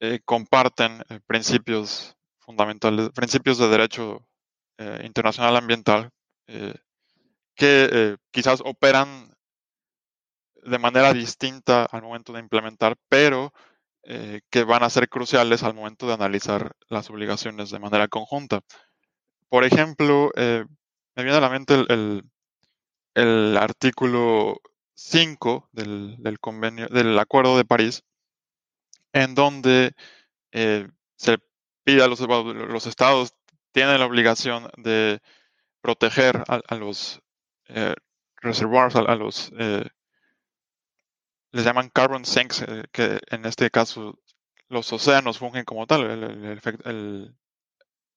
eh, 0.00 0.20
comparten 0.24 1.02
principios 1.26 2.16
fundamentales, 2.38 3.10
principios 3.10 3.58
de 3.58 3.68
derecho 3.68 4.26
internacional 5.02 5.56
ambiental 5.56 6.10
que 7.56 8.16
quizás 8.30 8.62
operan 8.64 9.34
de 10.62 10.78
manera 10.78 11.12
distinta 11.12 11.84
al 11.84 12.02
momento 12.02 12.32
de 12.32 12.40
implementar, 12.40 12.96
pero 13.08 13.52
eh, 14.10 14.40
que 14.48 14.64
van 14.64 14.82
a 14.82 14.88
ser 14.88 15.10
cruciales 15.10 15.62
al 15.62 15.74
momento 15.74 16.06
de 16.06 16.14
analizar 16.14 16.72
las 16.88 17.10
obligaciones 17.10 17.68
de 17.68 17.78
manera 17.78 18.08
conjunta. 18.08 18.62
Por 19.50 19.64
ejemplo, 19.64 20.30
eh, 20.34 20.64
me 21.14 21.24
viene 21.24 21.36
a 21.36 21.42
la 21.42 21.50
mente 21.50 21.74
el, 23.14 23.56
artículo 23.58 24.62
5 24.94 25.68
del, 25.72 26.38
convenio, 26.40 26.88
del 26.88 27.18
Acuerdo 27.18 27.58
de 27.58 27.66
París, 27.66 28.02
en 29.12 29.34
donde 29.34 29.92
eh, 30.52 30.88
se 31.16 31.36
pide 31.84 32.02
a 32.02 32.08
los, 32.08 32.20
los, 32.20 32.86
estados, 32.86 33.34
tienen 33.72 34.00
la 34.00 34.06
obligación 34.06 34.70
de 34.78 35.20
proteger 35.82 36.44
a, 36.48 36.74
los 36.76 37.20
reservoirs, 38.40 38.96
a, 38.96 39.14
los 39.16 39.52
les 41.52 41.64
llaman 41.64 41.90
carbon 41.90 42.24
sinks, 42.24 42.62
eh, 42.62 42.84
que 42.92 43.20
en 43.30 43.46
este 43.46 43.70
caso 43.70 44.18
los 44.68 44.92
océanos 44.92 45.38
fungen 45.38 45.64
como 45.64 45.86
tal. 45.86 46.52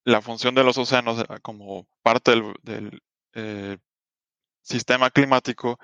La 0.04 0.20
función 0.20 0.54
de 0.54 0.64
los 0.64 0.78
océanos 0.78 1.20
eh, 1.20 1.24
como 1.42 1.86
parte 2.02 2.32
del, 2.62 3.02
eh, 3.34 3.78
sistema 4.62 5.10
climático 5.10 5.78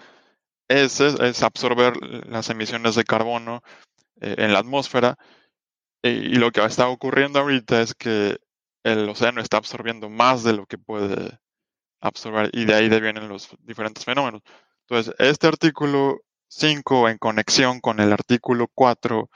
es, 0.68 1.00
es, 1.00 1.42
absorber 1.42 1.96
las 2.26 2.50
emisiones 2.50 2.94
de 2.94 3.04
carbono 3.04 3.62
en 4.20 4.52
la 4.52 4.60
atmósfera. 4.60 5.16
Y, 6.02 6.36
lo 6.36 6.52
que 6.52 6.64
está 6.64 6.88
ocurriendo 6.88 7.40
ahorita 7.40 7.80
es 7.80 7.94
que 7.94 8.38
el 8.84 9.08
océano 9.08 9.40
está 9.40 9.56
absorbiendo 9.56 10.08
más 10.10 10.44
de 10.44 10.52
lo 10.52 10.66
que 10.66 10.78
puede 10.78 11.38
absorber 12.00 12.50
y 12.52 12.66
de 12.66 12.74
ahí 12.74 12.88
vienen 12.88 13.28
los 13.28 13.48
diferentes 13.60 14.04
fenómenos. 14.04 14.42
Entonces, 14.86 15.14
este 15.18 15.48
artículo 15.48 16.20
5 16.48 17.08
en 17.08 17.18
conexión 17.18 17.80
con 17.80 18.00
el 18.00 18.12
artículo 18.12 18.68
4 18.74 19.30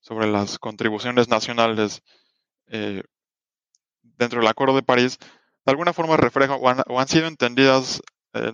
sobre 0.00 0.26
las 0.26 0.58
contribuciones 0.58 1.28
nacionales 1.28 2.02
eh, 2.66 3.02
dentro 4.02 4.40
del 4.40 4.48
Acuerdo 4.48 4.74
de 4.74 4.82
París, 4.82 5.18
de 5.64 5.70
alguna 5.70 5.92
forma 5.92 6.16
refleja 6.16 6.56
o 6.56 6.98
han, 7.00 7.08
sido 7.08 7.26
entendidas 7.26 8.02
eh, 8.34 8.52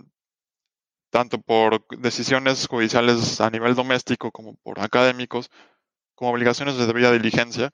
tanto 1.11 1.41
por 1.41 1.87
decisiones 1.99 2.67
judiciales 2.67 3.41
a 3.41 3.51
nivel 3.51 3.75
doméstico 3.75 4.31
como 4.31 4.57
por 4.57 4.81
académicos 4.81 5.51
como 6.15 6.33
obligaciones 6.33 6.77
de 6.77 6.87
debida 6.87 7.13
diligencia, 7.13 7.71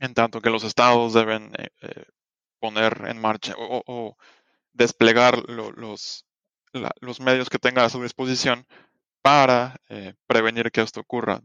en 0.00 0.14
tanto 0.14 0.40
que 0.40 0.50
los 0.50 0.64
estados 0.64 1.14
deben 1.14 1.52
eh, 1.56 2.04
poner 2.60 3.04
en 3.08 3.20
marcha 3.20 3.54
o, 3.56 4.16
desplegar 4.72 5.48
los, 5.48 6.24
los 7.00 7.20
medios 7.20 7.48
que 7.48 7.58
tengan 7.58 7.84
a 7.84 7.88
su 7.88 8.02
disposición 8.02 8.66
para 9.22 9.76
prevenir 10.26 10.70
que 10.70 10.82
esto 10.82 11.00
ocurra. 11.00 11.40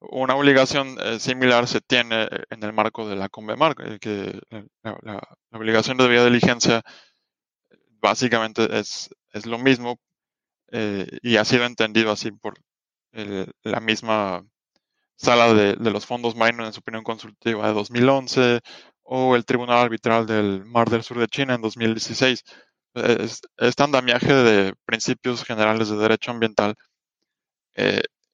Una 0.00 0.34
obligación 0.36 0.98
eh, 1.00 1.18
similar 1.18 1.66
se 1.66 1.80
tiene 1.80 2.24
eh, 2.24 2.28
en 2.50 2.62
el 2.62 2.72
marco 2.72 3.08
de 3.08 3.16
la 3.16 3.28
CONVEMAR, 3.28 3.76
eh, 3.80 3.98
que 3.98 4.40
la, 4.82 5.20
obligación 5.52 5.96
de 5.96 6.04
debida 6.04 6.24
diligencia 6.24 6.82
básicamente 8.00 8.78
es, 8.78 9.10
es 9.32 9.46
lo 9.46 9.58
mismo 9.58 9.98
y 11.22 11.36
ha 11.36 11.44
sido 11.44 11.64
entendido 11.64 12.10
así 12.10 12.32
por 12.32 12.54
la 13.12 13.80
misma 13.80 14.44
sala 15.16 15.54
de, 15.54 15.76
los 15.90 16.06
fondos 16.06 16.34
marinos 16.34 16.66
en 16.66 16.72
su 16.72 16.80
opinión 16.80 17.04
consultiva 17.04 17.68
de 17.68 17.72
2011 17.74 18.60
o 19.04 19.36
el 19.36 19.44
Tribunal 19.44 19.78
Arbitral 19.78 20.26
del 20.26 20.64
Mar 20.64 20.90
del 20.90 21.04
Sur 21.04 21.18
de 21.18 21.28
China 21.28 21.54
en 21.54 21.62
2016. 21.62 22.42
Es, 22.94 23.40
este 23.58 23.82
andamiaje 23.82 24.34
de 24.34 24.74
principios 24.84 25.44
generales 25.44 25.88
de 25.88 25.96
derecho 25.96 26.32
ambiental 26.32 26.74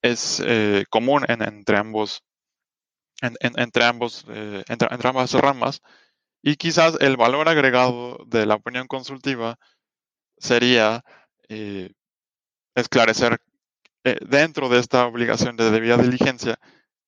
es 0.03 0.43
eh, 0.45 0.85
común 0.91 1.25
entre 1.29 1.77
ambos, 1.77 2.23
entre, 3.21 3.85
ambos 3.85 4.25
eh, 4.29 4.65
entre, 4.69 4.89
ambas 5.09 5.33
ramas. 5.35 5.81
Y 6.43 6.57
quizás 6.57 6.97
el 7.01 7.17
valor 7.17 7.49
agregado 7.49 8.19
de 8.27 8.47
la 8.47 8.57
opinión 8.57 8.89
consultiva 8.89 9.59
sería 10.39 11.05
eh, 11.49 11.93
esclarecer 12.75 13.39
dentro 14.29 14.69
de 14.69 14.81
esta 14.81 15.07
obligación 15.07 15.57
de 15.57 15.71
debida 15.71 15.97
diligencia 15.97 16.59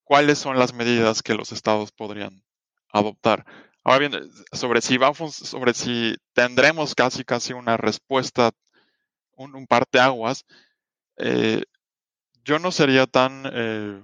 cuáles 0.04 0.38
son 0.38 0.60
las 0.60 0.72
medidas 0.72 1.24
que 1.24 1.34
los 1.34 1.50
estados 1.50 1.90
podrían 1.90 2.44
adoptar. 2.92 3.44
Ahora 3.82 3.98
bien, 3.98 4.30
sobre 4.52 4.80
si, 4.80 4.96
va 4.96 5.12
sobre 5.12 5.74
si 5.74 6.14
tendremos 6.34 6.94
casi 6.94 7.24
casi 7.24 7.52
una 7.52 7.76
respuesta, 7.76 8.52
un, 9.32 9.56
un 9.56 9.66
parteaguas, 9.66 10.44
eh, 11.16 11.64
yo 12.44 12.58
no 12.58 12.70
sería 12.70 13.06
tan, 13.06 13.44
eh, 13.52 14.02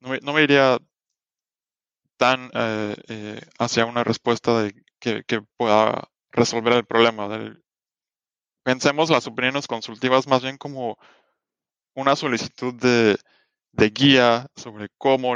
no, 0.00 0.32
me, 0.32 0.42
iría 0.42 0.78
tan 2.16 2.50
eh, 2.54 2.96
eh, 3.08 3.40
hacia 3.58 3.84
una 3.84 4.04
respuesta 4.04 4.62
de 4.62 4.74
que, 5.00 5.42
pueda 5.56 6.08
resolver 6.30 6.72
el 6.74 6.86
problema. 6.86 7.28
pensemos 8.62 9.10
las 9.10 9.26
opiniones 9.26 9.66
consultivas 9.66 10.26
más 10.26 10.42
bien 10.42 10.56
como 10.56 10.98
una 11.94 12.16
solicitud 12.16 12.74
de, 12.74 13.18
guía 13.90 14.46
sobre 14.56 14.88
cómo 14.98 15.34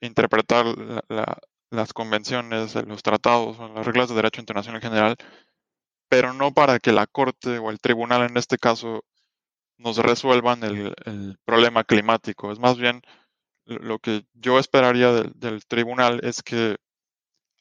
interpretar 0.00 0.66
las 1.70 1.92
convenciones, 1.92 2.74
los 2.74 3.02
tratados, 3.02 3.58
las 3.74 3.86
reglas 3.86 4.08
de 4.08 4.14
derecho 4.16 4.40
internacional 4.40 4.82
en 4.82 4.90
general, 4.90 5.16
pero 6.08 6.32
no 6.32 6.52
para 6.52 6.78
que 6.78 6.92
la 6.92 7.06
Corte 7.06 7.58
o 7.58 7.70
el 7.70 7.80
tribunal 7.80 8.22
en 8.28 8.36
este 8.36 8.58
caso 8.58 9.04
nos 9.80 9.96
resuelvan 9.96 10.62
el, 10.62 11.38
problema 11.44 11.84
climático. 11.84 12.52
Es 12.52 12.58
más 12.58 12.76
bien 12.78 13.02
lo 13.64 13.98
que 13.98 14.24
yo 14.34 14.58
esperaría 14.58 15.12
del, 15.12 15.64
tribunal 15.66 16.20
es 16.22 16.42
que 16.42 16.76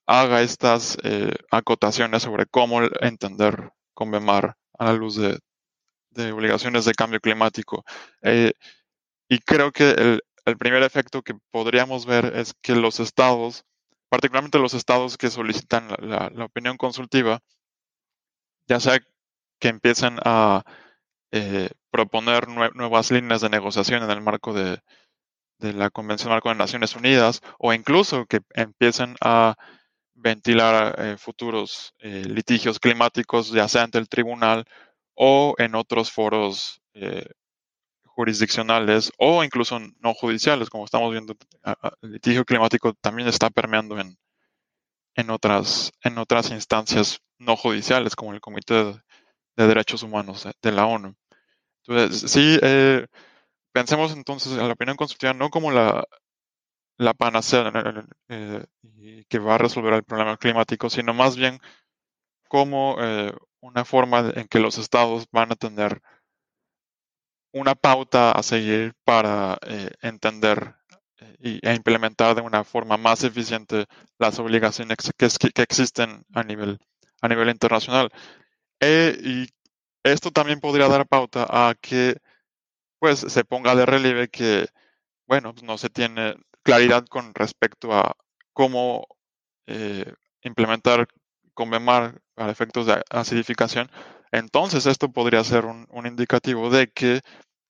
haga 0.05 0.41
estas 0.41 0.97
eh, 1.03 1.34
acotaciones 1.51 2.24
sobre 2.24 2.45
cómo 2.45 2.82
entender 3.01 3.72
Convemar 3.93 4.55
a 4.78 4.86
la 4.86 4.93
luz 4.93 5.17
de, 5.17 6.32
obligaciones 6.32 6.86
de 6.86 6.93
cambio 6.93 7.20
climático. 7.20 7.84
Eh, 8.22 8.53
y 9.28 9.39
creo 9.39 9.72
que 9.72 10.22
el, 10.45 10.57
primer 10.57 10.84
efecto 10.84 11.22
que 11.22 11.36
podríamos 11.51 12.05
ver 12.05 12.34
es 12.38 12.53
que 12.61 12.76
los 12.76 12.99
estados, 13.01 13.65
particularmente 14.07 14.57
los 14.57 14.74
estados 14.74 15.17
que 15.17 15.30
solicitan 15.30 15.89
la 15.99 16.45
opinión 16.45 16.78
consultiva, 16.78 17.41
ya 18.67 18.80
sea 18.80 18.99
que 19.59 19.67
empiecen 19.67 20.17
a 20.24 20.63
eh, 21.32 21.69
proponer 21.91 22.47
nuevas 22.47 23.11
líneas 23.11 23.41
de 23.41 23.49
negociación 23.49 24.03
en 24.03 24.09
el 24.09 24.21
marco 24.21 24.53
de, 24.53 24.82
la 25.59 25.89
Convención 25.89 26.32
Marco 26.32 26.49
de 26.49 26.55
Naciones 26.55 26.95
Unidas 26.95 27.41
o 27.59 27.73
incluso 27.73 28.25
que 28.25 28.39
empiecen 28.55 29.15
a 29.21 29.55
ventilar 30.13 30.95
eh, 30.97 31.17
futuros 31.17 31.93
eh, 31.99 32.23
litigios 32.25 32.80
climáticos, 32.80 33.51
ya 33.51 33.67
sea 33.67 33.84
ante 33.84 33.97
el 33.97 34.09
tribunal 34.09 34.65
o 35.15 35.55
en 35.57 35.75
otros 35.75 36.11
foros 36.11 36.82
jurisdiccionales 38.03 39.11
o 39.17 39.43
incluso 39.43 39.80
no 39.80 40.13
judiciales, 40.13 40.69
como 40.69 40.86
estamos 40.86 41.11
viendo, 41.11 41.36
el 42.01 42.11
litigio 42.11 42.43
climático 42.43 42.93
también 42.93 43.27
está 43.30 43.49
permeando 43.49 43.99
en, 43.99 44.17
en, 45.15 45.30
otras, 45.30 45.91
en 46.03 46.17
otras 46.17 46.51
instancias 46.51 47.21
no 47.38 47.55
judiciales, 47.55 48.15
como 48.15 48.34
el 48.34 48.41
Comité 48.41 49.01
de, 49.60 49.64
de 49.64 49.68
Derechos 49.68 50.03
Humanos 50.03 50.47
de 50.62 50.72
la 50.72 50.86
ONU. 50.86 51.16
Entonces, 51.88 52.32
sí, 52.32 52.57
eh, 52.62 53.07
pensemos 53.72 54.14
entonces 54.14 54.53
en 54.53 54.68
la 54.68 54.74
opinión 54.74 54.97
consultiva 54.97 55.34
no 55.34 55.49
como 55.49 55.72
la, 55.72 56.05
la 56.97 57.14
panacea 57.14 57.72
eh, 58.28 58.66
que 59.28 59.39
va 59.39 59.55
a 59.55 59.57
resolver 59.57 59.93
el 59.93 60.03
problema 60.03 60.38
climático, 60.38 60.89
sino 60.89 61.14
más 61.14 61.36
bien 61.36 61.60
como 62.47 62.97
eh, 62.99 63.34
una 63.62 63.86
forma 63.86 64.32
en 64.36 64.47
que 64.47 64.60
los 64.60 64.78
estados 64.78 65.28
van 65.32 65.51
a 65.51 65.55
tener 65.55 66.01
una 67.51 67.76
pauta 67.76 68.32
a 68.32 68.43
seguir 68.43 68.93
para 69.03 69.57
entender 70.01 70.76
y, 71.39 71.60
e 71.68 71.74
implementar 71.74 72.36
de 72.36 72.41
una 72.41 72.64
forma 72.64 72.97
más 72.97 73.24
eficiente 73.24 73.86
las 74.20 74.38
obligaciones 74.39 74.97
que, 75.18 75.28
que 75.51 75.62
existen 75.62 76.24
a 76.34 76.43
nivel, 76.43 76.80
a 77.22 77.28
nivel 77.28 77.49
internacional. 77.49 78.12
Y 78.82 79.47
esto 80.03 80.32
también 80.32 80.59
podría 80.59 80.88
dar 80.88 81.07
pauta 81.07 81.45
a 81.49 81.75
que 81.75 82.17
pues 82.99 83.19
se 83.19 83.45
ponga 83.45 83.75
de 83.75 83.86
relieve 83.86 84.30
que, 84.30 84.67
bueno, 85.27 85.53
no 85.63 85.77
se 85.77 85.89
tiene 85.89 86.36
claridad 86.63 87.05
con 87.07 87.34
respecto 87.34 87.93
a 87.93 88.15
cómo 88.53 89.07
eh, 89.67 90.13
implementar 90.43 91.07
Convemar 91.53 92.21
a 92.38 92.49
efectos 92.49 92.86
de 92.86 93.03
acidificación, 93.09 93.91
entonces 94.32 94.86
esto 94.86 95.11
podría 95.11 95.43
ser 95.43 95.65
un, 95.65 95.88
indicativo 96.05 96.69
de 96.69 96.89
que 96.89 97.19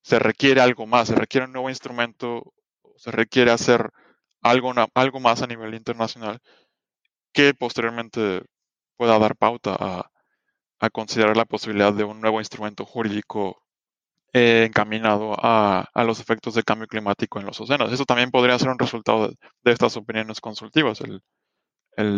se 0.04 0.20
requiere 0.20 0.62
algo 0.62 0.86
más, 0.86 1.08
se 1.08 1.16
requiere 1.16 1.48
un 1.48 1.54
nuevo 1.54 1.72
instrumento, 1.72 2.54
se 2.98 3.10
requiere 3.10 3.50
hacer 3.50 3.90
algo, 4.44 4.74
algo 4.94 5.20
más 5.20 5.42
a 5.42 5.48
nivel 5.48 5.74
internacional 5.74 6.40
que 7.34 7.56
posteriormente 7.56 8.44
pueda 8.96 9.18
dar 9.18 9.36
pauta 9.36 9.76
a, 9.80 10.12
a 10.80 10.90
considerar 10.90 11.36
la 11.36 11.46
posibilidad 11.46 11.94
de 11.94 12.04
un 12.04 12.22
nuevo 12.22 12.40
instrumento 12.40 12.86
jurídico 12.86 13.62
eh, 14.34 14.66
encaminado 14.68 15.36
a, 15.38 15.90
los 16.06 16.20
efectos 16.20 16.54
de 16.54 16.64
cambio 16.64 16.88
climático 16.88 17.40
en 17.40 17.48
los 17.48 17.60
océanos. 17.60 17.92
Eso 17.92 18.06
también 18.06 18.32
podría 18.32 18.60
ser 18.60 18.70
un 18.70 18.80
resultado 18.80 19.30
de, 19.30 19.72
estas 19.72 19.98
opiniones 19.98 20.40
consultivas, 20.40 21.02
el, 21.02 21.22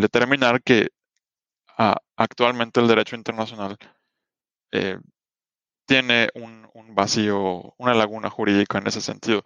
determinar 0.01 0.62
que 0.62 0.89
actualmente 2.16 2.80
el 2.80 2.88
derecho 2.88 3.16
internacional 3.16 3.76
eh, 4.72 4.99
tiene 5.88 6.30
un, 6.36 6.68
vacío, 6.93 7.74
una 7.78 7.93
laguna 7.93 8.30
jurídica 8.30 8.78
en 8.78 8.88
ese 8.88 9.01
sentido. 9.01 9.43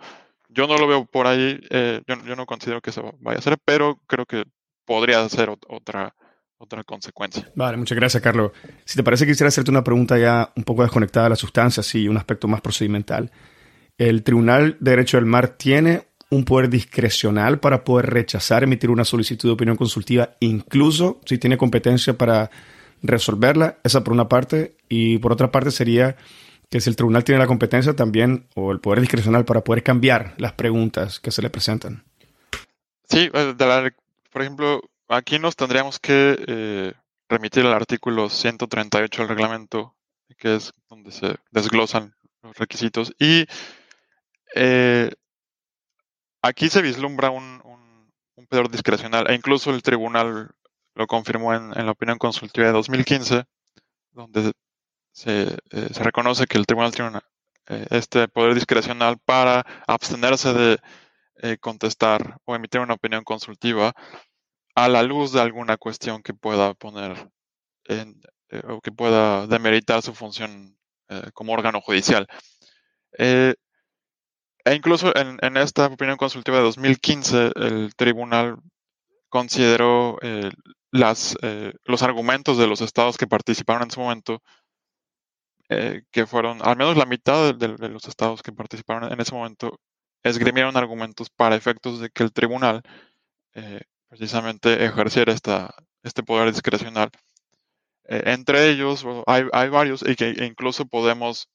Yo 0.50 0.68
no 0.68 0.78
lo 0.78 0.88
veo 0.88 1.06
por 1.06 1.28
ahí, 1.28 1.60
eh, 1.70 2.02
yo, 2.08 2.16
yo, 2.24 2.36
no 2.36 2.46
considero 2.46 2.82
que 2.82 2.92
se 2.92 3.02
vaya 3.02 3.38
a 3.38 3.40
hacer, 3.40 3.58
pero 3.64 4.00
creo 4.08 4.26
que 4.26 4.44
podría 4.86 5.28
ser 5.30 5.50
otra 5.50 6.16
otra 6.58 6.84
consecuencia. 6.84 7.52
Vale, 7.56 7.78
muchas 7.78 7.98
gracias, 7.98 8.22
Carlos. 8.22 8.52
Si 8.86 8.96
te 8.96 9.04
parece, 9.04 9.26
quisiera 9.26 9.50
hacerte 9.50 9.72
una 9.72 9.84
pregunta 9.84 10.18
ya 10.18 10.52
un 10.56 10.64
poco 10.64 10.84
desconectada 10.84 11.26
de 11.26 11.32
la 11.32 11.36
sustancia, 11.36 11.84
sí, 11.84 12.08
un 12.08 12.18
aspecto 12.18 12.48
más 12.48 12.62
procedimental. 12.62 13.32
¿El 13.98 14.24
Tribunal 14.24 14.78
de 14.80 14.92
Derecho 14.92 15.18
del 15.18 15.26
Mar 15.26 15.50
tiene 15.50 16.08
un 16.30 16.44
poder 16.44 16.70
discrecional 16.70 17.60
para 17.60 17.84
poder 17.84 18.08
rechazar 18.08 18.64
emitir 18.64 18.90
una 18.90 19.06
solicitud 19.06 19.50
de 19.50 19.54
opinión 19.54 19.78
consultiva, 19.78 20.32
incluso 20.40 21.22
si 21.26 21.38
tiene 21.38 21.58
competencia 21.58 22.18
para 22.18 22.50
resolverla. 23.02 23.78
Esa 23.84 24.04
por 24.04 24.14
una 24.14 24.28
parte. 24.28 24.76
Y 24.90 25.18
por 25.20 25.32
otra 25.32 25.52
parte 25.52 25.72
sería 25.72 26.16
que 26.70 26.82
si 26.82 26.90
el 26.90 26.96
tribunal 26.96 27.24
tiene 27.24 27.40
la 27.40 27.48
competencia 27.48 27.96
también 27.96 28.48
o 28.56 28.72
el 28.72 28.80
poder 28.80 29.02
discrecional 29.02 29.46
para 29.46 29.64
poder 29.64 29.84
cambiar 29.84 30.34
las 30.38 30.54
preguntas 30.54 31.20
que 31.20 31.32
se 31.32 31.42
le 31.42 31.50
presentan. 31.50 32.04
Sí, 33.08 33.30
eh, 33.34 33.92
por 34.32 34.42
ejemplo, 34.42 34.82
aquí 35.08 35.40
nos 35.40 35.56
tendríamos 35.56 36.00
que 36.00 36.36
eh, 36.48 36.94
remitir 37.30 37.66
al 37.66 37.74
artículo 37.74 38.30
138 38.30 39.22
del 39.22 39.30
reglamento, 39.30 39.96
que 40.38 40.56
es 40.56 40.74
donde 40.90 41.12
se 41.12 41.36
desglosan 41.52 42.16
los 42.42 42.58
requisitos. 42.58 43.14
Y 43.20 43.46
eh, 44.56 45.12
aquí 46.42 46.70
se 46.70 46.82
vislumbra 46.82 47.30
un, 47.30 47.62
un, 48.36 48.48
poder 48.48 48.70
discrecional, 48.70 49.30
e 49.30 49.34
incluso 49.34 49.72
el 49.72 49.82
tribunal 49.82 50.52
lo 50.94 51.08
confirmó 51.08 51.54
en, 51.54 51.72
la 51.72 51.92
opinión 51.92 52.20
consultiva 52.20 52.68
de 52.68 52.74
2015, 52.74 53.46
donde 54.12 54.52
se, 55.12 55.58
eh, 55.72 55.90
se 55.92 56.04
reconoce 56.04 56.46
que 56.46 56.58
el 56.58 56.68
tribunal 56.68 56.94
tiene 56.94 57.20
eh, 57.68 57.88
este 57.90 58.28
poder 58.28 58.54
discrecional 58.54 59.18
para 59.26 59.66
abstenerse 59.88 60.54
de 60.54 60.78
contestar 61.60 62.40
o 62.46 62.56
emitir 62.56 62.82
una 62.82 62.96
opinión 62.96 63.24
consultiva 63.24 63.94
a 64.76 64.90
la 64.90 65.04
luz 65.04 65.32
de 65.32 65.42
alguna 65.42 65.78
cuestión 65.78 66.22
que 66.22 66.34
pueda 66.34 66.74
poner 66.74 67.30
en, 67.86 68.22
o 68.68 68.82
que 68.82 68.92
pueda 68.92 69.48
demeritar 69.48 70.02
su 70.02 70.14
función 70.14 70.78
como 71.34 71.54
órgano 71.54 71.82
judicial. 71.82 72.28
Eh, 73.18 73.56
e 74.66 74.74
incluso 74.74 75.14
en, 75.16 75.58
esta 75.58 75.86
opinión 75.86 76.18
consultiva 76.18 76.58
de 76.58 76.64
2015, 76.64 77.52
el 77.56 77.96
tribunal 77.96 78.58
consideró 79.30 80.18
eh, 80.24 80.50
las, 80.92 81.38
eh, 81.44 81.74
los 81.84 82.02
argumentos 82.02 82.58
de 82.58 82.66
los 82.66 82.82
estados 82.82 83.18
que 83.18 83.28
participaron 83.28 83.84
en 83.84 83.92
su 83.92 84.00
momento, 84.00 84.42
eh, 85.70 86.02
que 86.12 86.26
fueron 86.26 86.62
al 86.64 86.78
menos 86.78 86.98
la 86.98 87.06
mitad 87.06 87.54
de, 87.54 87.68
los 87.90 88.08
estados 88.08 88.42
que 88.42 88.52
participaron 88.52 89.12
en 89.12 89.22
ese 89.22 89.36
momento, 89.36 89.80
esgrimieron 90.24 90.78
argumentos 90.78 91.30
para 91.30 91.56
efectos 91.56 92.00
de 92.00 92.10
que 92.10 92.24
el 92.24 92.34
tribunal 92.34 92.82
precisamente 94.10 94.86
ejerciera 94.86 95.34
esta, 95.34 95.76
este 96.04 96.24
poder 96.24 96.52
discrecional. 96.52 97.10
entre 98.04 98.70
ellos 98.70 99.06
hay, 99.28 99.46
hay, 99.52 99.70
varios 99.70 100.04
y 100.08 100.16
que 100.16 100.30
incluso 100.46 100.86
podemos 100.86 101.50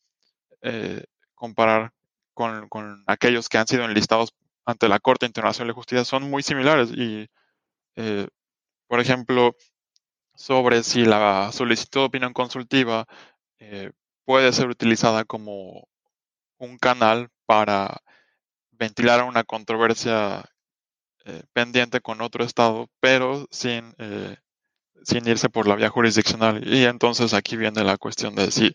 comparar 1.35 1.93
con, 2.35 3.05
aquellos 3.07 3.49
que 3.49 3.59
han 3.59 3.67
sido 3.67 3.85
enlistados 3.85 4.35
ante 4.65 4.89
la 4.89 5.01
Corte 5.01 5.27
Internacional 5.27 5.69
de 5.69 5.75
Justicia 5.75 6.05
son 6.05 6.31
muy 6.31 6.43
similares 6.43 6.91
y, 6.91 7.29
eh, 7.97 8.29
por 8.87 9.01
ejemplo, 9.01 9.57
sobre 10.35 10.83
si 10.83 11.05
la 11.05 11.51
solicitud 11.53 12.01
de 12.01 12.07
opinión 12.07 12.33
consultiva 12.33 13.07
eh, 13.59 13.91
puede 14.25 14.53
ser 14.53 14.69
utilizada 14.69 15.25
como 15.25 15.89
un 16.59 16.79
canal 16.79 17.29
para 17.47 17.99
ventilar 18.73 19.25
una 19.25 19.45
controversia 19.45 20.45
eh, 21.31 21.43
pendiente 21.53 22.01
con 22.01 22.21
otro 22.21 22.45
Estado, 22.45 22.89
pero 23.01 23.47
sin, 23.51 23.95
sin 25.05 25.29
irse 25.29 25.49
por 25.49 25.67
la 25.67 25.77
vía 25.77 25.89
jurisdiccional. 25.89 26.67
Y 26.67 26.85
entonces 26.85 27.35
aquí 27.35 27.57
viene 27.57 27.85
la 27.85 27.97
cuestión 27.97 28.35
de 28.35 28.51
si 28.51 28.75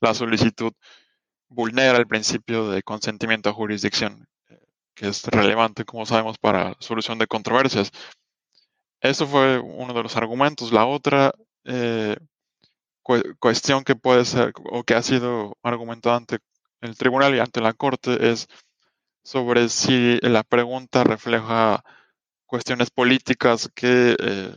la 0.00 0.14
solicitud 0.14 0.72
vulnera 1.48 1.98
el 1.98 2.06
principio 2.06 2.68
de 2.68 2.82
consentimiento 2.82 3.48
a 3.48 3.54
jurisdicción, 3.54 4.26
que 4.94 5.08
es 5.08 5.24
relevante, 5.24 5.84
como 5.84 6.06
sabemos, 6.06 6.38
para 6.38 6.74
solución 6.80 7.18
de 7.18 7.26
controversias. 7.26 7.90
Eso 9.00 9.26
fue 9.26 9.58
uno 9.58 9.92
de 9.94 10.02
los 10.02 10.16
argumentos. 10.16 10.72
La 10.72 10.86
otra 10.86 11.32
eh, 11.64 12.16
cuestión 13.38 13.84
que 13.84 13.94
puede 13.94 14.24
ser 14.24 14.52
o 14.70 14.82
que 14.84 14.94
ha 14.94 15.02
sido 15.02 15.56
argumentada 15.62 16.16
ante 16.16 16.38
el 16.80 16.96
tribunal 16.96 17.34
y 17.34 17.40
ante 17.40 17.60
la 17.60 17.72
corte 17.72 18.30
es 18.30 18.48
sobre 19.26 19.68
si 19.70 20.20
la 20.22 20.44
pregunta 20.44 21.02
refleja 21.02 21.82
cuestiones 22.46 22.90
políticas 22.90 23.68
que 23.74 24.14
eh, 24.16 24.56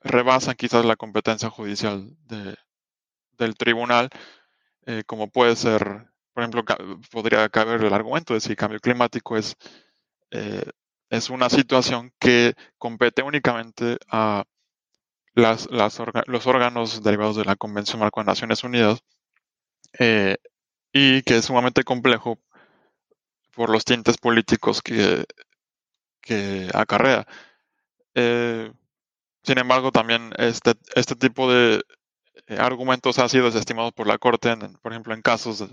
rebasan 0.00 0.56
quizás 0.56 0.84
la 0.84 0.96
competencia 0.96 1.48
judicial 1.48 2.10
del 2.26 3.54
tribunal 3.56 4.10
eh, 4.86 5.04
como 5.06 5.28
puede 5.28 5.54
ser, 5.54 6.08
por 6.32 6.42
ejemplo, 6.42 6.64
podría 7.12 7.48
caber 7.50 7.84
el 7.84 7.94
argumento 7.94 8.34
de 8.34 8.40
si 8.40 8.56
cambio 8.56 8.80
climático 8.80 9.36
es, 9.36 9.54
eh, 10.32 10.68
es 11.08 11.30
una 11.30 11.48
situación 11.50 12.12
que 12.18 12.54
compete 12.78 13.22
únicamente 13.22 13.98
a 14.08 14.42
las, 15.34 15.68
los 15.70 16.46
órganos 16.48 17.00
derivados 17.04 17.36
de 17.36 17.44
la 17.44 17.54
Convención 17.54 18.00
Marco 18.00 18.20
de 18.20 18.26
Naciones 18.26 18.64
Unidas 18.64 19.04
y 20.92 21.22
que 21.22 21.36
es 21.36 21.44
sumamente 21.44 21.84
complejo 21.84 22.40
por 23.54 23.70
los 23.70 23.84
tintes 23.84 24.18
políticos 24.18 24.82
que, 24.82 25.24
que 26.20 26.70
acarrea. 26.74 27.26
sin 28.14 29.58
embargo, 29.58 29.92
también 29.92 30.32
este, 30.38 30.74
este 30.94 31.16
tipo 31.16 31.52
de, 31.52 31.82
eh, 32.46 32.58
argumentos 32.58 33.18
han 33.18 33.28
sido 33.28 33.46
desestimados 33.46 33.92
por 33.92 34.06
la 34.06 34.18
Corte, 34.18 34.54
por 34.82 34.92
ejemplo, 34.92 35.14
en 35.14 35.22
casos 35.22 35.64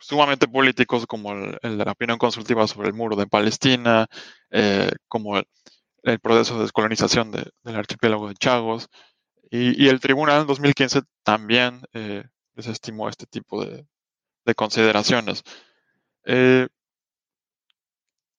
sumamente 0.00 0.46
políticos 0.46 1.06
como 1.06 1.32
el, 1.32 1.58
de 1.62 1.84
la 1.84 1.92
opinión 1.92 2.18
consultiva 2.18 2.66
sobre 2.66 2.88
el 2.88 2.94
muro 2.94 3.16
de 3.16 3.26
Palestina, 3.26 4.06
eh, 4.50 4.90
como 5.08 5.38
el, 5.38 5.46
proceso 6.20 6.56
de 6.56 6.62
descolonización 6.62 7.30
del 7.32 7.76
archipiélago 7.76 8.28
de 8.28 8.34
Chagos. 8.34 8.88
Y, 9.50 9.88
el 9.88 10.00
tribunal 10.00 10.42
en 10.42 10.46
2015 10.46 11.02
también 11.22 11.82
eh, 11.92 12.24
desestimó 12.54 13.08
este 13.08 13.26
tipo 13.26 13.64
de, 13.64 13.86
consideraciones. 14.56 15.42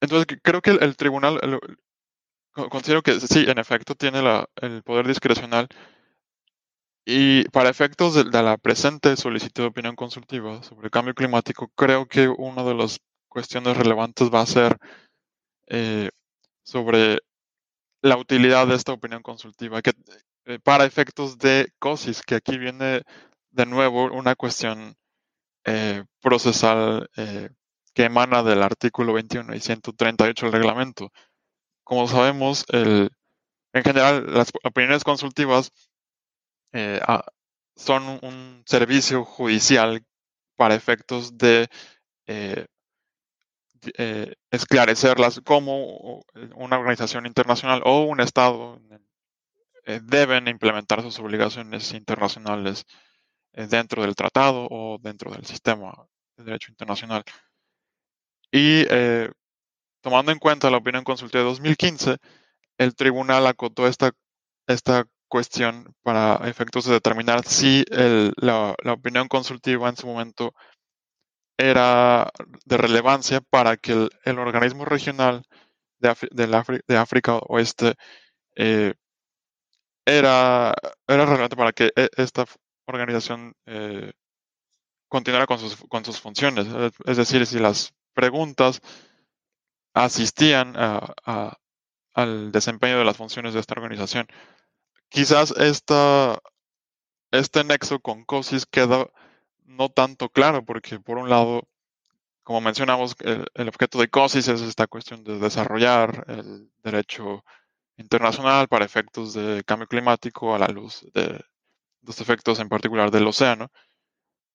Entonces, 0.02 0.28
creo 0.42 0.62
que 0.62 0.72
el, 0.72 0.96
tribunal, 0.96 1.40
considero 2.70 3.02
que 3.02 3.20
sí, 3.20 3.46
en 3.48 3.58
efecto, 3.58 3.96
tiene 3.96 4.20
el 4.62 4.84
poder 4.84 5.08
discrecional 5.08 5.68
y 7.12 7.44
para 7.50 7.70
efectos 7.70 8.14
de, 8.14 8.26
la 8.26 8.58
presente 8.58 9.16
solicitud 9.18 9.64
de 9.64 9.70
opinión 9.70 9.96
consultiva 9.96 10.62
sobre 10.62 10.86
el 10.86 10.92
cambio 10.92 11.16
climático, 11.16 11.72
creo 11.76 12.08
que 12.08 12.28
una 12.28 12.64
de 12.64 12.76
las 12.76 13.00
cuestiones 13.28 13.76
relevantes 13.78 14.30
va 14.32 14.42
a 14.42 14.46
ser 14.46 14.78
eh, 15.66 16.10
sobre 16.64 17.18
la 18.04 18.16
utilidad 18.16 18.68
de 18.68 18.76
esta 18.76 18.94
opinión 18.94 19.24
consultiva, 19.24 19.82
que 19.82 19.94
eh, 20.46 20.60
para 20.60 20.86
efectos 20.86 21.40
de 21.40 21.74
COSIS, 21.80 22.22
que 22.22 22.36
aquí 22.36 22.60
viene 22.60 23.02
de 23.50 23.66
nuevo 23.66 24.12
una 24.12 24.36
cuestión 24.36 24.96
eh, 25.66 26.04
procesal 26.22 27.10
que 28.00 28.06
emana 28.06 28.44
del 28.44 28.64
artículo 28.64 29.12
21 29.12 29.54
y 29.54 29.60
138 29.60 30.46
del 30.46 30.54
reglamento. 30.54 31.12
Como 31.84 32.08
sabemos, 32.08 32.64
el, 32.70 33.12
en 33.74 33.84
general 33.84 34.24
las 34.34 34.54
opiniones 34.64 35.04
consultivas 35.04 35.74
eh, 36.72 37.02
son 37.76 38.20
un 38.22 38.64
servicio 38.66 39.26
judicial 39.26 40.02
para 40.56 40.76
efectos 40.76 41.38
de 41.38 41.68
eh, 42.26 42.68
eh, 43.98 44.34
esclarecerlas 44.50 45.42
como 45.44 46.24
una 46.56 46.80
organización 46.80 47.26
internacional 47.26 47.82
o 47.84 48.04
un 48.04 48.22
Estado 48.22 48.80
deben 50.04 50.48
implementar 50.48 51.02
sus 51.02 51.20
obligaciones 51.20 51.92
internacionales 51.92 52.86
dentro 53.52 54.04
del 54.04 54.16
tratado 54.16 54.70
o 54.72 55.00
dentro 55.02 55.34
del 55.34 55.46
sistema 55.46 56.08
de 56.38 56.46
derecho 56.46 56.72
internacional. 56.72 57.26
Y 58.52 58.86
tomando 60.02 60.32
en 60.32 60.40
cuenta 60.40 60.70
la 60.70 60.78
opinión 60.78 61.04
consultiva 61.04 61.44
de 61.44 61.50
2015, 61.50 62.18
el 62.78 62.96
tribunal 62.96 63.46
acotó 63.46 63.88
esta, 63.88 64.12
esta 64.68 65.06
cuestión 65.30 65.94
para 66.02 66.50
efectos 66.50 66.86
de 66.86 66.94
determinar 66.94 67.46
si 67.46 67.86
la, 67.90 68.76
opinión 68.86 69.28
consultiva 69.30 69.88
en 69.88 69.96
su 69.96 70.08
momento 70.08 70.54
era 71.58 72.32
de 72.66 72.78
relevancia 72.78 73.42
para 73.42 73.78
que 73.78 74.10
el, 74.24 74.40
organismo 74.40 74.86
regional 74.86 75.44
de, 76.00 76.16
de, 76.88 76.98
África 76.98 77.38
Oeste 77.38 77.96
eh, 78.56 78.94
era, 80.06 80.74
era 81.08 81.26
relevante 81.26 81.56
para 81.56 81.74
que 81.74 81.92
e, 81.96 82.10
esta 82.16 82.46
organización 82.88 83.54
eh, 83.66 84.14
continuara 85.10 85.46
con 85.46 85.60
sus, 85.60 85.76
con 85.90 86.06
sus 86.06 86.20
funciones. 86.20 86.68
Es 87.06 87.18
decir, 87.18 87.46
si 87.46 87.60
las 87.60 87.94
preguntas 88.20 88.82
asistían 89.94 90.76
al 92.14 92.52
desempeño 92.52 92.98
de 92.98 93.06
las 93.06 93.16
funciones 93.16 93.54
de 93.54 93.62
esta 93.62 93.76
organización. 93.76 94.28
Quizás 95.08 95.52
esta, 95.52 96.38
este 97.32 97.64
nexo 97.64 98.02
con 98.02 98.26
COSIS 98.26 98.66
queda 98.66 99.08
no 99.64 99.88
tanto 99.88 100.28
claro, 100.28 100.66
porque 100.66 101.00
por 101.00 101.18
un 101.18 101.30
lado, 101.30 101.64
como 102.44 102.60
mencionamos, 102.60 103.16
el, 103.22 103.70
objeto 103.70 104.00
de 104.00 104.10
COSIS 104.10 104.50
es 104.50 104.62
esta 104.62 104.88
cuestión 104.88 105.24
de 105.24 105.40
desarrollar 105.40 106.26
el 106.28 106.70
derecho 106.84 107.46
internacional 107.96 108.68
para 108.68 108.84
efectos 108.84 109.34
de 109.34 109.64
cambio 109.64 109.88
climático 109.88 110.54
a 110.54 110.60
la 110.60 110.68
luz 110.68 111.08
de 111.14 111.42
los 112.02 112.20
efectos 112.20 112.60
en 112.60 112.68
particular 112.68 113.12
del 113.12 113.28
océano, 113.28 113.72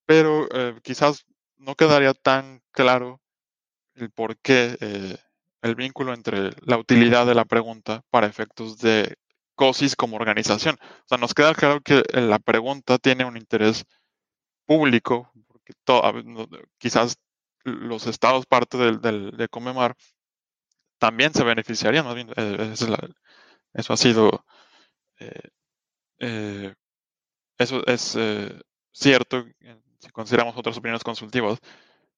pero 0.05 0.49
eh, 0.53 0.79
quizás 0.83 1.25
no 1.57 1.75
quedaría 1.77 2.13
tan 2.13 2.63
claro 2.73 3.24
el 3.95 4.11
por 4.11 4.37
qué 4.39 4.77
eh, 4.81 5.17
el 5.63 5.75
vínculo 5.75 6.13
entre 6.13 6.51
la 6.63 6.77
utilidad 6.77 7.27
de 7.27 7.35
la 7.35 7.45
pregunta 7.45 8.03
para 8.11 8.27
efectos 8.27 8.79
de 8.79 9.17
COSIS 9.55 9.97
como 9.97 10.17
organización. 10.17 10.77
O 10.81 11.09
sea, 11.09 11.19
nos 11.19 11.35
queda 11.35 11.55
claro 11.55 11.81
que 11.81 12.03
la 12.13 12.39
pregunta 12.39 12.99
tiene 12.99 13.25
un 13.25 13.37
interés 13.37 13.85
público, 14.67 15.31
porque 15.47 15.73
quizás 16.79 17.17
los 17.65 18.07
estados 18.07 18.47
parte 18.47 18.77
del, 18.77 19.31
de 19.31 19.49
Comemar 19.49 19.97
también 20.99 21.33
se 21.33 21.45
beneficiarían, 21.45 22.07
eh, 22.37 22.75
eso 23.73 23.93
ha 23.93 23.97
sido, 23.97 24.45
eh, 25.19 25.49
eh, 26.19 26.75
eso 27.59 27.85
es 27.87 28.17
cierto 28.93 29.45
si 29.99 30.11
consideramos 30.11 30.57
otras 30.57 30.77
opiniones 30.77 31.03
consultivas, 31.03 31.59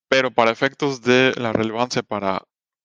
pero 0.08 0.30
para 0.30 0.50
efectos 0.50 1.02
de 1.02 1.32
la 1.36 1.52
relevancia 1.52 2.02
para 2.02 2.42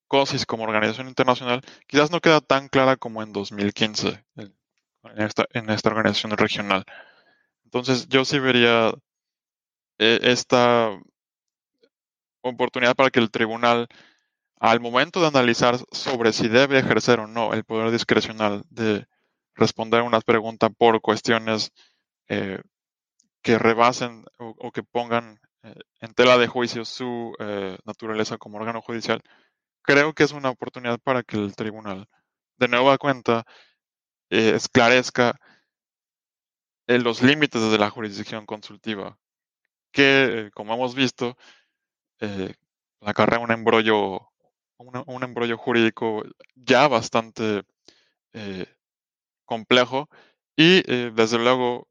COSIS 0.08 0.46
como 0.46 0.64
organización 0.64 1.08
internacional, 1.08 1.62
quizás 1.88 2.12
no 2.12 2.20
queda 2.20 2.42
tan 2.42 2.68
clara 2.68 2.98
como 2.98 3.24
en 3.24 3.32
2015 3.32 4.24
en 4.36 5.22
esta, 5.22 5.46
en 5.54 5.70
esta 5.70 5.90
organización 5.90 6.32
regional. 6.38 6.86
Entonces 7.64 8.08
yo 8.10 8.26
sí 8.26 8.40
vería 8.40 8.94
eh, 10.00 10.20
esta 10.24 10.92
oportunidad 12.42 12.96
para 12.96 13.10
que 13.10 13.20
el 13.20 13.32
tribunal, 13.32 13.88
al 14.60 14.80
momento 14.80 15.22
de 15.22 15.28
analizar 15.28 15.78
sobre 15.92 16.34
si 16.34 16.48
debe 16.48 16.80
ejercer 16.80 17.20
o 17.20 17.28
no 17.28 17.54
el 17.54 17.64
poder 17.64 17.92
discrecional 17.92 18.64
de 18.70 19.08
responder 19.56 20.02
una 20.02 20.22
pregunta 20.22 20.70
por 20.70 21.02
cuestiones 21.02 21.72
eh, 22.28 22.62
que 23.42 23.58
rebasen 23.58 24.26
o, 24.38 24.72
que 24.72 24.84
pongan 24.84 25.40
en 25.64 26.14
tela 26.14 26.38
de 26.38 26.48
juicio 26.48 26.86
su 26.86 27.34
naturaleza 27.86 28.38
como 28.38 28.58
órgano 28.58 28.82
judicial, 28.82 29.22
creo 29.82 30.14
que 30.14 30.24
es 30.24 30.32
una 30.32 30.50
oportunidad 30.50 31.00
para 31.00 31.24
que 31.24 31.38
el 31.38 31.56
tribunal, 31.56 32.08
de 32.58 32.68
nueva 32.68 32.98
cuenta, 32.98 33.46
eh, 34.30 34.54
esclarezca 34.56 35.40
eh, 36.88 37.00
los 37.00 37.22
límites 37.22 37.70
de 37.72 37.78
la 37.78 37.90
jurisdicción 37.90 38.46
consultiva, 38.46 39.18
que, 39.92 40.48
eh, 40.48 40.52
como 40.52 40.74
hemos 40.74 40.96
visto, 40.96 41.38
acarrea 43.02 43.40
un 43.40 43.52
embrollo, 43.52 44.32
un 44.78 45.24
embrollo 45.24 45.58
jurídico 45.58 46.24
ya 46.54 46.88
bastante 46.88 47.64
complejo 49.46 50.08
y, 50.56 50.84
desde 51.12 51.40
luego, 51.40 51.88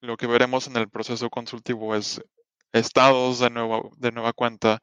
lo 0.00 0.16
que 0.16 0.28
veremos 0.28 0.68
en 0.68 0.76
el 0.76 0.88
proceso 0.88 1.28
consultivo 1.28 1.96
es 1.96 2.22
estados 2.72 3.40
de 3.40 3.50
nueva, 3.50 3.80
de 3.96 4.12
nueva 4.12 4.32
cuenta 4.32 4.80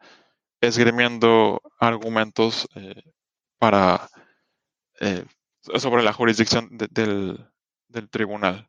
esgrimiendo 0.61 1.61
argumentos 1.79 2.67
eh, 2.75 3.01
para 3.59 4.09
eh, 4.99 5.23
sobre 5.61 6.03
la 6.03 6.13
jurisdicción 6.13 6.69
del, 6.71 7.39
tribunal. 8.09 8.67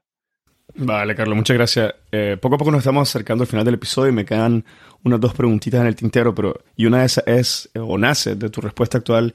Vale, 0.74 1.14
Carlos, 1.14 1.36
muchas 1.36 1.56
gracias. 1.56 1.94
Eh, 2.12 2.36
poco 2.40 2.56
a 2.56 2.58
poco 2.58 2.70
nos 2.70 2.78
estamos 2.78 3.08
acercando 3.08 3.42
al 3.42 3.48
final 3.48 3.64
del 3.64 3.74
episodio 3.74 4.10
y 4.10 4.14
me 4.14 4.24
quedan 4.24 4.64
unas 5.04 5.20
dos 5.20 5.34
preguntitas 5.34 5.80
en 5.80 5.86
el 5.86 5.96
tintero, 5.96 6.34
pero 6.34 6.54
y 6.76 6.86
una 6.86 7.00
de 7.00 7.06
esas 7.06 7.24
es 7.26 7.70
o 7.74 7.98
nace 7.98 8.34
de 8.36 8.50
tu 8.50 8.60
respuesta 8.60 8.98
actual. 8.98 9.34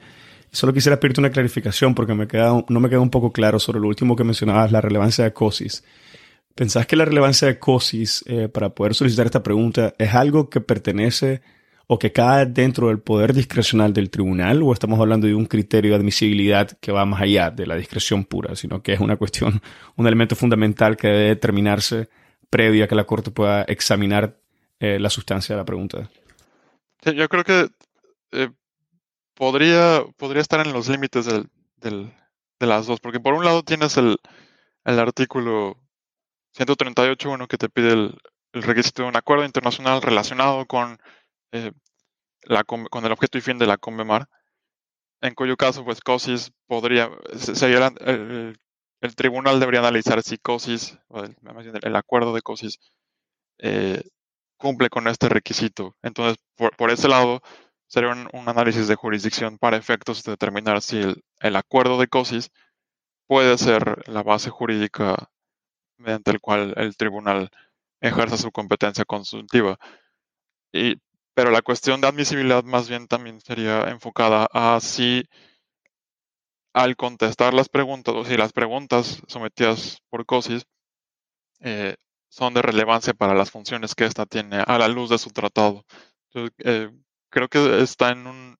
Solo 0.50 0.72
quisiera 0.72 1.00
pedirte 1.00 1.20
una 1.20 1.30
clarificación 1.30 1.94
porque 1.94 2.14
me 2.14 2.26
queda, 2.26 2.64
no 2.68 2.80
me 2.80 2.88
queda 2.90 3.00
un 3.00 3.10
poco 3.10 3.32
claro 3.32 3.58
sobre 3.58 3.80
lo 3.80 3.88
último 3.88 4.16
que 4.16 4.24
mencionabas, 4.24 4.72
la 4.72 4.80
relevancia 4.80 5.24
de 5.24 5.32
COSIS. 5.32 5.84
¿Pensás 6.54 6.86
que 6.86 6.96
la 6.96 7.04
relevancia 7.04 7.48
de 7.48 7.58
COSIS 7.58 8.24
para 8.52 8.70
poder 8.70 8.94
solicitar 8.94 9.26
esta 9.26 9.42
pregunta 9.42 9.94
es 9.98 10.14
algo 10.14 10.50
que 10.50 10.60
pertenece 10.60 11.40
o 11.86 11.98
que 11.98 12.10
cae 12.10 12.46
dentro 12.46 12.88
del 12.88 13.00
poder 13.00 13.34
discrecional 13.34 13.92
del 13.92 14.08
tribunal 14.08 14.62
o 14.62 14.72
estamos 14.72 14.98
hablando 14.98 15.26
de 15.26 15.34
un 15.34 15.44
criterio 15.44 15.90
de 15.90 15.98
admisibilidad 15.98 16.70
que 16.80 16.90
va 16.90 17.04
más 17.04 17.20
allá 17.20 17.50
de 17.50 17.66
la 17.66 17.76
discreción 17.76 18.24
pura, 18.24 18.56
sino 18.56 18.82
que 18.82 18.94
es 18.94 19.00
una 19.00 19.16
cuestión, 19.16 19.60
un 19.96 20.06
elemento 20.06 20.34
fundamental 20.34 20.96
que 20.96 21.08
debe 21.08 21.28
determinarse 21.28 22.08
previo 22.48 22.84
a 22.84 22.88
que 22.88 22.94
la 22.94 23.04
Corte 23.04 23.30
pueda 23.30 23.64
examinar 23.64 24.38
eh, 24.80 24.98
la 24.98 25.10
sustancia 25.10 25.54
de 25.54 25.60
la 25.60 25.66
pregunta? 25.66 26.08
yo 27.04 27.28
creo 27.28 27.44
que 27.44 27.68
eh, 28.30 28.48
podría, 29.34 30.02
podría 30.16 30.40
estar 30.40 30.66
en 30.66 30.72
los 30.72 30.88
límites 30.88 31.26
del, 31.26 32.12
de 32.58 32.66
las 32.66 32.86
dos, 32.86 33.00
porque 33.00 33.20
por 33.20 33.34
un 33.34 33.44
lado 33.44 33.64
tienes 33.64 33.98
el, 33.98 34.16
el 34.84 34.98
artículo 34.98 35.76
138.1 36.56 37.46
que 37.48 37.58
te 37.58 37.68
pide 37.68 37.92
el, 37.92 38.18
el 38.52 38.62
requisito 38.62 39.02
de 39.02 39.08
un 39.08 39.16
acuerdo 39.16 39.44
internacional 39.44 40.02
relacionado 40.02 40.66
con 40.66 40.98
eh, 41.52 41.72
con 42.66 43.04
el 43.04 43.12
objeto 43.12 43.38
y 43.38 43.40
fin 43.40 43.58
de 43.58 43.66
la 43.66 43.78
CONVEMAR, 43.78 44.28
en 45.20 45.34
cuyo 45.34 45.56
caso, 45.56 45.84
pues 45.84 46.00
COSIS 46.00 46.52
podría, 46.66 47.10
sería 47.36 47.92
el, 48.00 48.56
tribunal 49.16 49.60
debería 49.60 49.80
analizar 49.80 50.22
si 50.22 50.38
COSIS, 50.38 50.98
el, 51.82 51.96
acuerdo 51.96 52.34
de 52.34 52.42
COSIS, 52.42 52.78
eh, 53.58 54.02
cumple 54.56 54.90
con 54.90 55.06
este 55.08 55.28
requisito. 55.28 55.96
Entonces, 56.02 56.38
por, 56.56 56.90
ese 56.90 57.08
lado, 57.08 57.40
sería 57.86 58.10
un, 58.10 58.48
análisis 58.48 58.88
de 58.88 58.96
jurisdicción 58.96 59.58
para 59.58 59.76
efectos 59.76 60.24
de 60.24 60.32
determinar 60.32 60.82
si 60.82 60.98
el, 60.98 61.22
el 61.40 61.56
acuerdo 61.56 61.98
de 62.00 62.08
COSIS 62.08 62.50
puede 63.28 63.56
ser 63.58 64.08
la 64.08 64.22
base 64.24 64.50
jurídica 64.50 65.30
mediante 66.02 66.30
el 66.30 66.40
cual 66.40 66.74
el 66.76 66.96
tribunal 66.96 67.50
ejerza 68.00 68.36
su 68.36 68.50
competencia 68.52 69.04
consultiva. 69.04 69.78
Y 70.72 70.96
pero 71.34 71.50
la 71.50 71.62
cuestión 71.62 72.00
de 72.00 72.08
admisibilidad 72.08 72.62
más 72.64 72.88
bien 72.88 73.08
también 73.08 73.40
sería 73.40 73.88
enfocada 73.88 74.48
a 74.52 74.80
si 74.80 75.24
al 76.74 76.96
contestar 76.96 77.54
las 77.54 77.68
preguntas, 77.68 78.14
o 78.14 78.24
si 78.24 78.36
las 78.36 78.52
preguntas 78.52 79.22
sometidas 79.28 80.02
por 80.10 80.26
COSIS 80.26 80.66
eh, 81.60 81.96
son 82.28 82.54
de 82.54 82.62
relevancia 82.62 83.14
para 83.14 83.34
las 83.34 83.50
funciones 83.50 83.94
que 83.94 84.04
ésta 84.04 84.26
tiene 84.26 84.62
a 84.66 84.78
la 84.78 84.88
luz 84.88 85.10
de 85.10 85.18
su 85.18 85.30
tratado. 85.30 85.84
Eh, 86.58 86.90
creo 87.30 87.48
que 87.48 87.82
está 87.82 88.10
en, 88.10 88.26
un, 88.26 88.56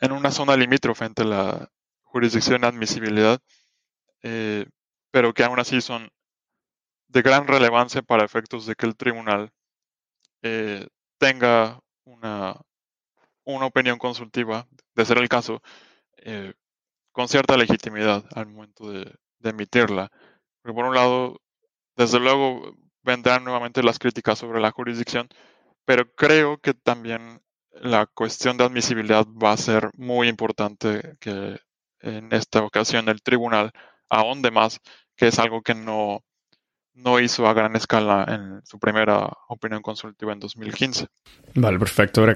en 0.00 0.12
una 0.12 0.30
zona 0.30 0.56
limítrofe 0.56 1.04
entre 1.06 1.24
la 1.24 1.70
jurisdicción 2.02 2.62
y 2.62 2.66
admisibilidad, 2.66 3.40
eh, 4.22 4.66
pero 5.16 5.32
que 5.32 5.44
aún 5.44 5.58
así 5.58 5.80
son 5.80 6.10
de 7.08 7.22
gran 7.22 7.46
relevancia 7.46 8.02
para 8.02 8.22
efectos 8.22 8.66
de 8.66 8.74
que 8.74 8.84
el 8.84 8.96
tribunal 8.96 9.50
tenga 11.18 11.80
una, 12.04 12.60
una 13.44 13.64
opinión 13.64 13.96
consultiva, 13.96 14.68
de 14.94 15.04
ser 15.06 15.16
el 15.16 15.30
caso, 15.30 15.62
eh, 16.18 16.52
con 17.12 17.28
cierta 17.28 17.56
legitimidad 17.56 18.26
al 18.34 18.48
momento 18.48 18.92
de, 18.92 19.10
emitirla. 19.42 20.10
Porque 20.60 20.74
por 20.74 20.84
un 20.84 20.94
lado, 20.94 21.40
desde 21.96 22.20
luego 22.20 22.76
vendrán 23.02 23.42
nuevamente 23.42 23.82
las 23.82 23.98
críticas 23.98 24.38
sobre 24.38 24.60
la 24.60 24.70
jurisdicción, 24.70 25.30
pero 25.86 26.12
creo 26.14 26.58
que 26.58 26.74
también 26.74 27.40
la 27.70 28.04
cuestión 28.04 28.58
de 28.58 28.64
admisibilidad 28.64 29.24
va 29.26 29.52
a 29.52 29.56
ser 29.56 29.88
muy 29.96 30.28
importante 30.28 31.16
que 31.20 31.58
en 32.00 32.34
esta 32.34 32.62
ocasión 32.62 33.08
el 33.08 33.22
tribunal 33.22 33.72
ahonde 34.08 34.50
más, 34.50 34.80
que 35.16 35.28
es 35.28 35.38
algo 35.38 35.62
que 35.62 35.74
no, 35.74 36.22
no 36.94 37.20
hizo 37.20 37.46
a 37.46 37.54
gran 37.54 37.76
escala 37.76 38.24
en 38.28 38.60
su 38.64 38.78
primera 38.78 39.30
opinión 39.48 39.82
consultiva 39.82 40.32
en 40.32 40.40
2015. 40.40 41.06
Vale, 41.54 41.78
perfecto. 41.78 42.26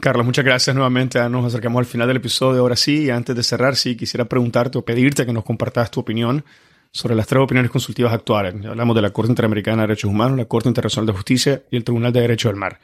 Carlos, 0.00 0.26
muchas 0.26 0.44
gracias 0.44 0.74
nuevamente. 0.74 1.26
Nos 1.28 1.46
acercamos 1.46 1.80
al 1.80 1.86
final 1.86 2.08
del 2.08 2.18
episodio. 2.18 2.60
Ahora 2.60 2.76
sí, 2.76 3.10
antes 3.10 3.34
de 3.34 3.42
cerrar, 3.42 3.76
sí, 3.76 3.96
quisiera 3.96 4.24
preguntarte 4.26 4.78
o 4.78 4.84
pedirte 4.84 5.24
que 5.24 5.32
nos 5.32 5.44
compartas 5.44 5.90
tu 5.90 6.00
opinión 6.00 6.44
sobre 6.92 7.14
las 7.14 7.26
tres 7.26 7.42
opiniones 7.42 7.70
consultivas 7.70 8.12
actuales. 8.12 8.54
Hablamos 8.64 8.96
de 8.96 9.02
la 9.02 9.10
Corte 9.10 9.30
Interamericana 9.30 9.82
de 9.82 9.88
Derechos 9.88 10.10
Humanos, 10.10 10.38
la 10.38 10.46
Corte 10.46 10.68
Internacional 10.68 11.06
de 11.06 11.12
Justicia 11.12 11.62
y 11.70 11.76
el 11.76 11.84
Tribunal 11.84 12.12
de 12.12 12.20
Derecho 12.20 12.48
del 12.48 12.56
Mar. 12.56 12.78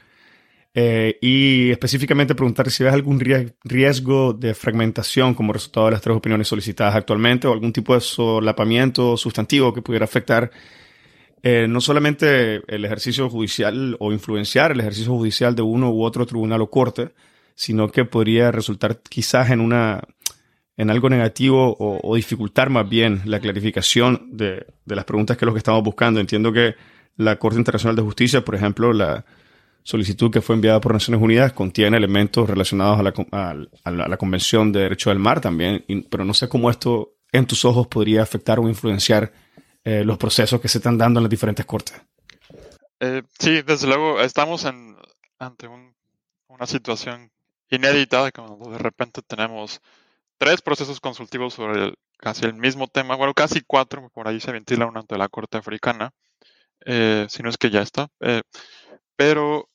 Eh, 0.75 1.19
y 1.21 1.69
específicamente 1.69 2.33
preguntar 2.33 2.71
si 2.71 2.83
ves 2.83 2.93
algún 2.93 3.19
riesgo 3.63 4.33
de 4.33 4.55
fragmentación 4.55 5.35
como 5.35 5.53
resultado 5.53 5.85
de 5.85 5.91
las 5.91 6.01
tres 6.01 6.17
opiniones 6.17 6.47
solicitadas 6.47 6.95
actualmente 6.95 7.47
o 7.47 7.53
algún 7.53 7.71
tipo 7.71 7.93
de 7.93 8.01
solapamiento 8.01 9.15
sustantivo 9.15 9.71
que 9.71 9.83
pudiera 9.83 10.05
afectar 10.05 10.49
eh, 11.43 11.67
no 11.67 11.79
solamente 11.79 12.63
el 12.73 12.85
ejercicio 12.85 13.29
judicial 13.29 13.97
o 13.99 14.11
influenciar 14.11 14.71
el 14.71 14.79
ejercicio 14.79 15.11
judicial 15.13 15.55
de 15.55 15.61
uno 15.61 15.91
u 15.91 16.03
otro 16.03 16.25
tribunal 16.25 16.61
o 16.61 16.71
corte, 16.71 17.11
sino 17.53 17.91
que 17.91 18.05
podría 18.05 18.51
resultar 18.51 18.99
quizás 19.07 19.51
en 19.51 19.59
una 19.59 20.01
en 20.75 20.89
algo 20.89 21.07
negativo 21.09 21.75
o, 21.79 22.15
dificultar 22.15 22.71
más 22.71 22.89
bien 22.89 23.21
la 23.25 23.39
clarificación 23.39 24.29
de, 24.31 24.65
las 24.85 25.05
preguntas 25.05 25.37
que 25.37 25.45
es 25.45 25.47
lo 25.47 25.53
que 25.53 25.59
estamos 25.59 25.83
buscando. 25.83 26.19
Entiendo 26.19 26.51
que 26.51 26.75
la 27.15 27.37
Corte 27.37 27.59
Internacional 27.59 27.95
de 27.95 28.01
Justicia, 28.01 28.43
por 28.43 28.55
ejemplo, 28.55 28.91
la, 28.91 29.23
solicitud 29.83 30.31
que 30.31 30.41
fue 30.41 30.55
enviada 30.55 30.79
por 30.79 30.93
Naciones 30.93 31.21
Unidas 31.21 31.53
contiene 31.53 31.97
elementos 31.97 32.49
relacionados 32.49 32.99
a 32.99 33.91
la, 33.91 34.17
Convención 34.17 34.71
de 34.71 34.81
Derecho 34.81 35.09
del 35.09 35.19
Mar 35.19 35.41
también, 35.41 35.85
pero 36.09 36.23
no 36.23 36.33
sé 36.33 36.47
cómo 36.47 36.69
esto 36.69 37.15
en 37.31 37.45
tus 37.45 37.65
ojos 37.65 37.87
podría 37.87 38.23
afectar 38.23 38.59
o 38.59 38.67
influenciar 38.67 39.33
eh, 39.83 40.03
los 40.05 40.17
procesos 40.17 40.61
que 40.61 40.69
se 40.69 40.77
están 40.77 40.97
dando 40.97 41.19
en 41.19 41.25
las 41.25 41.29
diferentes 41.29 41.65
cortes. 41.65 42.01
Eh, 42.99 43.23
sí, 43.37 43.61
desde 43.61 43.87
luego 43.87 44.21
estamos 44.21 44.65
ante 44.65 45.67
una 46.47 46.65
situación 46.65 47.31
inédita 47.69 48.31
cuando 48.31 48.71
de 48.71 48.77
repente 48.77 49.21
tenemos 49.21 49.81
tres 50.37 50.61
procesos 50.61 51.01
consultivos 51.01 51.55
sobre 51.55 51.93
casi 52.17 52.45
el 52.45 52.53
mismo 52.53 52.87
tema, 52.87 53.15
bueno, 53.15 53.33
casi 53.33 53.61
cuatro, 53.67 54.09
por 54.13 54.27
ahí 54.27 54.39
se 54.39 54.53
ventila 54.53 54.85
uno 54.85 55.01
ante 55.01 55.17
la 55.17 55.27
Corte 55.27 55.57
Africana, 55.57 56.11
eh, 56.85 57.25
si 57.29 57.43
no 57.43 57.49
es 57.49 57.57
que 57.57 57.69
ya 57.69 57.81
está, 57.81 58.07
pero 59.17 59.67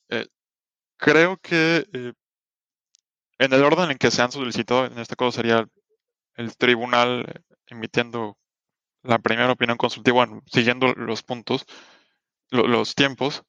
creo 0.99 1.39
que 1.39 1.87
en 3.39 3.53
el 3.53 3.65
orden 3.65 3.91
en 3.91 3.99
que 3.99 4.11
se 4.11 4.23
han 4.23 4.33
solicitado, 4.33 4.87
en 4.87 4.99
este 4.99 5.17
caso 5.17 5.33
sería 5.33 5.67
el 6.35 6.57
tribunal 6.57 7.43
emitiendo 7.67 8.37
la 9.03 9.19
primera 9.19 9.53
opinión 9.53 9.79
consultiva, 9.79 10.29
siguiendo 10.47 10.93
los 10.95 11.23
puntos, 11.23 11.65
los 12.51 12.95
tiempos, 12.95 13.45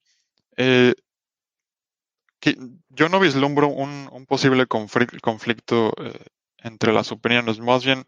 eh, 0.58 0.94
yo 2.90 3.10
no 3.10 3.20
vislumbro 3.20 3.68
un, 3.68 4.26
posible 4.28 4.66
conflicto 4.68 5.94
eh, 5.98 6.26
entre 6.58 6.94
las 6.94 7.12
opiniones. 7.12 7.60
Más 7.60 7.84
bien, 7.84 8.06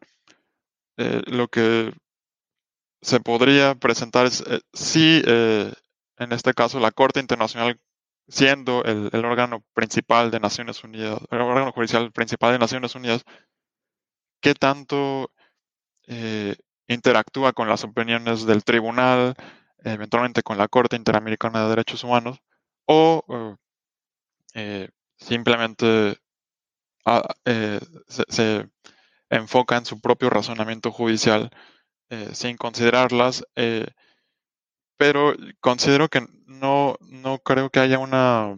eh, 0.98 1.22
lo 1.28 1.48
que 1.48 1.94
se 3.02 3.20
podría 3.20 3.76
presentar 3.76 4.26
es 4.28 4.44
si, 4.74 5.22
en 5.26 6.32
este 6.32 6.54
caso, 6.54 6.80
la 6.80 6.92
Corte 6.92 7.20
Internacional, 7.20 7.80
siendo 8.32 8.84
el, 8.86 9.26
órgano 9.26 9.64
principal 9.74 10.32
de 10.32 10.40
Naciones 10.40 10.84
Unidas, 10.84 11.20
el 11.30 11.42
órgano 11.42 11.72
judicial 11.74 12.12
principal 12.12 12.54
de 12.54 12.60
Naciones 12.60 12.96
Unidas, 12.96 13.24
qué 14.42 14.56
tanto 14.56 15.32
interactúa 16.88 17.54
con 17.54 17.70
las 17.70 17.84
opiniones 17.84 18.46
del 18.46 18.64
tribunal, 18.64 19.36
eventualmente 19.84 20.44
con 20.44 20.58
la 20.58 20.68
Corte 20.68 20.96
Interamericana 20.96 21.64
de 21.64 21.70
Derechos 21.70 22.04
Humanos, 22.04 22.40
o 22.86 23.58
eh, 24.54 24.90
simplemente 25.18 26.18
ah, 27.06 27.24
eh, 27.46 27.80
se, 28.08 28.70
enfoca 29.30 29.78
en 29.78 29.86
su 29.86 30.02
propio 30.02 30.30
razonamiento 30.30 30.92
judicial 30.92 31.50
eh, 32.10 32.32
sin 32.34 32.58
considerarlas, 32.58 33.46
pero 35.02 35.34
considero 35.62 36.10
que 36.10 36.28
no, 36.46 36.96
no 37.02 37.40
creo 37.40 37.72
que 37.72 37.80
haya 37.80 37.98
una, 37.98 38.56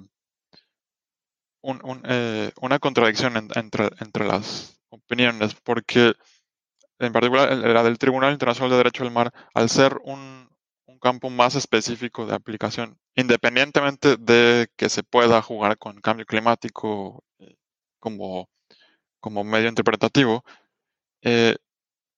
una 1.61 2.79
contradicción 2.79 3.49
entre, 3.55 3.89
entre 4.01 4.27
las 4.27 4.77
opiniones, 4.89 5.55
porque 5.55 6.11
en 6.99 7.13
particular 7.13 7.49
la 7.55 7.81
del 7.81 7.97
Tribunal 7.97 8.33
Internacional 8.33 8.71
de 8.71 8.75
Derecho 8.75 9.05
del 9.05 9.13
Mar, 9.13 9.31
al 9.53 9.69
ser 9.69 10.01
un, 10.03 10.49
campo 11.01 11.29
más 11.29 11.55
específico 11.55 12.25
de 12.25 12.35
aplicación, 12.35 12.97
independientemente 13.15 14.17
de 14.17 14.67
que 14.77 14.89
se 14.89 15.03
pueda 15.03 15.41
jugar 15.41 15.77
con 15.77 15.99
cambio 16.01 16.25
climático 16.25 17.23
eh, 17.39 17.55
como, 17.99 18.49
como 19.21 19.43
medio 19.45 19.67
interpretativo, 19.69 20.43
eh, 21.21 21.57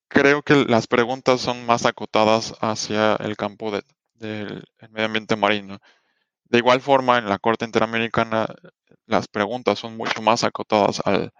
creo 0.07 0.43
que 0.43 0.65
las 0.65 0.85
preguntas 0.87 1.41
son 1.41 1.65
más 1.65 1.85
acotadas 1.85 2.53
hacia 2.61 3.15
el 3.15 3.35
campo 3.37 3.71
del 4.15 4.63
medio 4.89 5.05
ambiente 5.05 5.35
marino. 5.35 5.79
De 6.45 6.59
igual 6.59 6.81
forma, 6.81 7.17
en 7.17 7.29
la 7.29 7.39
Corte 7.39 7.65
Interamericana, 7.65 8.47
las 9.05 9.27
preguntas 9.27 9.79
son 9.79 9.97
mucho 9.97 10.21
más 10.21 10.43
acotadas 10.43 11.01
al, 11.05 11.31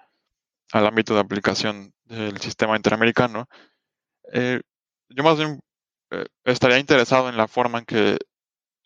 al 0.71 0.87
ámbito 0.87 1.13
de 1.13 1.21
aplicación 1.21 1.93
del 2.05 2.39
sistema 2.39 2.75
interamericano. 2.75 3.47
Eh, 4.33 4.61
yo 5.09 5.23
más 5.23 5.37
bien 5.37 5.59
eh, 6.11 6.25
estaría 6.43 6.79
interesado 6.79 7.29
en 7.29 7.37
la 7.37 7.47
forma 7.47 7.79
en 7.79 7.85
que 7.85 8.17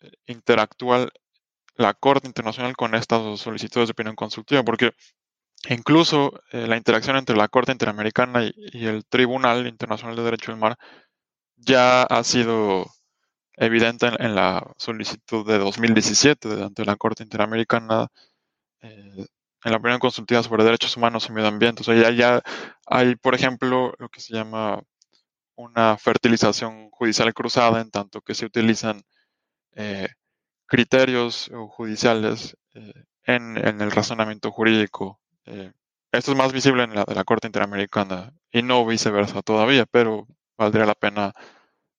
eh, 0.00 0.10
interactúa 0.26 1.08
la 1.76 1.94
Corte 1.94 2.26
Internacional 2.26 2.76
con 2.76 2.94
estas 2.94 3.40
solicitudes 3.40 3.88
de 3.88 3.92
opinión 3.92 4.16
consultiva, 4.16 4.62
porque 4.62 4.92
incluso 5.68 6.32
la 6.52 6.76
interacción 6.76 7.16
entre 7.16 7.36
la 7.36 7.48
Corte 7.48 7.72
Interamericana 7.72 8.44
y, 8.44 8.86
el 8.86 9.04
Tribunal 9.06 9.66
Internacional 9.66 10.16
de 10.16 10.22
Derecho 10.24 10.52
del 10.52 10.60
Mar 10.60 10.76
ya 11.56 12.02
ha 12.02 12.24
sido 12.24 12.86
evidente 13.60 14.06
en, 14.06 14.34
la 14.34 14.66
solicitud 14.78 15.46
de 15.46 15.58
2017 15.58 16.62
ante 16.64 16.84
la 16.84 16.96
Corte 16.96 17.22
Interamericana 17.22 18.08
en 19.64 19.72
la 19.72 19.78
opinión 19.78 20.00
consultiva 20.00 20.42
sobre 20.42 20.64
derechos 20.64 20.96
humanos 20.96 21.26
y 21.28 21.32
medio 21.32 21.48
ambiente. 21.48 21.82
O 21.82 21.84
sea, 21.84 22.10
ya, 22.10 22.42
hay, 22.86 23.16
por 23.16 23.34
ejemplo, 23.34 23.94
lo 23.98 24.08
que 24.08 24.20
se 24.20 24.34
llama 24.34 24.82
una 25.56 25.98
fertilización 25.98 26.90
judicial 26.90 27.32
cruzada, 27.34 27.80
en 27.80 27.90
tanto 27.90 28.22
que 28.22 28.34
se 28.34 28.46
utilizan 28.46 29.02
eh, 29.74 30.08
criterios 30.66 31.50
judiciales 31.70 32.56
eh, 32.74 33.04
en, 33.24 33.58
el 33.58 33.90
razonamiento 33.90 34.50
jurídico. 34.50 35.20
Eh, 35.44 35.72
esto 36.12 36.32
es 36.32 36.38
más 36.38 36.52
visible 36.52 36.84
en 36.84 36.94
la 36.94 37.04
de 37.04 37.14
la 37.14 37.24
Corte 37.24 37.46
Interamericana 37.46 38.32
y 38.50 38.62
no 38.62 38.86
viceversa 38.86 39.42
todavía, 39.42 39.86
pero 39.86 40.26
valdría 40.56 40.86
la 40.86 40.94
pena 40.94 41.34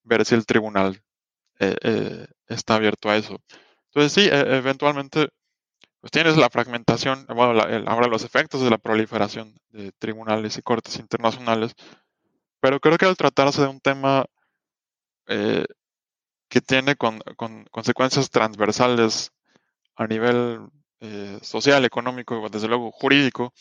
ver 0.04 0.26
si 0.26 0.36
el 0.36 0.46
tribunal 0.46 1.02
está 2.48 2.76
abierto 2.76 3.10
a 3.10 3.18
eso. 3.18 3.38
Entonces 3.94 4.14
sí, 4.14 4.30
e, 4.30 4.58
eventualmente 4.58 5.30
pues 6.02 6.12
tienes 6.12 6.36
la 6.36 6.50
fragmentación, 6.50 7.28
bueno, 7.28 7.62
ahora 7.88 8.08
los 8.08 8.24
efectos 8.24 8.62
de 8.64 8.72
la 8.72 8.80
proliferación 8.80 9.56
de 9.70 9.92
tribunales 10.00 10.58
y 10.58 10.64
cortes 10.64 10.98
internacionales, 10.98 11.74
pero 12.60 12.80
creo 12.80 12.98
que 12.98 13.06
al 13.06 13.18
tratarse 13.18 13.62
de 13.62 13.68
un 13.68 13.80
tema 13.80 14.26
eh, 15.28 15.66
que 16.50 16.62
tiene 16.62 16.96
con, 16.96 17.22
consecuencias 17.72 18.30
transversales 18.32 19.32
a 19.96 20.08
nivel 20.08 20.68
eh, 21.02 21.40
social, 21.44 21.86
económico 21.86 22.46
y 22.46 22.50
desde 22.50 22.68
luego 22.68 22.92
jurídico, 22.92 23.54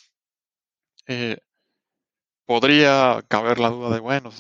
eh, 1.07 1.39
podría 2.47 3.23
caber 3.29 3.59
la 3.61 3.69
duda 3.69 3.95
de, 3.95 4.01
bueno, 4.01 4.31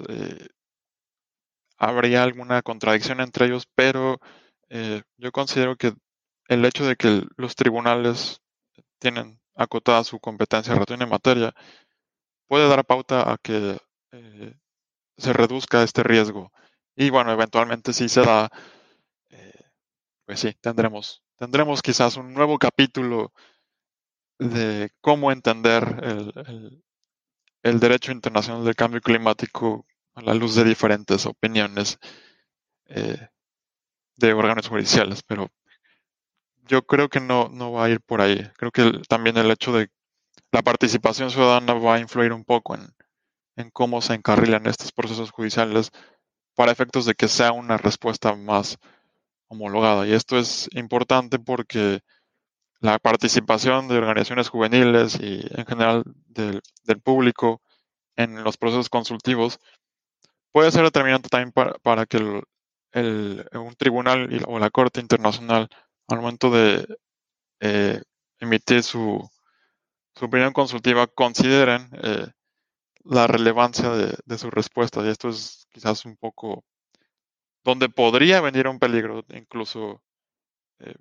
habría 1.81 2.23
alguna 2.23 2.63
contradicción 2.63 3.21
entre 3.21 3.47
ellos, 3.47 3.67
pero 3.75 4.21
yo 5.17 5.33
considero 5.33 5.75
que 5.75 5.95
el 6.47 6.65
hecho 6.65 6.87
de 6.87 6.95
que 6.95 7.25
los 7.37 7.57
tribunales 7.57 8.41
tienen 9.01 9.41
acotada 9.57 10.05
su 10.05 10.21
competencia 10.21 10.75
en 10.75 11.09
materia 11.09 11.53
puede 12.47 12.69
dar 12.69 12.85
pauta 12.85 13.33
a 13.33 13.39
que 13.39 13.79
eh, 14.13 14.55
se 15.17 15.33
reduzca 15.33 15.83
este 15.83 16.03
riesgo. 16.03 16.53
Y 16.97 17.11
bueno, 17.11 17.33
eventualmente 17.33 17.93
si 17.93 18.09
se 18.09 18.23
da, 18.23 18.51
eh, 19.31 19.65
pues 20.27 20.41
sí, 20.41 20.55
tendremos, 20.61 21.23
tendremos 21.37 21.83
quizás 21.83 22.17
un 22.17 22.35
nuevo 22.35 22.59
capítulo 22.59 23.33
de 24.39 24.91
cómo 25.01 25.33
entender 25.33 26.01
el, 26.03 26.83
el 27.63 27.81
derecho 27.81 28.13
internacional 28.13 28.65
del 28.65 28.75
cambio 28.75 29.01
climático 29.01 29.87
a 30.21 30.23
la 30.23 30.35
luz 30.35 30.55
de 30.55 30.65
diferentes 30.65 31.27
opiniones 31.27 31.99
eh, 32.87 33.29
de 34.17 34.33
órganos 34.33 34.69
judiciales, 34.69 35.23
pero 35.27 35.51
yo 36.67 36.83
creo 36.87 37.09
que 37.09 37.21
no, 37.21 37.49
no 37.49 37.73
va 37.73 37.87
a 37.87 37.91
ir 37.91 38.01
por 38.01 38.21
ahí. 38.21 38.49
Creo 38.57 38.71
que 38.71 39.03
también 39.09 39.37
el 39.37 39.51
hecho 39.51 39.73
de 39.73 39.91
la 40.53 40.63
participación 40.63 41.31
ciudadana 41.31 41.75
va 41.75 41.97
a 41.97 42.01
influir 42.01 42.33
un 42.33 42.45
poco 42.45 42.75
en, 42.77 43.71
cómo 43.73 44.01
se 44.01 44.15
encarrilan 44.15 44.67
estos 44.67 44.91
procesos 44.91 45.31
judiciales 45.31 45.91
para 46.55 46.73
efectos 46.73 47.05
de 47.05 47.15
que 47.15 47.29
sea 47.29 47.53
una 47.53 47.77
respuesta 47.77 48.35
más 48.35 48.79
homologada. 49.49 50.07
Y 50.07 50.13
esto 50.13 50.39
es 50.39 50.69
importante 50.73 51.39
porque 51.39 52.01
la 52.81 52.99
participación 52.99 53.89
de 53.89 53.99
organizaciones 53.99 54.49
juveniles 54.49 55.19
y 55.21 55.41
en 55.51 55.67
general 55.67 56.05
del, 56.27 56.63
público 57.03 57.61
en 58.17 58.43
los 58.43 58.57
procesos 58.57 58.89
consultivos 58.89 59.61
puede 60.53 60.71
ser 60.71 60.85
determinante 60.85 61.29
también 61.29 61.53
para, 61.53 62.07
que 62.07 62.19
un 62.19 63.75
tribunal 63.77 64.29
o 64.47 64.59
la 64.59 64.71
Corte 64.71 65.01
Internacional 65.01 65.69
al 66.09 66.19
momento 66.19 66.51
de 66.51 66.87
eh, 67.61 68.03
emitir 68.41 68.83
su, 68.83 69.21
opinión 70.21 70.53
consultiva 70.53 71.07
consideren 71.07 71.89
eh, 72.03 72.27
la 73.05 73.27
relevancia 73.27 73.91
de, 73.91 74.39
su 74.39 74.51
respuesta. 74.51 75.03
Y 75.03 75.09
esto 75.09 75.31
es 75.31 75.67
quizás 75.71 76.05
un 76.05 76.17
poco 76.17 76.65
donde 77.65 77.89
podría 77.89 78.41
venir 78.41 78.69
un 78.69 78.79
peligro, 78.79 79.25
incluso 79.31 80.03
eh, 80.81 80.95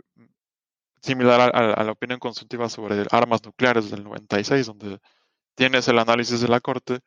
similar 1.02 1.52
a, 1.54 1.84
la 1.84 1.92
opinión 1.92 2.20
consultiva 2.20 2.70
sobre 2.70 3.06
armas 3.12 3.44
nucleares 3.44 3.90
del 3.90 4.04
96, 4.04 4.68
donde 4.68 5.00
tienes 5.56 5.88
el 5.88 6.00
análisis 6.00 6.40
de 6.42 6.48
la 6.48 6.62
Corte 6.62 7.00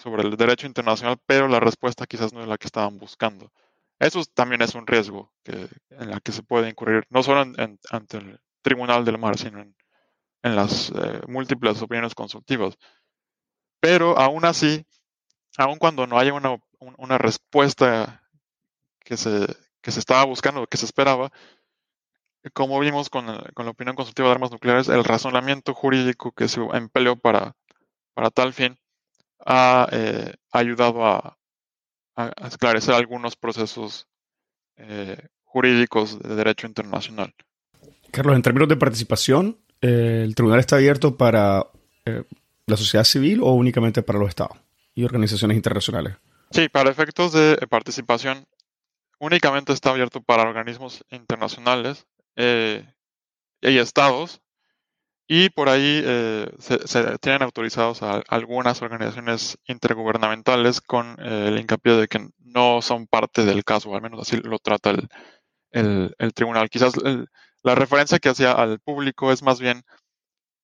sobre 0.00 0.22
el 0.22 0.36
derecho 0.36 0.66
internacional, 0.66 1.18
pero 1.26 1.46
la 1.46 1.60
respuesta 1.60 2.06
quizás 2.06 2.32
no 2.32 2.40
es 2.40 2.48
la 2.48 2.58
que 2.58 2.66
estaban 2.66 2.98
buscando. 2.98 3.52
Eso 3.98 4.24
también 4.34 4.62
es 4.62 4.74
un 4.74 4.86
riesgo 4.86 5.30
que, 5.44 5.68
en 5.90 6.10
la 6.10 6.20
que 6.20 6.32
se 6.32 6.42
puede 6.42 6.70
incurrir, 6.70 7.04
no 7.10 7.22
solo 7.22 7.40
ante 7.90 8.16
el 8.16 8.40
Tribunal 8.62 9.04
del 9.04 9.18
Mar, 9.18 9.38
sino 9.38 9.60
en, 9.60 9.76
las 10.42 10.90
eh, 10.90 11.20
múltiples 11.28 11.80
opiniones 11.82 12.14
consultivas. 12.14 12.78
Pero 13.78 14.18
aún 14.18 14.46
así, 14.46 14.86
aun 15.58 15.78
cuando 15.78 16.06
no 16.06 16.18
haya 16.18 16.32
una, 16.32 16.56
una 16.78 17.18
respuesta 17.18 18.22
que 19.00 19.18
se, 19.18 19.46
que 19.82 19.90
se 19.90 20.00
estaba 20.00 20.24
buscando, 20.24 20.66
que 20.66 20.78
se 20.78 20.86
esperaba, 20.86 21.30
como 22.54 22.80
vimos 22.80 23.10
con, 23.10 23.26
con, 23.54 23.66
la 23.66 23.72
opinión 23.72 23.96
consultiva 23.96 24.28
de 24.28 24.34
armas 24.34 24.50
nucleares, 24.50 24.88
el 24.88 25.04
razonamiento 25.04 25.74
jurídico 25.74 26.32
que 26.32 26.48
se 26.48 26.62
empleó 26.72 27.16
para, 27.16 27.54
para 28.14 28.30
tal 28.30 28.54
fin 28.54 28.78
ha 29.44 29.88
eh, 29.92 30.34
ayudado 30.52 31.06
a, 31.06 31.36
esclarecer 32.44 32.94
algunos 32.94 33.34
procesos 33.34 34.06
eh, 34.76 35.16
jurídicos 35.42 36.18
de 36.18 36.34
derecho 36.34 36.66
internacional. 36.66 37.34
Carlos, 38.10 38.36
en 38.36 38.42
términos 38.42 38.68
de 38.68 38.76
participación, 38.76 39.58
eh, 39.80 40.20
¿el 40.24 40.34
tribunal 40.34 40.60
está 40.60 40.76
abierto 40.76 41.16
para 41.16 41.66
la 42.66 42.76
sociedad 42.76 43.04
civil 43.04 43.40
o 43.42 43.52
únicamente 43.52 44.02
para 44.02 44.18
los 44.18 44.28
estados 44.28 44.58
y 44.94 45.04
organizaciones 45.04 45.56
internacionales? 45.56 46.16
Sí, 46.50 46.68
para 46.68 46.90
efectos 46.90 47.32
de 47.32 47.56
participación, 47.68 48.44
únicamente 49.18 49.72
está 49.72 49.90
abierto 49.90 50.20
para 50.20 50.42
organismos 50.42 51.02
internacionales 51.10 52.06
y 52.36 53.78
estados 53.78 54.42
y 55.32 55.48
por 55.48 55.68
ahí 55.68 56.02
eh, 56.04 56.50
se, 56.58 57.18
tienen 57.18 57.42
autorizados 57.42 58.02
a 58.02 58.20
algunas 58.26 58.82
organizaciones 58.82 59.58
intergubernamentales 59.64 60.80
con 60.80 61.16
eh, 61.20 61.46
el 61.46 61.60
hincapié 61.60 61.92
de 61.94 62.08
que 62.08 62.30
no 62.40 62.82
son 62.82 63.06
parte 63.06 63.44
del 63.44 63.62
caso, 63.62 63.94
al 63.94 64.02
menos 64.02 64.22
así 64.22 64.38
lo 64.38 64.58
trata 64.58 64.90
el, 64.90 66.16
el, 66.18 66.34
tribunal. 66.34 66.68
Quizás 66.68 66.94
la 67.62 67.74
referencia 67.76 68.18
que 68.18 68.30
hacía 68.30 68.50
al 68.50 68.80
público 68.80 69.30
es 69.30 69.44
más 69.44 69.60
bien 69.60 69.84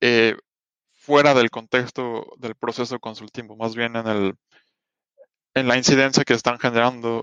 eh, 0.01 0.35
fuera 0.95 1.33
del 1.33 1.51
contexto 1.51 2.27
del 2.39 2.57
proceso 2.57 2.99
consultivo, 2.99 3.55
más 3.55 3.77
bien 3.77 3.95
en, 3.95 4.09
el, 4.09 4.35
en 5.55 5.69
la 5.69 5.77
incidencia 5.77 6.25
que 6.25 6.35
están 6.35 6.59
generando 6.59 7.23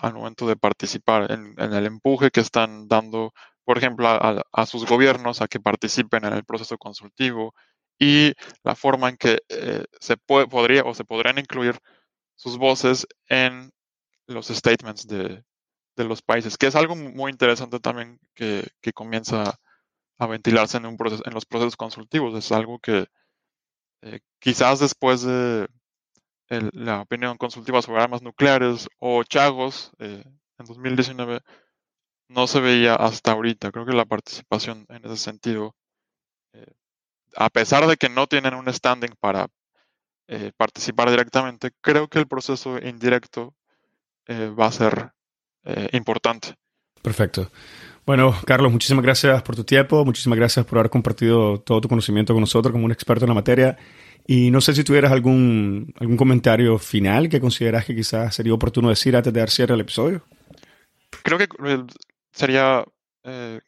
al 0.00 0.14
momento 0.14 0.46
de 0.46 0.54
participar, 0.54 1.32
en 1.32 1.58
el 1.58 1.86
empuje 1.86 2.30
que 2.30 2.38
están 2.38 2.86
dando 2.86 3.32
por 3.64 3.78
ejemplo, 3.78 4.08
a, 4.08 4.66
sus 4.66 4.86
gobiernos 4.86 5.40
a 5.40 5.48
que 5.48 5.60
participen 5.60 6.24
en 6.24 6.34
el 6.34 6.44
proceso 6.44 6.76
consultivo 6.78 7.54
y 7.98 8.32
la 8.62 8.74
forma 8.74 9.08
en 9.08 9.16
que 9.16 9.38
eh, 9.48 9.84
se 10.00 10.16
puede, 10.16 10.46
podría 10.46 10.82
o 10.84 10.94
se 10.94 11.04
podrían 11.04 11.38
incluir 11.38 11.78
sus 12.34 12.58
voces 12.58 13.06
en 13.28 13.72
los 14.26 14.48
statements 14.48 15.06
de, 15.06 15.44
los 15.96 16.22
países, 16.22 16.58
que 16.58 16.66
es 16.66 16.74
algo 16.74 16.96
muy 16.96 17.30
interesante 17.30 17.78
también 17.80 18.18
que, 18.34 18.68
comienza 18.94 19.58
a 20.18 20.26
ventilarse 20.26 20.76
en, 20.76 20.86
un 20.86 20.96
proceso, 20.96 21.22
en 21.24 21.34
los 21.34 21.46
procesos 21.46 21.76
consultivos. 21.76 22.34
Es 22.36 22.52
algo 22.52 22.78
que 22.80 23.06
eh, 24.02 24.20
quizás 24.40 24.80
después 24.80 25.22
de 25.22 25.68
la 26.48 27.00
opinión 27.00 27.36
consultiva 27.38 27.80
sobre 27.80 28.02
armas 28.02 28.22
nucleares 28.22 28.88
o 28.98 29.24
Chagos 29.24 29.92
eh, 29.98 30.24
en 30.58 30.66
2019 30.66 31.40
no 32.28 32.46
se 32.46 32.60
veía 32.60 32.94
hasta 32.94 33.32
ahorita. 33.32 33.70
Creo 33.70 33.86
que 33.86 33.92
la 33.92 34.04
participación 34.04 34.86
en 34.88 35.04
ese 35.04 35.16
sentido, 35.16 35.74
eh, 36.52 36.72
a 37.36 37.50
pesar 37.50 37.86
de 37.86 37.96
que 37.96 38.08
no 38.08 38.26
tienen 38.26 38.54
un 38.54 38.72
standing 38.72 39.14
para 39.20 39.48
eh, 40.28 40.52
participar 40.56 41.10
directamente, 41.10 41.70
creo 41.80 42.08
que 42.08 42.18
el 42.18 42.26
proceso 42.26 42.78
indirecto 42.78 43.54
eh, 44.26 44.48
va 44.48 44.66
a 44.66 44.72
ser 44.72 45.10
importante. 45.92 46.56
Perfecto. 47.00 47.50
Bueno, 48.04 48.34
Carlos, 48.44 48.70
muchísimas 48.70 49.02
gracias 49.02 49.42
por 49.42 49.56
tu 49.56 49.64
tiempo, 49.64 50.04
muchísimas 50.04 50.38
gracias 50.38 50.66
por 50.66 50.78
haber 50.78 50.90
compartido 50.90 51.58
todo 51.60 51.80
tu 51.80 51.88
conocimiento 51.88 52.34
con 52.34 52.42
nosotros 52.42 52.70
como 52.70 52.84
un 52.84 52.92
experto 52.92 53.24
en 53.24 53.30
la 53.30 53.34
materia. 53.34 53.78
Y 54.26 54.50
no 54.50 54.60
sé 54.60 54.74
si 54.74 54.84
tuvieras 54.84 55.12
algún, 55.12 55.92
algún 55.98 56.18
comentario 56.18 56.78
final 56.78 57.30
que 57.30 57.40
consideras 57.40 57.86
que 57.86 57.94
quizás 57.94 58.34
sería 58.34 58.52
oportuno 58.52 58.90
decir 58.90 59.16
antes 59.16 59.32
de 59.32 59.40
dar 59.40 59.50
cierre 59.50 59.72
al 59.72 59.80
episodio. 59.80 60.22
Creo 61.22 61.38
que 61.38 61.48
sería, 62.34 62.84
eh, 63.22 63.60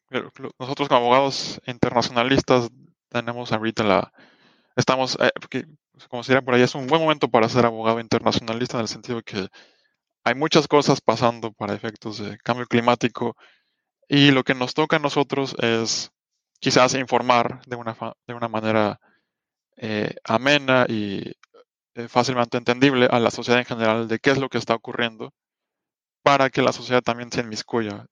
nosotros 0.59 0.89
como 0.89 1.01
abogados 1.01 1.61
internacionalistas 1.67 2.69
tenemos 3.09 3.53
ahorita 3.53 3.85
la, 3.85 4.13
estamos, 4.75 5.17
eh, 5.21 5.31
como 6.09 6.25
se 6.25 6.43
por 6.43 6.55
ahí, 6.55 6.63
es 6.63 6.75
un 6.75 6.87
buen 6.87 7.01
momento 7.01 7.29
para 7.29 7.49
ser 7.49 7.65
abogado 7.65 8.01
internacionalista 8.01 8.77
en 8.77 8.83
el 8.83 8.89
sentido 8.89 9.23
que 9.23 9.49
hay 10.25 10.35
muchas 10.35 10.69
cosas 10.69 11.01
pasando 11.01 11.53
para 11.53 11.75
efectos 11.75 12.19
de 12.19 12.37
cambio 12.39 12.67
climático 12.67 13.37
y 14.09 14.33
lo 14.33 14.43
que 14.45 14.55
nos 14.55 14.75
toca 14.75 14.97
a 14.97 15.01
nosotros 15.01 15.55
es 15.61 16.11
quizás 16.61 16.95
informar 16.95 17.65
de 17.67 17.77
una, 17.77 17.97
de 18.27 18.35
una 18.35 18.49
manera 18.49 19.01
eh, 19.77 20.17
amena 20.25 20.87
y 20.89 21.33
fácilmente 22.09 22.59
entendible 22.59 23.07
a 23.11 23.21
la 23.21 23.31
sociedad 23.31 23.61
en 23.61 23.67
general 23.67 24.09
de 24.09 24.19
qué 24.19 24.31
es 24.31 24.39
lo 24.39 24.49
que 24.49 24.59
está 24.59 24.75
ocurriendo 24.75 25.33
para 26.23 26.51
que 26.51 26.61
la 26.61 26.73
sociedad 26.73 27.03
también 27.03 27.31
se 27.31 27.41
inmiscuya 27.41 28.07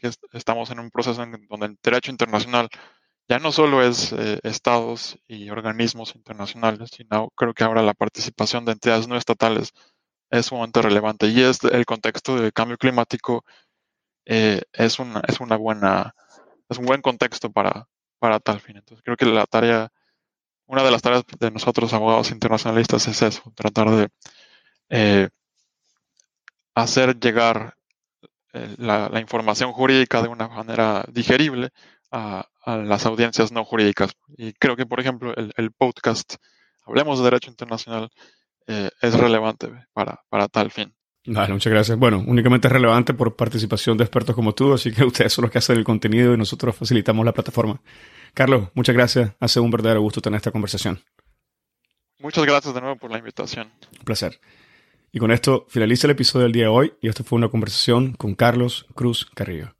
que 0.00 0.10
estamos 0.32 0.70
en 0.70 0.80
un 0.80 0.90
proceso 0.90 1.22
en 1.22 1.46
donde 1.48 1.66
el 1.66 1.78
derecho 1.82 2.10
internacional 2.10 2.68
ya 3.28 3.38
no 3.38 3.52
solo 3.52 3.82
es 3.82 4.12
eh, 4.12 4.40
estados 4.42 5.18
y 5.28 5.50
organismos 5.50 6.16
internacionales, 6.16 6.90
sino 6.92 7.30
creo 7.36 7.54
que 7.54 7.64
ahora 7.64 7.82
la 7.82 7.94
participación 7.94 8.64
de 8.64 8.72
entidades 8.72 9.06
no 9.06 9.16
estatales 9.16 9.72
es 10.30 10.46
sumamente 10.46 10.82
relevante. 10.82 11.28
Y 11.28 11.40
es 11.42 11.62
el 11.64 11.86
contexto 11.86 12.36
del 12.36 12.52
cambio 12.52 12.76
climático 12.76 13.44
eh, 14.26 14.62
es, 14.72 14.98
una, 14.98 15.22
es 15.28 15.40
una 15.40 15.56
buena, 15.56 16.14
es 16.68 16.78
un 16.78 16.86
buen 16.86 17.02
contexto 17.02 17.50
para, 17.52 17.88
para 18.18 18.40
tal 18.40 18.60
fin. 18.60 18.78
Entonces 18.78 19.02
creo 19.04 19.16
que 19.16 19.26
la 19.26 19.46
tarea, 19.46 19.90
una 20.66 20.82
de 20.82 20.90
las 20.90 21.02
tareas 21.02 21.24
de 21.38 21.50
nosotros 21.50 21.92
abogados 21.92 22.30
internacionalistas 22.30 23.06
es 23.08 23.22
eso, 23.22 23.52
tratar 23.56 23.90
de 23.90 24.08
eh, 24.90 25.28
hacer 26.74 27.18
llegar 27.18 27.76
eh, 28.52 28.74
la, 28.78 29.20
información 29.20 29.72
jurídica 29.72 30.22
de 30.22 30.28
una 30.28 30.48
manera 30.48 31.04
digerible 31.12 31.70
a, 32.10 32.46
las 32.66 33.06
audiencias 33.06 33.52
no 33.52 33.64
jurídicas. 33.64 34.12
Y 34.36 34.52
creo 34.54 34.76
que, 34.76 34.86
por 34.86 35.00
ejemplo, 35.00 35.34
el, 35.34 35.72
podcast 35.72 36.34
Hablemos 36.84 37.18
de 37.18 37.24
Derecho 37.24 37.50
Internacional 37.50 38.10
eh, 38.66 38.90
es 39.00 39.14
relevante 39.14 39.70
para, 39.92 40.20
para 40.28 40.48
tal 40.48 40.70
fin. 40.70 40.94
Vale, 41.26 41.52
muchas 41.52 41.72
gracias. 41.72 41.98
Bueno, 41.98 42.24
únicamente 42.26 42.68
es 42.68 42.72
relevante 42.72 43.14
por 43.14 43.36
participación 43.36 43.96
de 43.96 44.04
expertos 44.04 44.34
como 44.34 44.54
tú, 44.54 44.72
así 44.72 44.92
que 44.92 45.04
ustedes 45.04 45.32
son 45.32 45.42
los 45.42 45.50
que 45.50 45.58
hacen 45.58 45.76
el 45.76 45.84
contenido 45.84 46.34
y 46.34 46.36
nosotros 46.36 46.74
facilitamos 46.74 47.24
la 47.24 47.32
plataforma. 47.32 47.80
Carlos, 48.34 48.68
muchas 48.74 48.94
gracias. 48.94 49.32
Ha 49.38 49.48
sido 49.48 49.64
un 49.64 49.70
verdadero 49.70 50.00
gusto 50.00 50.20
tener 50.20 50.38
esta 50.38 50.50
conversación. 50.50 51.00
Muchas 52.18 52.44
gracias 52.44 52.74
de 52.74 52.80
nuevo 52.80 52.96
por 52.96 53.10
la 53.10 53.18
invitación. 53.18 53.70
Un 53.98 54.04
placer. 54.04 54.38
Y 55.12 55.18
con 55.18 55.32
esto 55.32 55.66
finaliza 55.68 56.06
el 56.06 56.12
episodio 56.12 56.44
del 56.44 56.52
día 56.52 56.64
de 56.64 56.68
hoy 56.68 56.92
y 57.00 57.08
esto 57.08 57.24
fue 57.24 57.36
una 57.36 57.48
conversación 57.48 58.12
con 58.12 58.34
Carlos 58.34 58.86
Cruz 58.94 59.28
Carrillo. 59.34 59.74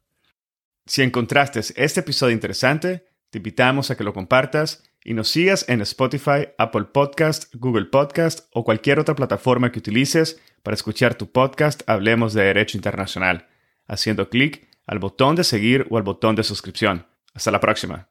Si 0.86 1.02
encontraste 1.02 1.60
este 1.76 2.00
episodio 2.00 2.34
interesante, 2.34 3.06
te 3.30 3.38
invitamos 3.38 3.90
a 3.90 3.96
que 3.96 4.02
lo 4.02 4.12
compartas 4.12 4.82
y 5.04 5.14
nos 5.14 5.28
sigas 5.28 5.64
en 5.68 5.80
Spotify, 5.82 6.48
Apple 6.58 6.86
Podcast, 6.92 7.54
Google 7.54 7.86
Podcast 7.86 8.48
o 8.52 8.64
cualquier 8.64 8.98
otra 8.98 9.14
plataforma 9.14 9.70
que 9.70 9.78
utilices 9.78 10.40
para 10.64 10.74
escuchar 10.74 11.14
tu 11.14 11.30
podcast 11.30 11.82
Hablemos 11.88 12.34
de 12.34 12.42
Derecho 12.42 12.76
Internacional, 12.76 13.46
haciendo 13.86 14.28
clic 14.28 14.68
al 14.86 14.98
botón 14.98 15.36
de 15.36 15.44
seguir 15.44 15.86
o 15.90 15.96
al 15.96 16.02
botón 16.02 16.34
de 16.34 16.42
suscripción. 16.42 17.06
Hasta 17.32 17.52
la 17.52 17.60
próxima. 17.60 18.08